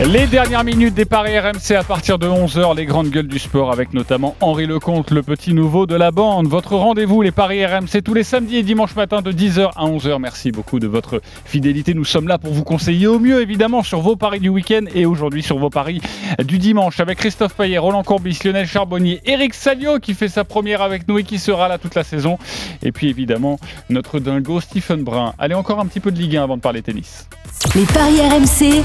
Les 0.00 0.26
dernières 0.26 0.64
minutes 0.64 0.94
des 0.94 1.04
paris 1.04 1.38
RMC 1.38 1.76
à 1.78 1.84
partir 1.84 2.18
de 2.18 2.26
11h, 2.26 2.74
les 2.74 2.84
grandes 2.84 3.10
gueules 3.10 3.28
du 3.28 3.38
sport 3.38 3.70
avec 3.70 3.94
notamment 3.94 4.34
Henri 4.40 4.66
Lecomte, 4.66 5.12
le 5.12 5.22
petit 5.22 5.54
nouveau 5.54 5.86
de 5.86 5.94
la 5.94 6.10
bande. 6.10 6.48
Votre 6.48 6.74
rendez-vous, 6.74 7.22
les 7.22 7.30
paris 7.30 7.64
RMC, 7.64 8.02
tous 8.04 8.12
les 8.12 8.24
samedis 8.24 8.56
et 8.56 8.62
dimanches 8.64 8.96
matin 8.96 9.22
de 9.22 9.30
10h 9.30 9.70
à 9.76 9.84
11h. 9.84 10.18
Merci 10.18 10.50
beaucoup 10.50 10.80
de 10.80 10.88
votre 10.88 11.22
fidélité. 11.44 11.94
Nous 11.94 12.04
sommes 12.04 12.26
là 12.26 12.38
pour 12.38 12.52
vous 12.52 12.64
conseiller 12.64 13.06
au 13.06 13.20
mieux, 13.20 13.40
évidemment, 13.40 13.84
sur 13.84 14.00
vos 14.00 14.16
paris 14.16 14.40
du 14.40 14.48
week-end 14.48 14.82
et 14.92 15.06
aujourd'hui 15.06 15.44
sur 15.44 15.58
vos 15.58 15.70
paris 15.70 16.00
du 16.42 16.58
dimanche 16.58 16.98
avec 16.98 17.18
Christophe 17.18 17.54
Payet, 17.54 17.78
Roland 17.78 18.02
Courbis, 18.02 18.40
Lionel 18.44 18.66
Charbonnier, 18.66 19.20
Eric 19.26 19.54
Salio 19.54 20.00
qui 20.00 20.14
fait 20.14 20.28
sa 20.28 20.42
première 20.42 20.82
avec 20.82 21.06
nous 21.06 21.18
et 21.18 21.22
qui 21.22 21.38
sera 21.38 21.68
là 21.68 21.78
toute 21.78 21.94
la 21.94 22.02
saison. 22.02 22.36
Et 22.82 22.90
puis 22.90 23.10
évidemment, 23.10 23.60
notre 23.90 24.18
dingo 24.18 24.60
Stephen 24.60 25.04
Brun. 25.04 25.34
Allez, 25.38 25.54
encore 25.54 25.78
un 25.78 25.86
petit 25.86 26.00
peu 26.00 26.10
de 26.10 26.18
Ligue 26.18 26.36
1 26.36 26.42
avant 26.42 26.56
de 26.56 26.62
parler 26.62 26.82
tennis. 26.82 27.28
Les 27.76 27.84
paris 27.84 28.20
RMC. 28.20 28.82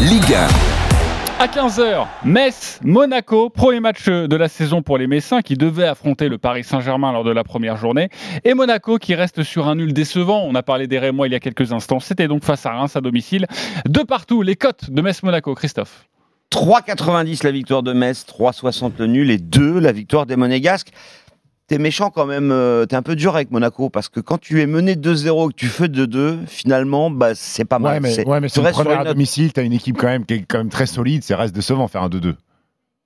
Ligue 0.00 0.25
1. 0.28 0.48
À 1.38 1.46
15h, 1.46 2.06
Metz, 2.24 2.80
Monaco, 2.82 3.48
premier 3.48 3.78
match 3.78 4.08
de 4.08 4.36
la 4.36 4.48
saison 4.48 4.82
pour 4.82 4.98
les 4.98 5.06
Messins 5.06 5.40
qui 5.40 5.54
devaient 5.54 5.86
affronter 5.86 6.28
le 6.28 6.36
Paris 6.36 6.64
Saint-Germain 6.64 7.12
lors 7.12 7.22
de 7.22 7.30
la 7.30 7.44
première 7.44 7.76
journée. 7.76 8.08
Et 8.44 8.54
Monaco 8.54 8.98
qui 8.98 9.14
reste 9.14 9.44
sur 9.44 9.68
un 9.68 9.76
nul 9.76 9.92
décevant. 9.92 10.42
On 10.44 10.56
a 10.56 10.64
parlé 10.64 10.88
des 10.88 10.98
Rémois 10.98 11.28
il 11.28 11.32
y 11.32 11.36
a 11.36 11.40
quelques 11.40 11.72
instants. 11.72 12.00
C'était 12.00 12.26
donc 12.26 12.42
face 12.42 12.66
à 12.66 12.72
Reims 12.72 12.96
à 12.96 13.00
domicile. 13.00 13.46
De 13.88 14.00
partout, 14.00 14.42
les 14.42 14.56
cotes 14.56 14.90
de 14.90 15.00
Metz-Monaco. 15.00 15.54
Christophe. 15.54 16.08
3,90 16.50 17.44
la 17.44 17.50
victoire 17.52 17.82
de 17.82 17.92
Metz, 17.92 18.24
3,60 18.26 18.92
le 18.98 19.06
nul 19.06 19.30
et 19.30 19.38
2 19.38 19.78
la 19.78 19.92
victoire 19.92 20.26
des 20.26 20.36
Monégasques. 20.36 20.90
T'es 21.68 21.78
méchant 21.78 22.10
quand 22.10 22.26
même, 22.26 22.52
euh, 22.52 22.86
t'es 22.86 22.94
un 22.94 23.02
peu 23.02 23.16
dur 23.16 23.34
avec 23.34 23.50
Monaco 23.50 23.90
parce 23.90 24.08
que 24.08 24.20
quand 24.20 24.38
tu 24.38 24.60
es 24.62 24.66
mené 24.66 24.94
2-0 24.94 25.50
et 25.50 25.52
que 25.52 25.58
tu 25.58 25.66
fais 25.66 25.88
2-2, 25.88 26.38
finalement, 26.46 27.10
bah, 27.10 27.34
c'est 27.34 27.64
pas 27.64 27.80
mal. 27.80 27.94
Ouais, 27.94 28.00
mais, 28.00 28.10
C'est- 28.12 28.24
ouais, 28.26 28.38
mais 28.40 28.48
tu 28.48 28.60
restes 28.60 28.74
sur 28.76 28.84
première 28.84 29.00
une 29.00 29.06
à 29.08 29.12
domicile, 29.12 29.52
t'as 29.52 29.62
une 29.64 29.72
équipe 29.72 29.96
quand 29.98 30.06
même 30.06 30.24
qui 30.24 30.34
est 30.34 30.44
quand 30.46 30.58
même 30.58 30.68
très 30.68 30.86
solide, 30.86 31.24
c'est 31.24 31.34
reste 31.34 31.54
décevant 31.54 31.88
faire 31.88 32.02
un 32.04 32.08
2-2. 32.08 32.36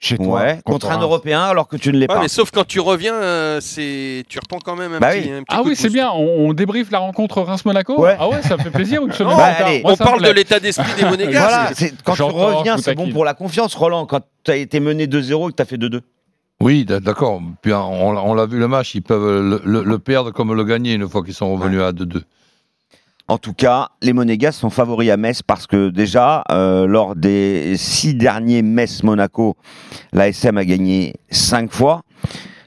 Chez 0.03 0.17
toi. 0.17 0.41
Ouais, 0.41 0.61
contre 0.65 0.87
un 0.91 0.95
Reims. 0.95 1.03
Européen 1.03 1.43
alors 1.43 1.69
que 1.69 1.77
tu 1.77 1.89
ne 1.93 1.95
l'es 1.99 2.01
Ouais, 2.03 2.07
pas. 2.15 2.21
mais 2.21 2.29
sauf 2.29 2.51
quand 2.51 2.67
tu 2.67 2.81
reviens, 2.81 3.13
euh, 3.15 3.61
c'est 3.61 4.25
tu 4.31 4.39
reprends 4.39 4.59
quand 4.59 4.75
même 4.77 4.95
un 4.95 4.99
Bah 4.99 5.11
petit, 5.11 5.29
oui. 5.29 5.33
un 5.33 5.43
petit 5.43 5.47
Ah 5.57 5.61
coup 5.63 5.69
oui, 5.69 5.77
c'est 5.77 5.91
bien. 5.91 6.11
On, 6.11 6.49
on 6.49 6.53
débriefe 6.55 6.91
la 6.91 7.01
rencontre 7.01 7.43
Reims-Monaco 7.43 8.01
Ouais. 8.01 8.17
Ah 8.19 8.29
ouais, 8.31 8.41
ça 8.43 8.57
fait 8.57 8.71
plaisir 8.71 9.05
une 9.05 9.13
semaine 9.13 9.33
Non, 9.33 9.39
tard. 9.39 9.55
allez, 9.59 9.83
Moi, 9.83 9.93
on 9.93 9.97
parle 9.97 10.23
de 10.23 10.31
l'état 10.31 10.59
d'esprit 10.59 10.91
des 10.99 11.05
Monégasques. 11.09 11.35
Voilà, 11.79 11.91
quand 12.05 12.15
tu 12.15 12.23
reviens, 12.23 12.79
c'est 12.79 12.95
bon 12.95 13.11
pour 13.11 13.27
la 13.27 13.35
confiance, 13.35 13.75
Roland. 13.75 14.07
Quand 14.07 14.21
tu 14.45 14.51
as 14.51 14.57
été 14.57 14.81
mené 14.81 15.07
2-0 15.07 15.49
et 15.49 15.53
que 15.53 15.57
tu 15.57 15.63
as 15.63 15.67
fait 15.67 15.77
2-2. 15.79 16.01
Oui, 16.61 16.85
d'accord. 16.85 17.41
Puis 17.63 17.73
on, 17.73 18.35
l'a 18.35 18.47
vu 18.47 18.59
le 18.59 18.69
match, 18.69 18.95
ils 18.95 19.03
peuvent 19.03 19.61
le 19.65 19.99
perdre 19.99 20.31
comme 20.31 20.55
le 20.55 20.65
gagner 20.65 20.95
une 20.95 21.09
fois 21.09 21.25
qu'ils 21.25 21.35
sont 21.35 21.55
revenus 21.55 21.81
à 21.81 21.93
2-2. 21.93 22.23
En 23.31 23.39
tout 23.39 23.53
cas, 23.53 23.91
les 24.03 24.13
Monégas 24.13 24.51
sont 24.51 24.71
favoris 24.71 25.09
à 25.09 25.17
Metz 25.17 25.41
parce 25.41 25.69
que 25.69 25.91
déjà, 25.91 26.43
euh, 26.51 26.89
lors 26.89 27.15
des 27.15 27.77
six 27.77 28.13
derniers 28.13 28.61
Metz-Monaco, 28.61 29.57
l'ASM 30.13 30.59
a 30.59 30.65
gagné 30.65 31.15
cinq 31.31 31.71
fois. 31.71 32.03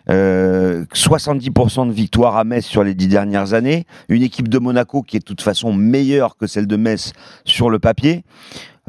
Euh, 0.09 0.85
70% 0.93 1.87
de 1.89 1.91
victoires 1.91 2.37
à 2.37 2.45
Metz 2.45 2.65
sur 2.65 2.85
les 2.85 2.93
dix 2.93 3.09
dernières 3.09 3.53
années. 3.53 3.85
Une 4.07 4.21
équipe 4.21 4.47
de 4.47 4.57
Monaco 4.57 5.01
qui 5.01 5.17
est 5.17 5.19
de 5.19 5.25
toute 5.25 5.41
façon 5.41 5.73
meilleure 5.73 6.37
que 6.37 6.47
celle 6.47 6.67
de 6.67 6.77
Metz 6.77 7.11
sur 7.43 7.69
le 7.69 7.79
papier. 7.79 8.23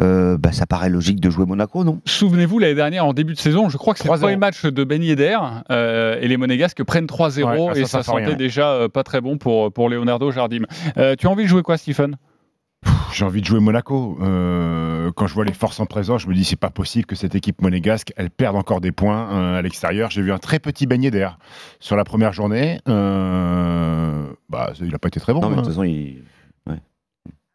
Euh, 0.01 0.37
bah, 0.39 0.51
ça 0.51 0.67
paraît 0.67 0.91
logique 0.91 1.21
de 1.21 1.31
jouer 1.31 1.47
Monaco, 1.47 1.85
non? 1.85 2.01
Souvenez-vous, 2.05 2.59
l'année 2.59 2.75
dernière, 2.75 3.07
en 3.07 3.13
début 3.13 3.35
de 3.35 3.39
saison, 3.39 3.69
je 3.69 3.77
crois 3.77 3.95
que 3.95 4.01
c'est 4.01 4.09
le 4.09 4.15
3-0. 4.15 4.21
premier 4.21 4.37
match 4.37 4.65
de 4.65 4.85
Ben 4.85 5.03
Yedder 5.03 5.39
euh, 5.71 6.19
et 6.21 6.27
les 6.27 6.37
Monégasques 6.37 6.83
prennent 6.83 7.07
3-0 7.07 7.45
Ouais, 7.45 7.67
ah, 7.75 7.79
et 7.79 7.83
ça, 7.83 7.87
ça 7.87 8.03
ça 8.03 8.13
fait 8.13 8.19
rien. 8.19 8.27
sentait 8.27 8.37
déjà 8.37 8.73
euh, 8.73 8.89
pas 8.89 9.05
très 9.05 9.21
bon 9.21 9.39
pour, 9.39 9.73
pour 9.73 9.89
Leonardo 9.89 10.33
Jardim. 10.33 10.63
Euh, 10.97 11.15
tu 11.17 11.27
as 11.27 11.31
envie 11.31 11.45
de 11.45 11.49
jouer 11.49 11.63
quoi, 11.63 11.77
Stephen? 11.77 12.17
J'ai 13.13 13.25
envie 13.25 13.41
de 13.41 13.47
jouer 13.47 13.61
Monaco. 13.61 14.19
Euh, 14.21 15.13
quand 15.15 15.27
je 15.27 15.35
vois 15.35 15.45
les 15.45 15.53
forces 15.53 15.79
en 15.79 15.87
présence, 15.87 16.23
je 16.23 16.29
me 16.29 16.35
dis 16.35 16.45
c'est 16.45 16.57
pas 16.57 16.71
possible 16.71 17.07
que 17.07 17.15
cette 17.15 17.35
équipe 17.35 17.63
monégasque 17.63 18.13
elle 18.17 18.31
perde 18.31 18.57
encore 18.57 18.81
des 18.81 18.93
points 18.93 19.31
euh, 19.31 19.59
à 19.59 19.63
l'extérieur. 19.63 20.11
J'ai 20.11 20.23
vu 20.23 20.33
un 20.33 20.39
très 20.39 20.59
petit 20.59 20.87
beignet 20.87 21.11
d'air 21.13 21.39
sur 21.79 21.97
la 21.97 22.05
première 22.05 22.33
journée. 22.33 22.81
Euh, 22.89 24.27
bah, 24.49 24.73
il 24.81 24.95
a 24.95 24.99
pas 24.99 25.09
été 25.09 25.21
très 25.21 25.33
bon. 25.33 25.41
Non, 25.41 25.49
mais 25.49 25.55
de 25.55 25.61
hein. 25.61 25.63
toute 25.63 25.73
façon, 25.73 25.85
il. 25.85 26.25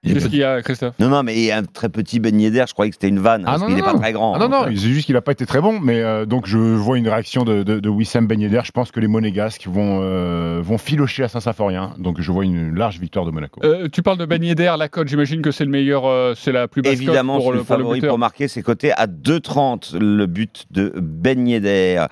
Qu'est-ce 0.02 0.30
qu'il 0.30 0.39
y 0.39 0.43
a, 0.45 0.62
Christophe 0.62 0.93
Non, 0.97 1.10
non, 1.10 1.24
mais 1.24 1.36
il 1.36 1.43
y 1.43 1.52
a 1.52 1.58
un 1.58 1.64
très 1.64 1.89
petit 1.89 2.22
beignet 2.22 2.52
d'air. 2.52 2.68
Je 2.68 2.74
croyais 2.74 2.89
que 2.89 2.95
c'était 2.95 3.10
une 3.10 3.20
vanne. 3.20 3.43
parce 3.43 3.66
qu'il 3.66 3.76
n'est 3.76 3.82
pas 3.82 3.95
très 3.95 4.14
grand. 4.14 4.34
Ah 4.36 4.39
non, 4.39 4.47
non, 4.47 4.64
c'est 4.68 4.76
juste 4.78 5.06
qu'il 5.06 5.16
n'a 5.16 5.22
pas 5.22 5.34
été 5.34 5.45
très 5.45 5.60
bon. 5.60 5.78
Mais 5.82 6.00
euh, 6.02 6.26
donc, 6.26 6.45
je 6.47 6.58
vois 6.58 6.97
une 6.97 7.08
réaction 7.10 7.43
de, 7.43 7.64
de, 7.64 7.82
de 7.82 7.89
Wissam 7.89 8.26
Ben 8.26 8.39
Yedder. 8.39 8.62
Je 8.64 8.72
pense 8.72 8.91
que 8.91 9.02
les 9.02 9.08
Monégasques 9.08 9.68
vont, 9.68 10.00
euh, 10.02 10.62
vont 10.64 10.78
filocher 10.78 11.24
à 11.24 11.28
Saint-Symphorien. 11.28 11.95
Donc, 11.97 12.22
je 12.22 12.32
vois 12.32 12.45
une 12.45 12.74
large 12.76 12.97
victoire 13.00 13.26
de 13.26 13.32
Monaco. 13.32 13.60
Euh, 13.66 13.89
Tu 13.91 14.02
parles 14.02 14.18
de 14.18 14.26
Ben 14.26 14.41
Yedder, 14.41 14.74
la 14.80 14.88
cote, 14.88 15.10
j'imagine 15.10 15.41
que 15.41 15.52
c'est 15.52 15.66
le 15.66 15.72
meilleur, 15.72 16.06
euh, 16.06 16.34
c'est 16.34 16.54
la 16.54 16.70
plus 16.70 16.82
basse 16.82 16.93
Évidemment, 16.93 17.36
pour 17.38 17.47
c'est 17.47 17.52
le, 17.52 17.58
le 17.58 17.64
pour 17.66 17.76
le 17.76 17.82
favori 17.84 18.00
buteur. 18.00 18.12
pour 18.12 18.20
marquer 18.20 18.47
ses 18.47 18.64
côtés 18.64 18.93
à 18.93 19.06
2,30 19.06 19.97
le 20.00 20.26
but 20.28 20.66
de 20.72 20.93
Ben 20.95 21.45
Yedder. 21.45 22.06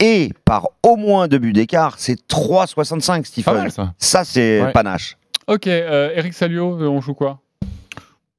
Et 0.00 0.30
par 0.44 0.68
au 0.82 0.96
moins 0.96 1.28
deux 1.28 1.38
buts 1.38 1.52
d'écart, 1.52 1.94
c'est 1.98 2.18
3,65 2.28 3.24
Stephen. 3.24 3.54
Mal, 3.54 3.70
ça. 3.98 4.24
c'est 4.24 4.62
Ouais. 4.62 4.72
panache. 4.72 5.16
Ok, 5.48 5.66
euh, 5.66 6.12
Eric 6.14 6.34
Salio, 6.34 6.78
euh, 6.78 6.88
on 6.88 7.00
joue 7.00 7.14
quoi? 7.14 7.40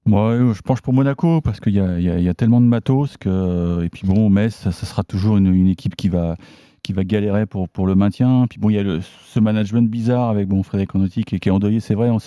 Moi, 0.05 0.29
euh, 0.29 0.53
je 0.53 0.61
penche 0.61 0.81
pour 0.81 0.93
Monaco 0.93 1.41
parce 1.41 1.59
qu'il 1.59 1.73
y 1.73 1.79
a, 1.79 2.33
tellement 2.35 2.61
de 2.61 2.67
matos 2.67 3.17
que 3.17 3.83
et 3.83 3.89
puis 3.89 4.05
bon, 4.05 4.29
Metz, 4.29 4.53
ça, 4.53 4.71
sera 4.71 5.03
toujours 5.03 5.37
une, 5.37 5.67
équipe 5.67 5.95
qui 5.95 6.07
va 6.07 6.35
qui 6.83 6.93
va 6.93 7.03
galérer 7.03 7.47
pour, 7.47 7.87
le 7.87 7.95
maintien. 7.95 8.45
Puis 8.47 8.59
bon, 8.59 8.69
il 8.69 8.75
y 8.75 8.77
a 8.77 8.83
le- 8.83 9.01
ce 9.01 9.39
management 9.39 9.89
bizarre 9.89 10.29
avec 10.29 10.47
bon 10.47 10.61
Frédéric 10.61 10.93
Onotti 10.93 11.23
qui, 11.23 11.39
qui 11.39 11.49
est 11.49 11.51
endeuillé, 11.51 11.79
c'est 11.79 11.95
vrai. 11.95 12.11
On 12.11 12.19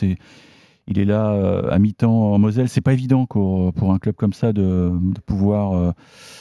il 0.89 0.99
est 0.99 1.05
là 1.05 1.63
à 1.71 1.79
mi-temps 1.79 2.33
en 2.33 2.39
Moselle. 2.41 2.69
C'est 2.69 2.81
pas 2.81 2.93
évident 2.93 3.25
pour 3.27 3.93
un 3.93 3.99
club 4.01 4.17
comme 4.17 4.33
ça 4.33 4.53
de, 4.53 4.91
pouvoir 5.27 5.95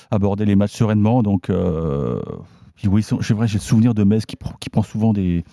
aborder 0.09 0.45
les 0.45 0.55
matchs 0.55 0.73
sereinement. 0.73 1.21
Donc, 1.21 1.51
oui, 2.85 3.03
c'est 3.03 3.33
vrai, 3.33 3.47
j'ai 3.47 3.59
le 3.59 3.63
souvenir 3.63 3.93
de 3.93 4.03
Metz 4.03 4.25
qui 4.25 4.35
prend 4.35 4.81
souvent 4.81 5.13
des 5.13 5.43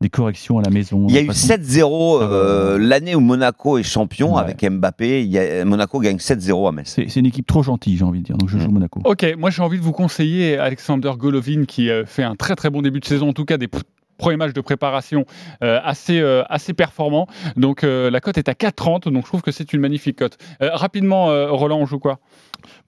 des 0.00 0.10
corrections 0.10 0.58
à 0.58 0.62
la 0.62 0.70
maison. 0.70 1.06
Il 1.08 1.14
y 1.14 1.18
a 1.18 1.22
eu 1.22 1.26
façon- 1.26 1.48
7-0 1.48 2.20
euh, 2.22 2.78
l'année 2.78 3.14
où 3.16 3.20
Monaco 3.20 3.78
est 3.78 3.82
champion 3.82 4.36
avec 4.36 4.64
Mbappé. 4.64 5.22
Il 5.24 5.28
y 5.30 5.38
a- 5.38 5.64
Monaco 5.64 5.98
gagne 6.00 6.18
7-0 6.18 6.68
à 6.68 6.72
Metz. 6.72 6.92
C'est 6.94 7.08
c'est 7.08 7.20
une 7.20 7.26
équipe 7.26 7.46
trop 7.46 7.62
gentille, 7.62 7.96
j'ai 7.96 8.04
envie 8.04 8.20
de 8.20 8.24
dire. 8.24 8.36
Donc 8.36 8.48
je 8.48 8.58
joue 8.58 8.70
Monaco. 8.70 9.00
Ok, 9.04 9.26
moi 9.36 9.50
j'ai 9.50 9.62
envie 9.62 9.78
de 9.78 9.82
vous 9.82 9.92
conseiller 9.92 10.56
Alexander 10.56 11.10
Golovin 11.18 11.64
qui 11.66 11.90
euh, 11.90 12.04
fait 12.06 12.22
un 12.22 12.36
très 12.36 12.54
très 12.54 12.70
bon 12.70 12.80
début 12.82 13.00
de 13.00 13.04
saison, 13.04 13.30
en 13.30 13.32
tout 13.32 13.44
cas 13.44 13.56
des 13.56 13.66
p- 13.68 13.78
premiers 14.18 14.36
matchs 14.36 14.52
de 14.52 14.60
préparation 14.60 15.24
euh, 15.64 15.80
assez, 15.82 16.20
euh, 16.20 16.42
assez 16.48 16.74
performants. 16.74 17.26
Donc 17.56 17.82
euh, 17.82 18.08
la 18.10 18.20
cote 18.20 18.38
est 18.38 18.48
à 18.48 18.52
4,30, 18.52 19.10
donc 19.12 19.24
je 19.24 19.28
trouve 19.28 19.42
que 19.42 19.50
c'est 19.52 19.72
une 19.72 19.80
magnifique 19.80 20.18
cote. 20.18 20.38
Euh, 20.62 20.70
rapidement, 20.74 21.30
euh, 21.30 21.50
Roland, 21.50 21.78
on 21.78 21.86
joue 21.86 21.98
quoi? 21.98 22.18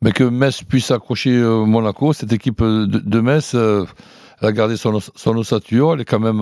Mais 0.02 0.12
que 0.12 0.24
Metz 0.24 0.62
puisse 0.62 0.90
accrocher 0.92 1.30
euh, 1.36 1.64
Monaco, 1.64 2.12
cette 2.12 2.32
équipe 2.32 2.60
euh, 2.62 2.86
de, 2.86 2.98
de 3.00 3.20
Metz, 3.20 3.52
euh, 3.54 3.84
elle 4.42 4.48
a 4.48 4.52
gardé 4.52 4.76
son, 4.76 4.98
son 5.00 5.36
ossature, 5.36 5.94
elle 5.94 6.00
est 6.00 6.04
quand 6.04 6.18
même 6.18 6.40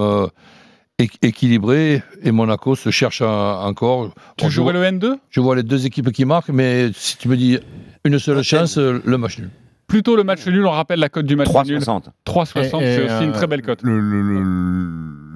équ- 0.99 1.19
équilibrée 1.23 2.03
et 2.23 2.33
Monaco 2.33 2.75
se 2.77 2.91
cherche 2.91 3.23
encore. 3.23 4.13
Tu 4.37 4.51
jouerais 4.51 4.73
vois- 4.73 4.91
le 4.91 4.99
N2 4.99 5.17
Je 5.31 5.41
vois 5.41 5.57
les 5.57 5.63
deux 5.63 5.87
équipes 5.87 6.11
qui 6.13 6.25
marquent, 6.25 6.51
mais 6.51 6.91
si 6.95 7.17
tu 7.17 7.29
me 7.29 7.37
dis 7.37 7.59
une 8.05 8.19
seule 8.19 8.43
chance, 8.43 8.77
le 8.79 9.19
match 9.19 9.39
nul. 9.39 9.51
Plutôt 9.87 10.17
le 10.17 10.25
match 10.25 10.47
nul, 10.47 10.67
on 10.67 10.71
rappelle 10.71 11.01
la 11.01 11.09
cote 11.09 11.25
du 11.25 11.35
match 11.35 11.49
nul. 11.49 11.79
3,60. 11.81 12.11
3,60, 12.25 12.83
Et- 12.83 12.95
c'est 12.97 13.05
aussi 13.05 13.25
une 13.25 13.31
euh, 13.31 13.33
très 13.33 13.47
belle 13.47 13.63
cote. 13.63 13.81
Le, 13.83 13.99
le- 14.01 14.23
le- 14.23 14.87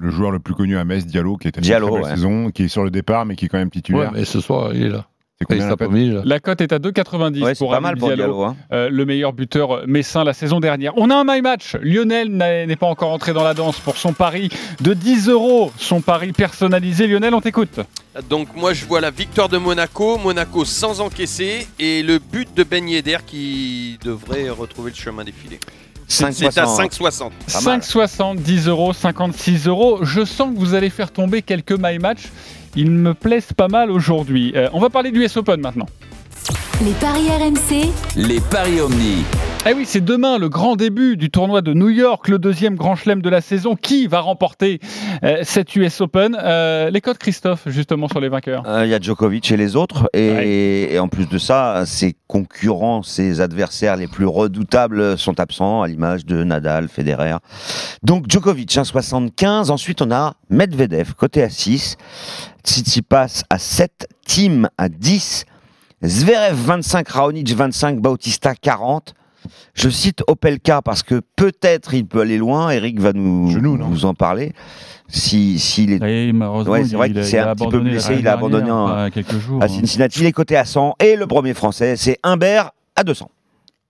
le 0.01 0.09
joueur 0.11 0.29
le 0.31 0.39
plus 0.39 0.53
connu 0.53 0.77
à 0.77 0.83
Metz, 0.85 1.05
Diallo, 1.07 1.37
qui 1.37 1.47
était 1.47 1.59
une 1.59 1.63
Diallo, 1.65 1.87
très 1.87 1.95
belle 1.95 2.03
ouais. 2.03 2.15
saison, 2.15 2.51
qui 2.51 2.63
est 2.63 2.67
sur 2.67 2.83
le 2.83 2.91
départ, 2.91 3.25
mais 3.25 3.35
qui 3.35 3.45
est 3.45 3.47
quand 3.47 3.57
même 3.57 3.71
titulaire. 3.71 4.11
Ouais, 4.11 4.19
mais 4.19 4.25
ce 4.25 4.41
soir, 4.41 4.75
il 4.75 4.83
est 4.83 4.89
là. 4.89 5.07
C'est 5.39 5.45
combien 5.79 5.97
Il 5.97 6.21
la 6.25 6.39
cote. 6.39 6.59
La 6.59 6.63
est 6.65 6.73
à 6.73 6.79
2,90 6.79 7.41
Ouais, 7.43 7.55
c'est 7.55 7.59
pour 7.59 7.71
pas 7.71 7.79
mal 7.79 7.95
Diallo, 7.95 8.43
hein. 8.43 8.55
euh, 8.71 8.89
le 8.89 9.05
meilleur 9.05 9.33
buteur 9.33 9.87
messin 9.87 10.23
la 10.23 10.33
saison 10.33 10.59
dernière. 10.59 10.93
On 10.97 11.09
a 11.09 11.15
un 11.15 11.23
my 11.25 11.41
match. 11.41 11.75
Lionel 11.81 12.29
n'est 12.29 12.75
pas 12.75 12.87
encore 12.87 13.11
entré 13.11 13.33
dans 13.33 13.43
la 13.43 13.53
danse 13.53 13.79
pour 13.79 13.97
son 13.97 14.13
pari 14.13 14.49
de 14.81 14.93
10 14.93 15.29
euros. 15.29 15.71
Son 15.77 16.01
pari 16.01 16.31
personnalisé. 16.31 17.07
Lionel, 17.07 17.33
on 17.33 17.41
t'écoute. 17.41 17.79
Donc 18.29 18.55
moi 18.55 18.73
je 18.73 18.85
vois 18.85 19.01
la 19.01 19.09
victoire 19.09 19.49
de 19.49 19.57
Monaco, 19.57 20.17
Monaco 20.19 20.65
sans 20.65 21.01
encaisser 21.01 21.67
et 21.79 22.03
le 22.03 22.19
but 22.19 22.53
de 22.55 22.63
Ben 22.63 22.87
Yedder 22.87 23.17
qui 23.25 23.97
devrait 24.03 24.49
retrouver 24.49 24.91
le 24.91 24.95
chemin 24.97 25.23
des 25.23 25.31
filets. 25.31 25.59
C'est 26.07 26.31
c'est 26.31 26.57
à 26.59 26.65
5,60. 26.65 27.31
5,60, 27.47 28.35
10 28.37 28.67
euros, 28.67 28.93
56 28.93 29.67
euros. 29.67 29.99
Je 30.03 30.25
sens 30.25 30.53
que 30.53 30.59
vous 30.59 30.75
allez 30.75 30.91
faire 30.91 31.11
tomber 31.11 31.41
quelques 31.41 31.71
my 31.71 31.97
match. 31.97 32.23
Ils 32.75 32.89
me 32.89 33.13
plaisent 33.13 33.53
pas 33.53 33.67
mal 33.67 33.91
aujourd'hui. 33.91 34.53
Euh, 34.55 34.69
on 34.73 34.79
va 34.79 34.89
parler 34.89 35.11
du 35.11 35.23
US 35.23 35.37
Open 35.37 35.61
maintenant. 35.61 35.85
Les 36.83 36.93
paris 36.93 37.27
RMC, 37.29 37.91
Les 38.15 38.39
paris 38.39 38.81
Omni. 38.81 39.23
Eh 39.65 39.73
oui, 39.73 39.85
c'est 39.85 40.03
demain 40.03 40.39
le 40.39 40.49
grand 40.49 40.75
début 40.75 41.15
du 41.15 41.29
tournoi 41.31 41.61
de 41.61 41.73
New 41.73 41.87
York, 41.87 42.27
le 42.27 42.37
deuxième 42.37 42.75
grand 42.75 42.97
chelem 42.97 43.21
de 43.21 43.29
la 43.29 43.39
saison. 43.39 43.77
Qui 43.77 44.07
va 44.07 44.19
remporter 44.19 44.81
euh, 45.23 45.37
cet 45.43 45.73
US 45.77 46.01
Open? 46.01 46.37
Euh, 46.37 46.89
Les 46.89 46.99
codes, 46.99 47.17
Christophe, 47.17 47.61
justement, 47.67 48.09
sur 48.09 48.19
les 48.19 48.27
vainqueurs. 48.27 48.63
Euh, 48.67 48.85
Il 48.85 48.89
y 48.89 48.93
a 48.93 48.99
Djokovic 48.99 49.49
et 49.53 49.55
les 49.57 49.77
autres. 49.77 50.09
Et, 50.11 50.93
et 50.93 50.99
en 50.99 51.07
plus 51.07 51.29
de 51.29 51.37
ça, 51.37 51.83
ses 51.85 52.13
concurrents, 52.27 53.03
ses 53.03 53.39
adversaires 53.39 53.95
les 53.95 54.07
plus 54.07 54.25
redoutables 54.25 55.17
sont 55.17 55.39
absents, 55.39 55.81
à 55.81 55.87
l'image 55.87 56.25
de 56.25 56.43
Nadal, 56.43 56.89
Federer. 56.89 57.37
Donc 58.03 58.25
Djokovic, 58.29 58.69
1,75. 58.69 59.71
Ensuite, 59.71 60.01
on 60.01 60.11
a 60.11 60.33
Medvedev, 60.49 61.13
côté 61.13 61.41
à 61.41 61.49
6. 61.49 61.95
Tsitsipas 62.65 63.43
à 63.49 63.57
7. 63.57 64.09
Tim 64.27 64.67
à 64.77 64.89
10. 64.89 65.45
Zverev 66.03 66.55
25, 66.57 67.07
Raonic 67.07 67.49
25, 67.49 67.99
Bautista 68.01 68.55
40. 68.55 69.13
Je 69.73 69.89
cite 69.89 70.23
Opelka 70.27 70.81
parce 70.81 71.03
que 71.03 71.21
peut-être 71.35 71.93
il 71.93 72.05
peut 72.05 72.21
aller 72.21 72.37
loin. 72.37 72.69
Eric 72.69 72.99
va 72.99 73.13
nous, 73.13 73.51
nous 73.59 74.05
en 74.05 74.13
parler. 74.13 74.53
Si, 75.07 75.59
s'il 75.59 75.91
est... 75.93 76.01
Et 76.27 76.31
malheureusement, 76.33 76.71
Ouais, 76.73 76.85
c'est 76.85 76.95
vrai 76.95 77.07
il, 77.09 77.13
qu'il 77.13 77.21
a- 77.21 77.23
s'est 77.23 77.39
un 77.39 77.53
petit 77.55 77.67
peu 77.67 77.79
blessé, 77.79 78.15
il 78.19 78.27
a 78.27 78.33
abandonné 78.33 78.69
a 78.71 79.09
quelques 79.11 79.37
jours. 79.37 79.61
à 79.61 79.65
hein. 79.65 79.67
Cincinnati. 79.67 80.21
Il 80.21 80.25
est 80.25 80.31
coté 80.31 80.55
à 80.57 80.65
100. 80.65 80.95
Et 80.99 81.15
le 81.15 81.27
premier 81.27 81.53
français, 81.53 81.95
c'est 81.97 82.17
Humbert 82.23 82.71
à 82.95 83.03
200. 83.03 83.29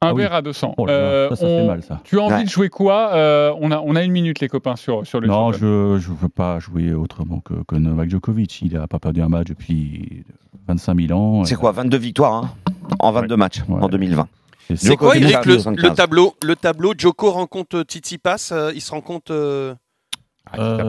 Un 0.01 0.07
Ah 0.09 0.13
oui. 0.13 0.23
à 0.25 0.41
200. 0.41 0.73
Oh 0.77 0.85
là 0.85 0.91
là, 0.93 0.99
Euh, 0.99 1.29
ça, 1.29 1.35
ça 1.37 1.45
on- 1.45 1.59
fait 1.61 1.67
mal, 1.67 1.83
ça. 1.83 2.01
Tu 2.03 2.19
as 2.19 2.23
envie 2.23 2.33
Ouais. 2.33 2.43
de 2.43 2.49
jouer 2.49 2.67
quoi 2.67 3.11
Euh, 3.13 3.53
on, 3.61 3.71
a, 3.71 3.79
on 3.79 3.95
a 3.95 4.03
une 4.03 4.11
minute, 4.11 4.41
les 4.41 4.49
copains, 4.49 4.75
sur, 4.75 5.07
sur 5.07 5.21
le 5.21 5.27
Non, 5.27 5.53
je 5.53 5.65
ne 5.65 5.97
veux 5.97 6.27
pas 6.29 6.59
jouer 6.59 6.93
autrement 6.93 7.39
que, 7.39 7.53
que 7.65 7.75
Novak 7.75 8.09
Djokovic. 8.09 8.61
Il 8.63 8.73
n'a 8.73 8.87
pas 8.87 8.99
perdu 8.99 9.21
un 9.21 9.29
match 9.29 9.47
depuis 9.47 10.25
25 10.67 10.99
000 11.07 11.17
ans. 11.17 11.45
C'est 11.45 11.55
quoi 11.55 11.71
22 11.71 11.97
victoires 11.97 12.33
hein, 12.33 12.49
en 12.99 13.11
22 13.13 13.37
matchs 13.37 13.61
en 13.69 13.87
2020. 13.87 14.27
C'est 14.75 14.95
quoi 14.95 15.17
Eric 15.17 15.45
le, 15.45 15.53
75. 15.53 15.83
le 15.83 15.95
tableau 15.95 16.35
Le 16.43 16.55
tableau, 16.55 16.93
Joko 16.97 17.31
rencontre 17.31 17.83
Tsitsipas, 17.83 18.49
euh, 18.51 18.71
il 18.73 18.81
se 18.81 18.91
rencontre... 18.91 19.77
euh, 20.59 20.83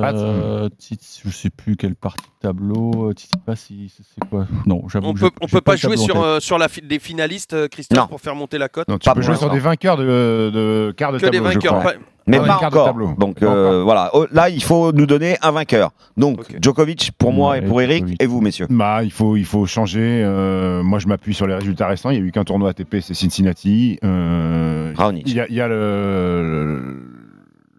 Euh, 0.64 0.68
Tits- 0.78 1.20
je 1.24 1.30
sais 1.30 1.50
plus 1.50 1.76
quelle 1.76 1.94
partie 1.96 2.24
de 2.26 2.48
tableau. 2.48 3.08
euh, 3.08 3.12
Tsitsipas, 3.12 3.66
il- 3.70 3.88
c'est 3.88 4.02
c'est 4.02 4.28
quoi? 4.28 4.46
Non, 4.66 4.82
j'avoue. 4.88 5.08
On 5.08 5.14
peut, 5.14 5.20
je- 5.20 5.26
on 5.40 5.46
peut 5.46 5.60
pas 5.60 5.76
jouer 5.76 5.96
sur, 5.96 6.22
euh, 6.22 6.40
sur 6.40 6.58
la 6.58 6.68
fi- 6.68 6.82
des 6.82 6.98
finalistes, 6.98 7.54
euh, 7.54 7.68
Christophe, 7.68 7.98
Non. 7.98 8.06
pour 8.06 8.20
faire 8.20 8.34
monter 8.34 8.58
la 8.58 8.68
cote? 8.68 8.88
Non, 8.88 8.98
tu 8.98 9.06
Pas 9.08 9.14
peux 9.14 9.22
jouer 9.22 9.36
sur 9.36 9.50
des 9.50 9.58
vainqueurs 9.58 9.96
de, 9.96 10.50
de 10.52 10.94
quart 10.96 11.12
de 11.12 11.18
Que 11.18 11.26
des 11.26 11.38
tableau, 11.38 11.48
je 11.50 11.54
vainqueurs, 11.54 11.78
crois. 11.80 11.92
pas- 11.92 11.98
Mais 12.26 12.38
Ah, 12.42 12.46
pas 12.58 12.66
encore. 12.68 12.86
tableau. 12.86 13.14
Donc 13.18 13.38
Pas 13.40 13.44
euh, 13.46 13.68
encore. 13.68 13.84
voilà, 13.84 14.10
Oh, 14.14 14.24
là 14.32 14.48
il 14.48 14.62
faut 14.62 14.92
nous 14.92 15.04
donner 15.04 15.36
un 15.42 15.50
vainqueur. 15.50 15.90
Donc 16.16 16.38
Djokovic 16.58 17.10
pour 17.18 17.34
moi 17.34 17.58
et 17.58 17.60
pour 17.60 17.82
Eric 17.82 18.16
et 18.18 18.24
vous 18.26 18.40
messieurs. 18.40 18.66
Bah, 18.70 19.02
il 19.04 19.10
faut, 19.12 19.36
il 19.36 19.44
faut 19.44 19.66
changer. 19.66 20.22
euh, 20.24 20.82
moi, 20.82 20.98
je 20.98 21.06
m'appuie 21.06 21.34
sur 21.34 21.46
les 21.46 21.54
résultats 21.54 21.86
récents. 21.86 22.08
Il 22.08 22.18
n'y 22.18 22.24
a 22.24 22.26
eu 22.26 22.32
qu'un 22.32 22.44
tournoi 22.44 22.70
ATP, 22.70 23.00
c'est 23.02 23.12
Cincinnati. 23.12 23.98
Euh, 24.02 24.94
Raonic. 24.96 25.24
Il 25.28 25.34
y 25.34 25.40
a, 25.40 25.46
il 25.50 25.54
y 25.54 25.60
a 25.60 25.68
le, 25.68 27.03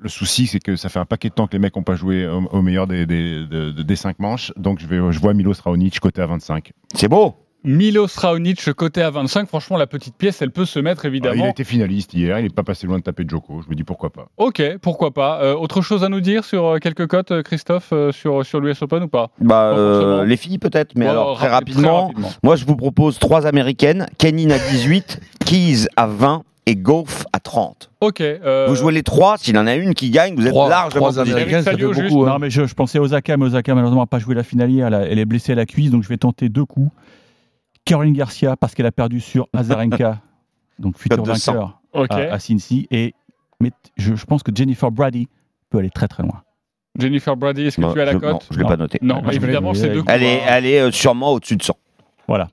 le 0.06 0.10
souci, 0.10 0.48
c'est 0.48 0.60
que 0.60 0.76
ça 0.76 0.90
fait 0.90 1.00
un 1.00 1.06
paquet 1.06 1.30
de 1.30 1.34
temps 1.34 1.48
que 1.48 1.54
les 1.54 1.60
mecs 1.60 1.76
n'ont 1.76 1.84
pas 1.84 1.96
joué 1.96 2.28
au, 2.28 2.44
au 2.52 2.62
meilleur 2.62 2.88
des, 2.88 3.06
des, 3.06 3.46
de- 3.46 3.72
de- 3.72 3.82
des 3.84 3.96
cinq 3.96 4.20
manches. 4.20 4.52
Donc, 4.56 4.80
je, 4.80 4.88
vais, 4.88 4.98
je 5.12 5.20
vois 5.20 5.34
Milos 5.34 5.56
Raonic 5.64 6.00
côté 6.00 6.22
à 6.22 6.28
25. 6.28 6.72
C'est 6.94 7.08
beau. 7.08 7.36
Milos 7.64 8.10
Raonic 8.16 8.72
côté 8.74 9.02
à 9.02 9.10
25. 9.10 9.48
Franchement, 9.48 9.76
la 9.78 9.88
petite 9.88 10.16
pièce, 10.16 10.40
elle 10.44 10.52
peut 10.52 10.66
se 10.66 10.78
mettre 10.78 11.02
Ah, 11.04 11.08
il 11.08 11.16
évidemment. 11.16 11.46
a 11.46 11.50
été 11.50 11.64
finaliste 11.64 12.14
hier, 12.14 12.38
il 12.38 12.44
n'est 12.44 12.50
pas 12.50 12.62
passé 12.62 12.86
loin 12.86 13.00
de 13.00 13.04
taper 13.04 13.24
Djoko. 13.28 13.64
Je 13.64 13.70
me 13.72 13.74
dis 13.74 13.84
pourquoi 13.84 14.12
pas. 14.12 14.28
Ok, 14.38 14.62
pourquoi 14.84 15.12
pas. 15.12 15.42
Euh, 15.42 15.56
autre 15.56 15.82
chose 15.82 16.04
à 16.04 16.10
nous 16.10 16.22
dire 16.22 16.46
sur 16.46 16.64
euh, 16.66 16.78
quelques 16.78 17.08
cotes, 17.08 17.32
euh, 17.32 17.42
Christophe, 17.42 17.92
sur, 18.12 18.46
sur 18.46 18.60
l'US 18.60 18.80
Open 18.84 19.02
ou 19.02 19.08
pas? 19.08 19.32
Bah, 19.42 19.74
euh, 19.76 20.26
les 20.26 20.38
filles 20.38 20.60
peut-être, 20.60 20.94
mais 20.96 21.06
Bon, 21.06 21.12
alors 21.12 21.38
très 21.38 21.48
rapide- 21.48 21.74
rapidement, 21.78 21.98
très 22.10 22.22
rapidement. 22.22 22.30
moi 22.44 22.56
je 22.56 22.66
vous 22.66 22.76
propose 22.76 23.18
trois 23.18 23.48
américaines, 23.48 24.06
Kenin 24.20 24.52
à 24.52 24.60
18, 24.60 25.20
Keys 25.44 25.88
à 25.96 26.06
20 26.06 26.44
et 26.68 26.76
Golf 26.76 27.26
à 27.34 27.40
30. 27.40 27.92
Ok. 28.02 28.22
euh, 28.22 28.66
Vous 28.68 28.76
jouez 28.76 28.92
les 28.94 29.04
trois, 29.04 29.38
s'il 29.38 29.56
y 29.56 29.58
en 29.58 29.68
a 29.68 29.76
une 29.76 29.94
qui 29.94 30.10
gagne, 30.10 30.36
vous 30.36 30.44
êtes 30.46 30.52
Trois- 30.52 30.68
largement 30.70 31.10
trois. 31.12 31.20
Américains, 31.22 31.60
ça 31.62 31.72
fait 31.72 31.78
Salio, 31.78 31.94
juste. 31.94 32.10
beaucoup. 32.10 32.26
hein. 32.26 32.30
Non, 32.34 32.40
mais 32.40 32.50
je, 32.50 32.66
je 32.66 32.74
pensais 32.74 32.98
à 32.98 33.02
Osaka, 33.02 33.38
mais 33.38 33.46
Osaka, 33.46 33.76
malheureusement, 33.76 34.02
n'a 34.02 34.08
pas 34.08 34.20
joué 34.20 34.34
la 34.36 34.44
finale 34.44 34.72
hier. 34.72 34.88
Elle, 34.88 34.94
a- 34.96 35.02
elle 35.06 35.20
est 35.20 35.26
blessée 35.26 35.52
à 35.52 35.56
la 35.56 35.66
cuisse, 35.66 35.92
donc 35.92 36.04
je 36.04 36.10
vais 36.10 36.18
tenter 36.18 36.50
deux 36.50 36.66
coups. 36.66 36.92
Caroline 37.86 38.14
Garcia, 38.14 38.56
parce 38.58 38.74
qu'elle 38.74 38.88
a 38.88 38.92
perdu 38.92 39.20
sur 39.20 39.48
Azarenka, 39.54 40.20
donc 40.80 40.98
futur 40.98 41.18
Cote 41.18 41.28
de 41.28 41.34
100. 41.36 41.54
vainqueur 41.54 41.80
à, 42.10 42.34
à 42.34 42.40
Cincy. 42.40 42.88
Et 42.92 43.14
mais 43.62 43.72
je, 43.98 44.16
je 44.16 44.26
pense 44.26 44.42
que 44.44 44.52
Jennifer 44.54 44.92
Brady 44.92 45.28
peut 45.70 45.78
aller 45.78 45.92
très 45.92 46.08
très 46.08 46.24
loin. 46.24 46.42
Jennifer 46.98 47.36
Brady, 47.38 47.64
est-ce 47.68 47.78
que 47.78 47.82
Bah, 47.82 47.92
tu 47.94 48.02
as 48.02 48.06
la 48.06 48.14
je- 48.14 48.18
cote 48.18 48.32
non, 48.32 48.40
je 48.50 48.58
l'ai 48.58 48.66
pas 48.66 48.78
noté. 48.78 49.00
Non, 49.02 49.22
je 49.26 49.32
évidemment, 49.36 49.74
c'est 49.74 49.90
deux 49.90 50.00
coups. 50.02 50.12
Elle 50.14 50.24
est, 50.24 50.40
hein. 50.42 50.46
elle 50.48 50.66
est 50.66 50.80
euh, 50.80 50.92
sûrement 50.92 51.34
au-dessus 51.34 51.58
de 51.58 51.64
100. 51.64 51.76
Voilà. 52.28 52.48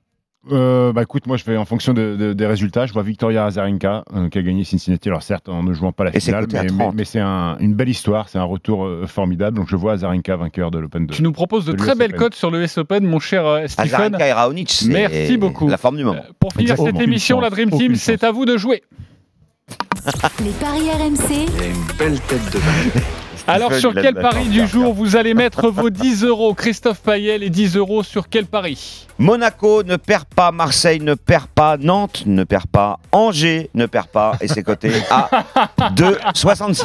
Euh, 0.51 0.91
bah 0.91 1.03
écoute, 1.03 1.25
moi 1.25 1.37
je 1.37 1.45
vais 1.45 1.55
en 1.55 1.63
fonction 1.63 1.93
de- 1.93 2.17
de- 2.17 2.33
des 2.33 2.45
résultats. 2.45 2.85
Je 2.85 2.91
vois 2.91 3.03
Victoria 3.03 3.45
Azarenka 3.45 4.03
euh, 4.13 4.27
qui 4.27 4.37
a 4.37 4.41
gagné 4.41 4.65
Cincinnati. 4.65 5.07
Alors 5.07 5.23
certes, 5.23 5.47
en 5.47 5.63
ne 5.63 5.71
jouant 5.71 5.93
pas 5.93 6.03
la 6.03 6.13
Et 6.15 6.19
finale, 6.19 6.47
mais, 6.51 6.65
30. 6.65 6.77
mais- 6.77 6.91
mais 6.95 7.05
c'est 7.05 7.21
un- 7.21 7.55
une 7.59 7.73
belle 7.75 7.87
histoire, 7.87 8.27
c'est 8.27 8.39
un 8.39 8.43
retour 8.43 8.83
euh, 8.85 9.05
formidable. 9.07 9.55
Donc 9.55 9.67
je 9.69 9.75
vois 9.77 9.93
Azarenka 9.93 10.35
vainqueur 10.35 10.69
de 10.69 10.79
l'Open 10.79 11.07
2. 11.07 11.13
Tu 11.13 11.23
nous 11.23 11.31
proposes 11.31 11.63
de 11.65 11.71
de 11.71 11.77
très 11.77 11.95
belles 11.95 12.09
Open. 12.11 12.19
cotes 12.19 12.35
sur 12.35 12.51
le 12.51 12.61
US 12.61 12.77
Open, 12.77 13.05
mon 13.05 13.19
cher 13.19 13.45
euh, 13.45 13.67
Stephen. 13.67 13.93
Azarenka 13.93 14.27
et 14.27 14.33
Raonic, 14.33 14.83
Merci 14.87 15.37
beaucoup. 15.37 15.69
la 15.69 15.77
forme 15.77 15.95
du 15.95 16.03
moment. 16.03 16.21
Pour 16.39 16.51
finir 16.51 16.71
Exactement. 16.71 16.97
cette 16.97 17.07
émission, 17.07 17.37
Aucune 17.37 17.43
la 17.45 17.49
Dream 17.49 17.69
chance. 17.69 17.79
Team, 17.79 17.95
c'est 17.95 18.23
à 18.25 18.31
vous 18.31 18.43
de 18.45 18.57
jouer. 18.57 18.83
Les 20.43 20.51
paris 20.59 20.89
RMC, 20.91 21.45
une 21.45 21.97
belle 21.97 22.19
tête 22.19 22.45
de 22.51 22.59
balle. 22.59 23.03
Alors, 23.47 23.73
sur 23.73 23.93
quel 23.93 24.13
pari 24.15 24.45
du 24.45 24.65
jour 24.67 24.93
vous 24.93 25.15
allez 25.15 25.33
mettre 25.33 25.69
vos 25.69 25.89
10 25.89 26.23
euros? 26.23 26.53
Christophe 26.53 26.99
Payet, 27.01 27.37
les 27.37 27.49
10 27.49 27.75
euros 27.77 28.03
sur 28.03 28.29
quel 28.29 28.45
pari? 28.45 29.05
Monaco 29.19 29.83
ne 29.83 29.95
perd 29.95 30.25
pas, 30.25 30.51
Marseille 30.51 30.99
ne 30.99 31.13
perd 31.13 31.47
pas, 31.47 31.77
Nantes 31.77 32.23
ne 32.25 32.43
perd 32.43 32.67
pas, 32.67 32.99
Angers 33.11 33.69
ne 33.73 33.85
perd 33.85 34.07
pas, 34.07 34.33
et 34.41 34.47
c'est 34.47 34.63
coté 34.63 34.91
à 35.09 35.29
2,66. 35.95 36.83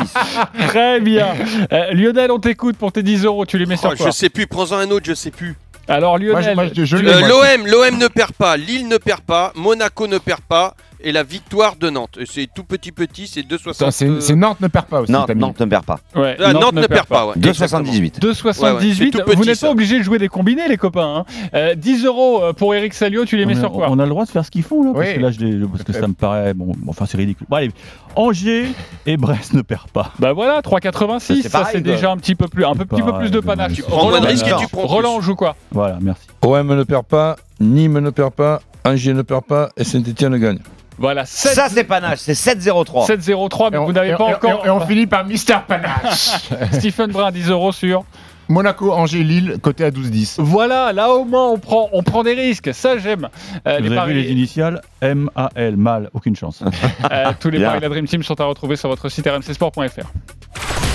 Très 0.69 1.01
bien. 1.01 1.29
Euh, 1.73 1.93
Lionel, 1.93 2.31
on 2.31 2.39
t'écoute 2.39 2.77
pour 2.77 2.93
tes 2.93 3.03
10 3.03 3.25
euros. 3.25 3.47
Tu 3.47 3.59
les 3.59 3.67
mets 3.67 3.77
sur 3.77 3.91
Oh, 3.93 3.97
quoi? 3.97 4.07
je 4.07 4.11
sais 4.13 4.29
plus, 4.29 4.47
prends-en 4.47 4.77
un 4.77 4.91
autre, 4.91 5.07
je 5.07 5.15
sais 5.15 5.31
plus. 5.31 5.57
Alors, 5.87 6.19
Lionel, 6.19 6.59
Euh. 6.59 7.29
L'OM, 7.29 7.67
l'OM 7.67 7.97
ne 7.99 8.09
perd 8.09 8.33
pas, 8.33 8.57
Lille 8.59 8.89
ne 8.89 8.99
perd 8.99 9.21
pas, 9.23 9.53
Monaco 9.55 10.07
ne 10.07 10.19
perd 10.19 10.41
pas, 10.43 10.75
et 11.01 11.13
la 11.13 11.23
victoire 11.23 11.77
de 11.77 11.91
Nantes. 11.91 12.19
C'est 12.27 12.49
tout 12.55 12.65
petit 12.65 12.93
petit, 12.93 13.27
c'est 13.27 13.43
2,60. 13.43 13.73
Ça, 13.75 13.91
C'est 13.91 14.21
c'est 14.21 14.35
Nantes 14.35 14.61
ne 14.61 14.69
perd 14.69 14.87
pas 14.87 15.01
aussi. 15.03 15.13
Nantes. 15.13 15.31
Nantes 15.35 15.61
ne 15.61 15.67
perd 15.67 15.85
pas. 15.85 16.01
Ouais, 16.17 16.37
Ah, 16.43 16.53
Nantes, 16.53 16.73
ne 16.75 16.87
perd 16.87 17.07
pas, 17.07 17.27
ouais. 17.27 17.35
2,78. 17.37 18.19
2,78. 18.21 18.63
Ouais, 18.63 18.73
ouais, 18.73 18.95
c'est 18.95 19.11
tout 19.11 19.19
petit, 19.25 19.37
vous 19.37 19.45
n'êtes 19.45 19.61
pas 19.61 19.71
obligé 19.71 19.99
de 19.99 20.03
jouer 20.03 20.19
des 20.19 20.29
combinés, 20.29 20.69
les 20.69 20.77
copains. 20.77 21.25
hein. 21.27 21.49
Euh, 21.55 21.75
10 21.75 22.05
euros 22.05 22.43
euh, 22.43 22.53
pour 22.53 22.75
Eric 22.75 22.95
Salio, 22.95 23.25
tu 23.25 23.37
les 23.37 23.47
mets 23.47 23.57
on, 23.57 23.61
sur 23.61 23.73
quoi 23.73 23.87
on 23.91 23.99
a 23.99 24.03
le 24.05 24.09
droit 24.11 24.25
de 24.25 24.31
faire 24.31 24.45
ce 24.45 24.51
qu'ils 24.51 24.63
font 24.63 24.83
là, 24.83 24.93
parce 24.95 25.07
Oui. 25.09 25.15
que 25.15 25.21
là, 25.21 25.31
je 25.31 25.41
les- 25.41 25.67
parce 25.67 25.83
que 25.85 25.93
ça 25.93 26.07
me 26.09 26.15
paraît 26.15 26.55
bon. 26.55 26.73
Enfin, 26.89 27.07
c'est 27.07 27.17
ridicule. 27.17 27.47
Bon, 27.49 27.57
allez, 27.57 27.71
Angers 28.17 28.67
et 29.07 29.17
Brest 29.17 29.53
ne 29.55 29.63
perdent 29.63 29.91
pas. 29.91 30.13
Bah 30.19 30.33
voilà, 30.33 30.61
3,86, 30.63 31.43
C'est 31.43 31.49
ça 31.49 31.69
c'est 31.71 31.81
déjà 31.81 32.11
un 32.11 32.17
petit 32.17 32.35
peu 32.35 32.49
plus, 32.49 32.65
un 32.65 32.75
peu, 32.75 32.85
petit 32.85 33.03
peu 33.03 33.13
plus 33.19 33.31
de 33.31 33.41
panache. 33.41 33.73
tu 33.75 33.83
prends 33.83 34.09
moins 34.09 34.21
de 34.21 34.27
risques 34.27 34.47
et 34.47 34.57
tu 34.59 34.67
prends. 34.69 34.87
Roland, 34.87 35.15
on 35.17 35.21
joue 35.21 35.37
quoi 35.37 35.55
Voilà, 35.71 35.99
merci. 36.01 36.27
OM 36.43 36.75
ne 36.75 36.83
perd 36.85 37.05
pas, 37.05 37.37
Nîmes 37.61 37.99
ne 38.01 38.11
perd 38.11 38.33
pas, 38.33 38.61
Angers 38.85 39.15
ne 39.15 39.23
perd 39.23 39.45
pas 39.45 39.69
et 39.77 39.85
Saint-Etienne 39.85 40.37
gagne. 40.39 40.59
Voilà, 40.99 41.25
7, 41.25 41.53
Ça, 41.55 41.69
c'est 41.69 41.85
panache, 41.85 42.19
c'est 42.19 42.33
7,03. 42.33 43.07
7,03, 43.07 43.69
mais 43.71 43.79
on, 43.79 43.85
vous 43.87 43.93
n'avez 43.93 44.15
pas 44.17 44.25
encore. 44.25 44.51
et 44.51 44.55
on- 44.55 44.65
et 44.67 44.71
on 44.83 44.87
finit 44.87 45.07
par 45.07 45.25
Mister 45.25 45.57
Panache. 45.67 46.31
Stephen 46.73 47.11
Brun, 47.13 47.31
10 47.31 47.51
euros 47.51 47.73
sur. 47.73 48.05
Monaco, 48.51 48.93
Angers, 48.93 49.23
Lille, 49.25 49.59
côté 49.61 49.85
à 49.85 49.91
12-10. 49.91 50.37
Voilà, 50.39 50.93
là 50.95 51.11
au 51.11 51.25
moins 51.27 51.49
on 51.51 51.59
prend, 51.59 51.91
on 51.93 52.03
prend 52.03 52.23
des 52.25 52.33
risques, 52.33 52.71
ça 52.73 52.97
j'aime. 52.97 53.29
Euh, 53.67 53.77
Vous 53.77 53.83
les 53.83 53.87
avez 53.89 53.95
paris, 53.97 54.15
vu 54.15 54.21
les 54.23 54.31
initiales 54.33 54.81
M-A-L, 55.03 55.77
mal, 55.77 56.09
aucune 56.15 56.35
chance. 56.35 56.63
euh, 57.13 57.25
tous 57.39 57.51
les 57.51 57.59
Bien. 57.59 57.67
paris 57.69 57.79
de 57.81 57.85
la 57.85 57.89
Dream 57.91 58.07
Team 58.07 58.23
sont 58.23 58.41
à 58.41 58.45
retrouver 58.47 58.77
sur 58.77 58.89
votre 58.89 59.11
site 59.11 59.29
rmcsport.fr. 59.29 60.07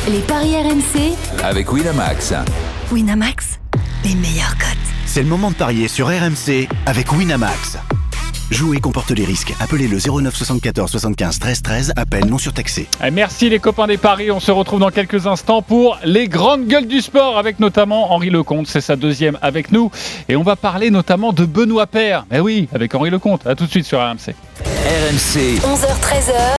les 0.09 0.19
paris 0.21 0.55
RMC, 0.55 1.13
Avec 1.43 1.71
Winamax. 1.71 2.33
Winamax, 2.91 3.59
les 4.03 4.15
meilleurs 4.15 4.57
cotes. 4.57 4.77
C'est 5.05 5.21
le 5.21 5.29
moment 5.29 5.51
de 5.51 5.55
parier 5.55 5.87
sur 5.87 6.07
RMC 6.07 6.67
avec 6.87 7.11
Winamax. 7.13 7.77
Jouer 8.53 8.79
comporte 8.79 9.09
les 9.09 9.25
risques. 9.25 9.51
Appelez 9.59 9.87
le 9.87 9.97
09 9.97 10.35
74 10.35 10.91
75 10.91 11.39
13 11.39 11.61
13. 11.63 11.93
Appel 11.95 12.25
non 12.27 12.37
surtaxé. 12.37 12.87
Eh, 13.03 13.09
Merci 13.09 13.49
les 13.49 13.57
copains 13.57 13.87
des 13.87 13.97
paris. 13.97 14.29
On 14.29 14.39
se 14.39 14.51
retrouve 14.51 14.79
dans 14.79 14.91
quelques 14.91 15.25
instants 15.25 15.63
pour 15.63 15.97
les 16.03 16.27
grandes 16.27 16.67
gueules 16.67 16.85
du 16.85 17.01
sport 17.01 17.39
avec 17.39 17.59
notamment 17.59 18.13
Henri 18.13 18.29
Lecomte. 18.29 18.67
C'est 18.67 18.79
sa 18.79 18.95
deuxième 18.95 19.39
avec 19.41 19.71
nous. 19.71 19.89
Et 20.29 20.35
on 20.35 20.43
va 20.43 20.55
parler 20.55 20.91
notamment 20.91 21.33
de 21.33 21.45
Benoît 21.45 21.87
Père. 21.87 22.25
Eh 22.31 22.39
oui, 22.41 22.69
avec 22.75 22.93
Henri 22.93 23.09
Lecomte. 23.09 23.47
À 23.47 23.55
tout 23.55 23.65
de 23.65 23.71
suite 23.71 23.85
sur 23.87 23.97
RMC. 23.99 24.35
RMC. 24.63 25.57
11h-13h, 25.57 26.43